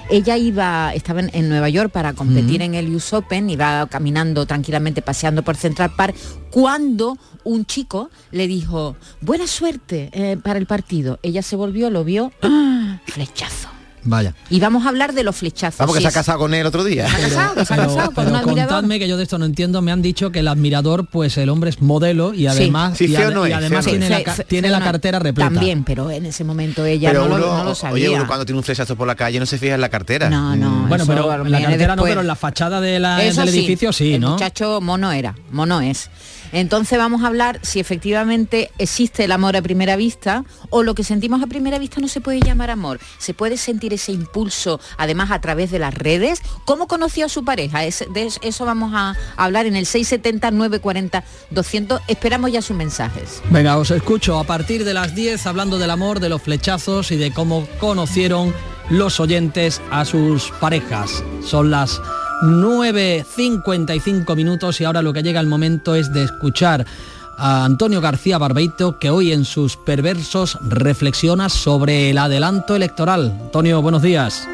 Ella 0.09 0.37
iba, 0.37 0.93
estaba 0.93 1.19
en, 1.19 1.31
en 1.33 1.49
Nueva 1.49 1.67
York 1.69 1.91
para 1.91 2.13
competir 2.13 2.61
en 2.61 2.75
el 2.75 2.93
US 2.95 3.13
Open, 3.13 3.49
iba 3.49 3.87
caminando 3.87 4.45
tranquilamente, 4.45 5.01
paseando 5.01 5.43
por 5.43 5.55
Central 5.55 5.93
Park, 5.95 6.15
cuando 6.51 7.17
un 7.43 7.65
chico 7.65 8.09
le 8.31 8.47
dijo, 8.47 8.95
buena 9.21 9.47
suerte 9.47 10.09
eh, 10.13 10.37
para 10.41 10.59
el 10.59 10.67
partido. 10.67 11.19
Ella 11.23 11.41
se 11.41 11.55
volvió, 11.55 11.89
lo 11.89 12.03
vio, 12.03 12.31
¡ah! 12.43 12.99
flechazo. 13.05 13.74
Vaya. 14.05 14.33
Y 14.49 14.59
vamos 14.59 14.85
a 14.85 14.89
hablar 14.89 15.13
de 15.13 15.23
los 15.23 15.35
flechazos. 15.35 15.79
Vamos, 15.79 15.95
que 15.95 16.01
se 16.01 16.07
ha 16.07 16.09
es- 16.09 16.15
casado 16.15 16.39
con 16.39 16.53
él 16.53 16.65
otro 16.65 16.83
día. 16.83 17.09
Se 17.09 17.15
ha 17.15 17.19
casado, 17.29 17.55
que 17.55 17.65
se 17.65 17.73
ha 17.73 17.77
Pero, 17.77 17.89
casado 17.89 18.05
con 18.11 18.15
pero 18.15 18.29
un 18.29 18.35
admirador. 18.35 18.69
contadme 18.73 18.99
que 18.99 19.07
yo 19.07 19.17
de 19.17 19.23
esto 19.23 19.37
no 19.37 19.45
entiendo. 19.45 19.81
Me 19.81 19.91
han 19.91 20.01
dicho 20.01 20.31
que 20.31 20.39
el 20.39 20.47
admirador, 20.47 21.07
pues 21.07 21.37
el 21.37 21.49
hombre 21.49 21.71
es 21.71 21.81
modelo 21.81 22.33
y 22.33 22.47
además, 22.47 22.97
Sí, 22.97 23.05
y, 23.05 23.15
feo 23.15 23.29
ade- 23.29 23.33
no 23.33 23.47
y 23.47 23.51
es, 23.51 23.57
además 23.57 23.85
no 23.85 23.89
tiene, 23.91 24.09
la, 24.09 24.23
ca- 24.23 24.35
tiene 24.43 24.69
cartera 24.69 25.19
repleta. 25.19 25.49
También, 25.49 25.83
pero 25.83 26.11
en 26.11 26.25
ese 26.27 26.43
momento 26.43 26.85
ella 26.85 27.09
Pero 27.09 27.21
no, 27.21 27.35
uno, 27.35 27.37
lo, 27.39 27.57
no 27.57 27.63
lo 27.63 27.75
sabía. 27.75 27.93
oye, 27.95 28.09
uno 28.15 28.27
cuando 28.27 28.45
tiene 28.45 28.59
un 28.59 28.63
flechazo 28.63 28.95
por 28.95 29.07
la 29.07 29.15
calle 29.15 29.39
no 29.39 29.45
se 29.47 29.57
fija 29.57 29.73
en 29.75 29.81
la 29.81 29.89
cartera. 29.89 30.29
No, 30.29 30.55
no. 30.55 30.85
Bueno, 30.87 31.03
eso 31.03 31.11
pero 31.13 31.33
en 31.45 31.51
la 31.51 31.61
cartera 31.61 31.95
no, 31.95 32.03
pero 32.03 32.21
en 32.21 32.27
la 32.27 32.35
fachada 32.35 32.79
de 32.81 32.99
la- 32.99 33.23
Eso 33.23 33.41
del 33.41 33.49
edificio 33.49 33.91
sí, 33.91 34.13
el 34.13 34.21
¿no? 34.21 34.31
muchacho 34.33 34.79
mono 34.81 35.11
era, 35.11 35.35
mono 35.51 35.81
es. 35.81 36.09
Entonces 36.51 36.97
vamos 36.99 37.23
a 37.23 37.27
hablar 37.27 37.59
si 37.63 37.79
efectivamente 37.79 38.69
existe 38.77 39.25
el 39.25 39.31
amor 39.31 39.57
a 39.57 39.61
primera 39.63 39.95
vista 39.95 40.45
o 40.69 40.83
lo 40.83 40.93
que 40.95 41.03
sentimos 41.03 41.41
a 41.43 41.47
primera 41.47 41.79
vista 41.79 41.99
no 41.99 42.07
se 42.07 42.21
puede 42.21 42.39
llamar 42.39 42.69
amor. 42.69 42.99
Se 43.17 43.33
puede 43.33 43.57
sentir 43.57 43.93
ese 43.95 44.11
impulso, 44.11 44.79
además 44.97 45.31
a 45.31 45.41
través 45.41 45.71
de 45.71 45.79
las 45.79 45.93
redes. 45.93 46.41
¿Cómo 46.65 46.87
conoció 46.87 47.25
a 47.25 47.29
su 47.29 47.43
pareja? 47.43 47.83
Es- 47.83 48.05
de 48.13 48.29
eso 48.41 48.65
vamos 48.65 48.91
a 48.93 49.15
hablar 49.35 49.65
en 49.65 49.75
el 49.75 49.85
670 49.85 50.51
940 50.51 51.23
200. 51.51 52.01
Esperamos 52.07 52.51
ya 52.51 52.61
sus 52.61 52.77
mensajes. 52.77 53.41
Venga, 53.49 53.77
os 53.77 53.91
escucho 53.91 54.37
a 54.39 54.43
partir 54.43 54.85
de 54.85 54.93
las 54.93 55.15
10 55.15 55.45
hablando 55.47 55.77
del 55.77 55.89
amor, 55.89 56.19
de 56.19 56.29
los 56.29 56.41
flechazos 56.41 57.11
y 57.11 57.17
de 57.17 57.31
cómo 57.33 57.67
conocieron 57.79 58.53
los 58.89 59.19
oyentes 59.19 59.81
a 59.91 60.05
sus 60.05 60.51
parejas. 60.59 61.23
Son 61.43 61.71
las 61.71 61.99
9.55 62.43 64.35
minutos 64.35 64.79
y 64.81 64.85
ahora 64.85 65.01
lo 65.01 65.13
que 65.13 65.23
llega 65.23 65.39
el 65.39 65.47
momento 65.47 65.95
es 65.95 66.11
de 66.13 66.23
escuchar 66.23 66.85
a 67.38 67.65
Antonio 67.65 68.01
García 68.01 68.38
Barbeito 68.38 68.99
que 68.99 69.09
hoy 69.09 69.31
en 69.31 69.45
sus 69.45 69.77
perversos 69.77 70.57
reflexiona 70.61 71.49
sobre 71.49 72.09
el 72.09 72.17
adelanto 72.17 72.75
electoral. 72.75 73.38
Antonio, 73.41 73.81
buenos 73.81 74.01
días. 74.01 74.47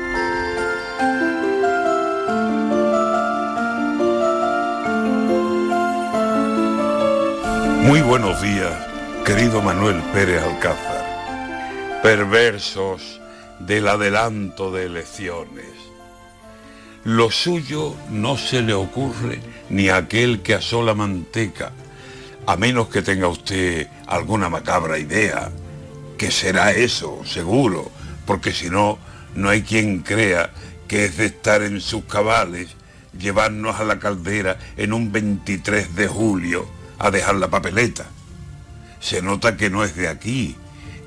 Muy 7.84 8.02
buenos 8.02 8.42
días, 8.42 8.72
querido 9.26 9.62
Manuel 9.62 10.02
Pérez 10.14 10.42
Alcázar. 10.44 12.00
Perversos 12.02 13.20
del 13.60 13.88
adelanto 13.88 14.72
de 14.72 14.86
elecciones. 14.86 15.66
Lo 17.04 17.32
suyo 17.32 17.96
no 18.10 18.38
se 18.38 18.62
le 18.62 18.74
ocurre 18.74 19.42
ni 19.70 19.90
a 19.90 19.98
aquel 19.98 20.42
que 20.42 20.54
asó 20.54 20.84
la 20.84 20.94
manteca, 20.94 21.72
a 22.46 22.56
menos 22.58 22.88
que 22.88 23.02
tenga 23.02 23.28
usted 23.28 23.88
alguna 24.08 24.50
macabra 24.50 24.98
idea, 24.98 25.52
que 26.18 26.32
será 26.32 26.72
eso, 26.72 27.22
seguro, 27.26 27.92
porque 28.26 28.54
si 28.54 28.70
no, 28.70 28.98
no 29.36 29.50
hay 29.50 29.62
quien 29.62 30.00
crea 30.00 30.52
que 30.88 31.06
es 31.06 31.18
de 31.18 31.26
estar 31.28 31.62
en 31.62 31.82
sus 31.82 32.04
cabales, 32.06 32.70
llevarnos 33.18 33.80
a 33.80 33.84
la 33.84 34.00
caldera 34.00 34.58
en 34.78 34.94
un 34.94 35.12
23 35.12 35.96
de 35.96 36.08
julio 36.08 36.68
a 37.00 37.12
dejar 37.12 37.36
la 37.36 37.50
papeleta. 37.50 38.06
Se 39.00 39.22
nota 39.22 39.58
que 39.58 39.70
no 39.70 39.84
es 39.84 39.96
de 39.96 40.08
aquí, 40.08 40.56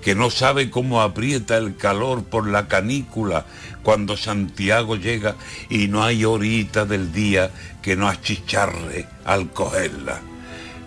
que 0.03 0.15
no 0.15 0.31
sabe 0.31 0.71
cómo 0.71 1.01
aprieta 1.01 1.57
el 1.57 1.77
calor 1.77 2.25
por 2.25 2.47
la 2.47 2.69
canícula 2.69 3.47
cuando 3.83 4.17
Santiago 4.17 4.97
llega 4.97 5.37
y 5.69 5.89
no 5.89 6.03
hay 6.03 6.25
horita 6.25 6.85
del 6.85 7.13
día 7.13 7.51
que 7.83 7.97
no 7.97 8.09
achicharre 8.09 9.07
al 9.25 9.51
cogerla. 9.51 10.21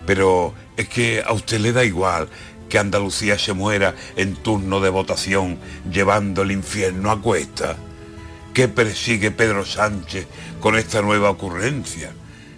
Pero 0.08 0.56
es 0.78 0.88
que 0.88 1.22
a 1.24 1.34
usted 1.34 1.60
le 1.60 1.74
da 1.74 1.84
igual 1.84 2.30
que 2.70 2.80
Andalucía 2.80 3.38
se 3.38 3.54
muera 3.54 3.94
en 4.16 4.36
turno 4.36 4.80
de 4.80 4.90
votación 4.90 5.60
llevando 5.92 6.42
el 6.42 6.52
infierno 6.52 7.12
a 7.12 7.22
cuesta. 7.22 7.76
¿Qué 8.54 8.70
persigue 8.70 9.32
Pedro 9.32 9.66
Sánchez 9.66 10.28
con 10.62 10.78
esta 10.78 11.02
nueva 11.02 11.30
ocurrencia? 11.30 12.14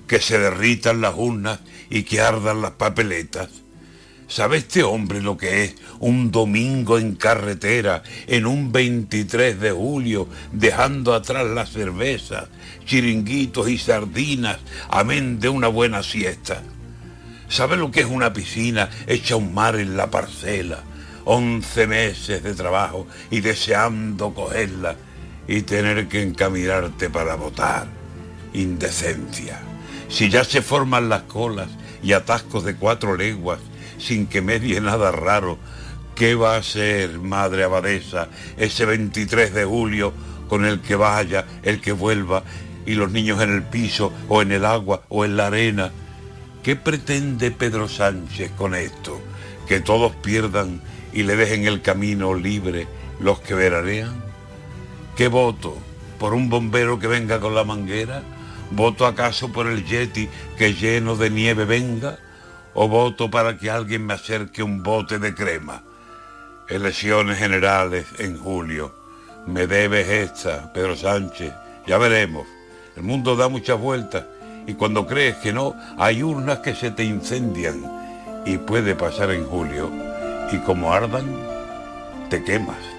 Que 0.08 0.22
se 0.22 0.38
derritan 0.38 1.02
las 1.02 1.16
urnas 1.18 1.60
y 1.90 2.04
que 2.04 2.22
ardan 2.22 2.62
las 2.62 2.72
papeletas. 2.72 3.50
¿Sabe 4.28 4.58
este 4.58 4.84
hombre 4.84 5.20
lo 5.20 5.36
que 5.36 5.64
es 5.64 5.76
un 6.00 6.30
domingo 6.30 7.00
en 7.00 7.16
carretera, 7.16 8.04
en 8.28 8.46
un 8.46 8.72
23 8.72 9.60
de 9.60 9.72
julio, 9.72 10.28
dejando 10.52 11.16
atrás 11.16 11.48
las 11.48 11.72
cervezas, 11.72 12.48
chiringuitos 12.86 13.68
y 13.70 13.80
sardinas, 13.80 14.60
amén 14.90 15.40
de 15.40 15.50
una 15.50 15.68
buena 15.68 16.04
siesta? 16.04 16.62
¿Sabe 17.50 17.78
lo 17.78 17.90
que 17.90 18.02
es 18.02 18.06
una 18.06 18.32
piscina 18.32 18.92
hecha 19.08 19.36
un 19.36 19.56
mar 19.56 19.76
en 19.76 19.98
la 19.98 20.12
parcela? 20.12 20.84
11 21.26 21.88
meses 21.88 22.44
de 22.44 22.54
trabajo 22.54 23.08
y 23.32 23.42
deseando 23.42 24.36
cogerla 24.36 24.96
y 25.48 25.64
tener 25.64 26.08
que 26.08 26.22
encaminarte 26.22 27.10
para 27.10 27.34
votar. 27.34 27.88
Indecencia. 28.54 29.60
Si 30.10 30.30
ya 30.30 30.44
se 30.44 30.62
forman 30.62 31.10
las 31.10 31.24
colas 31.24 31.70
y 32.04 32.14
atascos 32.14 32.64
de 32.66 32.76
cuatro 32.76 33.18
leguas 33.18 33.60
sin 33.98 34.28
que 34.28 34.42
medie 34.44 34.80
nada 34.80 35.12
raro, 35.12 35.58
¿qué 36.16 36.36
va 36.36 36.56
a 36.56 36.64
ser, 36.64 37.18
madre 37.18 37.64
abadesa, 37.64 38.30
ese 38.58 38.86
23 38.86 39.56
de 39.56 39.66
julio 39.66 40.14
con 40.48 40.66
el 40.66 40.82
que 40.82 40.96
vaya, 40.96 41.46
el 41.64 41.82
que 41.82 41.94
vuelva 41.94 42.44
y 42.86 42.94
los 42.94 43.12
niños 43.12 43.42
en 43.42 43.52
el 43.52 43.64
piso 43.64 44.14
o 44.28 44.44
en 44.44 44.52
el 44.52 44.66
agua 44.66 45.02
o 45.10 45.26
en 45.26 45.36
la 45.36 45.48
arena? 45.48 45.92
¿Qué 46.64 46.76
pretende 46.76 47.52
Pedro 47.52 47.88
Sánchez 47.88 48.52
con 48.52 48.76
esto? 48.76 49.22
¿Que 49.66 49.80
todos 49.80 50.14
pierdan 50.16 50.82
y 51.14 51.24
le 51.24 51.38
dejen 51.38 51.66
el 51.66 51.82
camino 51.82 52.34
libre 52.34 52.86
los 53.22 53.40
que 53.40 53.54
veranean? 53.54 54.22
¿Qué 55.16 55.30
voto? 55.30 55.78
¿Por 56.20 56.34
un 56.34 56.50
bombero 56.50 57.00
que 57.00 57.08
venga 57.08 57.40
con 57.40 57.56
la 57.56 57.64
manguera? 57.64 58.24
¿Voto 58.72 59.06
acaso 59.06 59.54
por 59.54 59.68
el 59.68 59.86
Yeti 59.86 60.28
que 60.58 60.74
lleno 60.74 61.16
de 61.16 61.30
nieve 61.30 61.64
venga? 61.64 62.20
¿O 62.74 62.90
voto 62.90 63.32
para 63.32 63.58
que 63.58 63.72
alguien 63.72 64.06
me 64.06 64.16
acerque 64.16 64.62
un 64.62 64.84
bote 64.84 65.18
de 65.18 65.34
crema? 65.34 65.84
Elecciones 66.68 67.40
generales 67.40 68.06
en 68.18 68.38
julio. 68.38 68.94
Me 69.48 69.66
debes 69.66 70.10
esta, 70.10 70.74
Pedro 70.74 70.98
Sánchez. 70.98 71.54
Ya 71.88 71.98
veremos. 71.98 72.46
El 72.98 73.04
mundo 73.04 73.38
da 73.38 73.48
muchas 73.48 73.80
vueltas 73.80 74.26
y 74.70 74.76
cuando 74.76 75.08
crees 75.08 75.36
que 75.38 75.52
no, 75.52 75.74
hay 75.98 76.22
urnas 76.22 76.60
que 76.60 76.76
se 76.76 76.92
te 76.92 77.04
incendian 77.04 77.82
y 78.46 78.60
puede 78.60 78.94
pasar 78.94 79.32
en 79.32 79.44
julio. 79.44 79.90
Y 80.52 80.58
como 80.60 80.94
ardan, 80.94 81.26
te 82.30 82.44
quemas. 82.44 82.99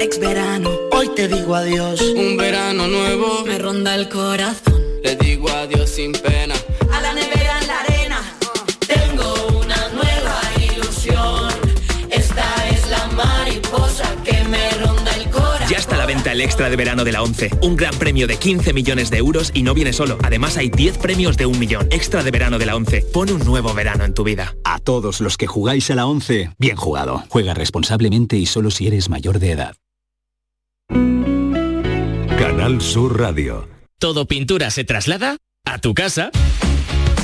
Ex 0.00 0.18
verano, 0.18 0.70
hoy 0.92 1.08
te 1.14 1.28
digo 1.28 1.54
adiós. 1.54 2.00
Un 2.00 2.36
verano 2.36 2.86
nuevo 2.86 3.44
me 3.44 3.58
ronda 3.58 3.94
el 3.94 4.08
corazón. 4.08 4.80
Le 5.02 5.16
digo 5.16 5.48
adiós 5.50 5.90
sin 5.90 6.12
pena. 6.12 6.54
El 16.40 16.44
extra 16.44 16.70
de 16.70 16.76
verano 16.76 17.04
de 17.04 17.12
la 17.12 17.22
11. 17.22 17.50
Un 17.62 17.76
gran 17.76 17.94
premio 17.96 18.26
de 18.26 18.36
15 18.36 18.72
millones 18.72 19.10
de 19.10 19.18
euros 19.18 19.50
y 19.54 19.62
no 19.62 19.74
viene 19.74 19.92
solo. 19.92 20.18
Además 20.22 20.56
hay 20.56 20.70
10 20.70 20.98
premios 20.98 21.36
de 21.36 21.46
un 21.46 21.58
millón. 21.58 21.86
Extra 21.90 22.22
de 22.22 22.30
verano 22.30 22.58
de 22.58 22.66
la 22.66 22.76
11. 22.76 23.02
Pone 23.12 23.32
un 23.32 23.44
nuevo 23.44 23.74
verano 23.74 24.04
en 24.04 24.14
tu 24.14 24.24
vida. 24.24 24.54
A 24.64 24.78
todos 24.78 25.20
los 25.20 25.36
que 25.36 25.46
jugáis 25.46 25.90
a 25.90 25.94
la 25.94 26.06
11, 26.06 26.52
bien 26.58 26.76
jugado. 26.76 27.24
Juega 27.28 27.54
responsablemente 27.54 28.36
y 28.36 28.46
solo 28.46 28.70
si 28.70 28.86
eres 28.86 29.08
mayor 29.08 29.38
de 29.38 29.52
edad. 29.52 29.74
Canal 32.38 32.80
Sur 32.80 33.18
Radio. 33.18 33.68
Todo 33.98 34.24
pintura 34.24 34.70
se 34.70 34.84
traslada 34.84 35.36
a 35.66 35.78
tu 35.78 35.92
casa. 35.92 36.30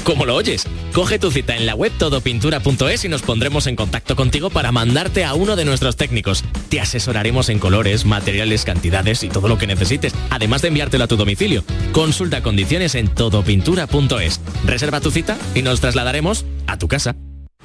¿Cómo 0.07 0.25
lo 0.25 0.37
oyes? 0.37 0.69
Coge 0.93 1.19
tu 1.19 1.33
cita 1.33 1.57
en 1.57 1.67
la 1.67 1.75
web 1.75 1.91
todopintura.es 1.99 3.05
y 3.05 3.09
nos 3.09 3.23
pondremos 3.23 3.67
en 3.67 3.75
contacto 3.75 4.15
contigo 4.15 4.51
para 4.51 4.71
mandarte 4.71 5.25
a 5.25 5.35
uno 5.35 5.57
de 5.57 5.65
nuestros 5.65 5.97
técnicos. 5.97 6.45
Te 6.69 6.81
asesoraremos 6.81 7.49
en 7.49 7.59
colores, 7.59 8.05
materiales, 8.05 8.65
cantidades 8.65 9.25
y 9.25 9.29
todo 9.29 9.49
lo 9.49 9.59
que 9.59 9.67
necesites, 9.67 10.15
además 10.31 10.63
de 10.63 10.69
enviártelo 10.69 11.03
a 11.03 11.09
tu 11.09 11.17
domicilio. 11.17 11.65
Consulta 11.91 12.41
condiciones 12.41 12.95
en 12.95 13.09
todopintura.es. 13.09 14.41
Reserva 14.65 15.01
tu 15.01 15.11
cita 15.11 15.37
y 15.57 15.63
nos 15.63 15.81
trasladaremos 15.81 16.45
a 16.69 16.79
tu 16.79 16.87
casa. 16.87 17.17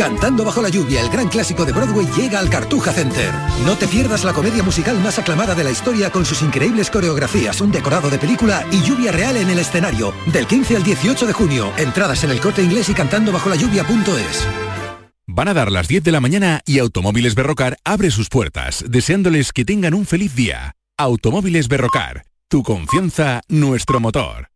Cantando 0.00 0.46
bajo 0.46 0.62
la 0.62 0.70
lluvia, 0.70 1.02
el 1.02 1.10
gran 1.10 1.28
clásico 1.28 1.66
de 1.66 1.72
Broadway 1.72 2.06
llega 2.16 2.38
al 2.38 2.48
Cartuja 2.48 2.90
Center. 2.90 3.30
No 3.66 3.76
te 3.76 3.86
pierdas 3.86 4.24
la 4.24 4.32
comedia 4.32 4.62
musical 4.62 4.98
más 4.98 5.18
aclamada 5.18 5.54
de 5.54 5.62
la 5.62 5.70
historia 5.70 6.10
con 6.10 6.24
sus 6.24 6.40
increíbles 6.40 6.88
coreografías, 6.88 7.60
un 7.60 7.70
decorado 7.70 8.08
de 8.08 8.16
película 8.16 8.64
y 8.72 8.80
lluvia 8.80 9.12
real 9.12 9.36
en 9.36 9.50
el 9.50 9.58
escenario. 9.58 10.14
Del 10.32 10.46
15 10.46 10.76
al 10.76 10.84
18 10.84 11.26
de 11.26 11.32
junio. 11.34 11.70
Entradas 11.76 12.24
en 12.24 12.30
el 12.30 12.40
corte 12.40 12.62
inglés 12.62 12.88
y 12.88 12.94
cantando 12.94 13.30
bajo 13.30 13.50
la 13.50 13.56
lluvia.es. 13.56 14.46
Van 15.26 15.48
a 15.48 15.52
dar 15.52 15.70
las 15.70 15.86
10 15.86 16.02
de 16.02 16.12
la 16.12 16.20
mañana 16.20 16.62
y 16.64 16.78
Automóviles 16.78 17.34
Berrocar 17.34 17.76
abre 17.84 18.10
sus 18.10 18.30
puertas, 18.30 18.82
deseándoles 18.88 19.52
que 19.52 19.66
tengan 19.66 19.92
un 19.92 20.06
feliz 20.06 20.34
día. 20.34 20.76
Automóviles 20.96 21.68
Berrocar, 21.68 22.24
tu 22.48 22.62
confianza, 22.62 23.42
nuestro 23.48 24.00
motor. 24.00 24.48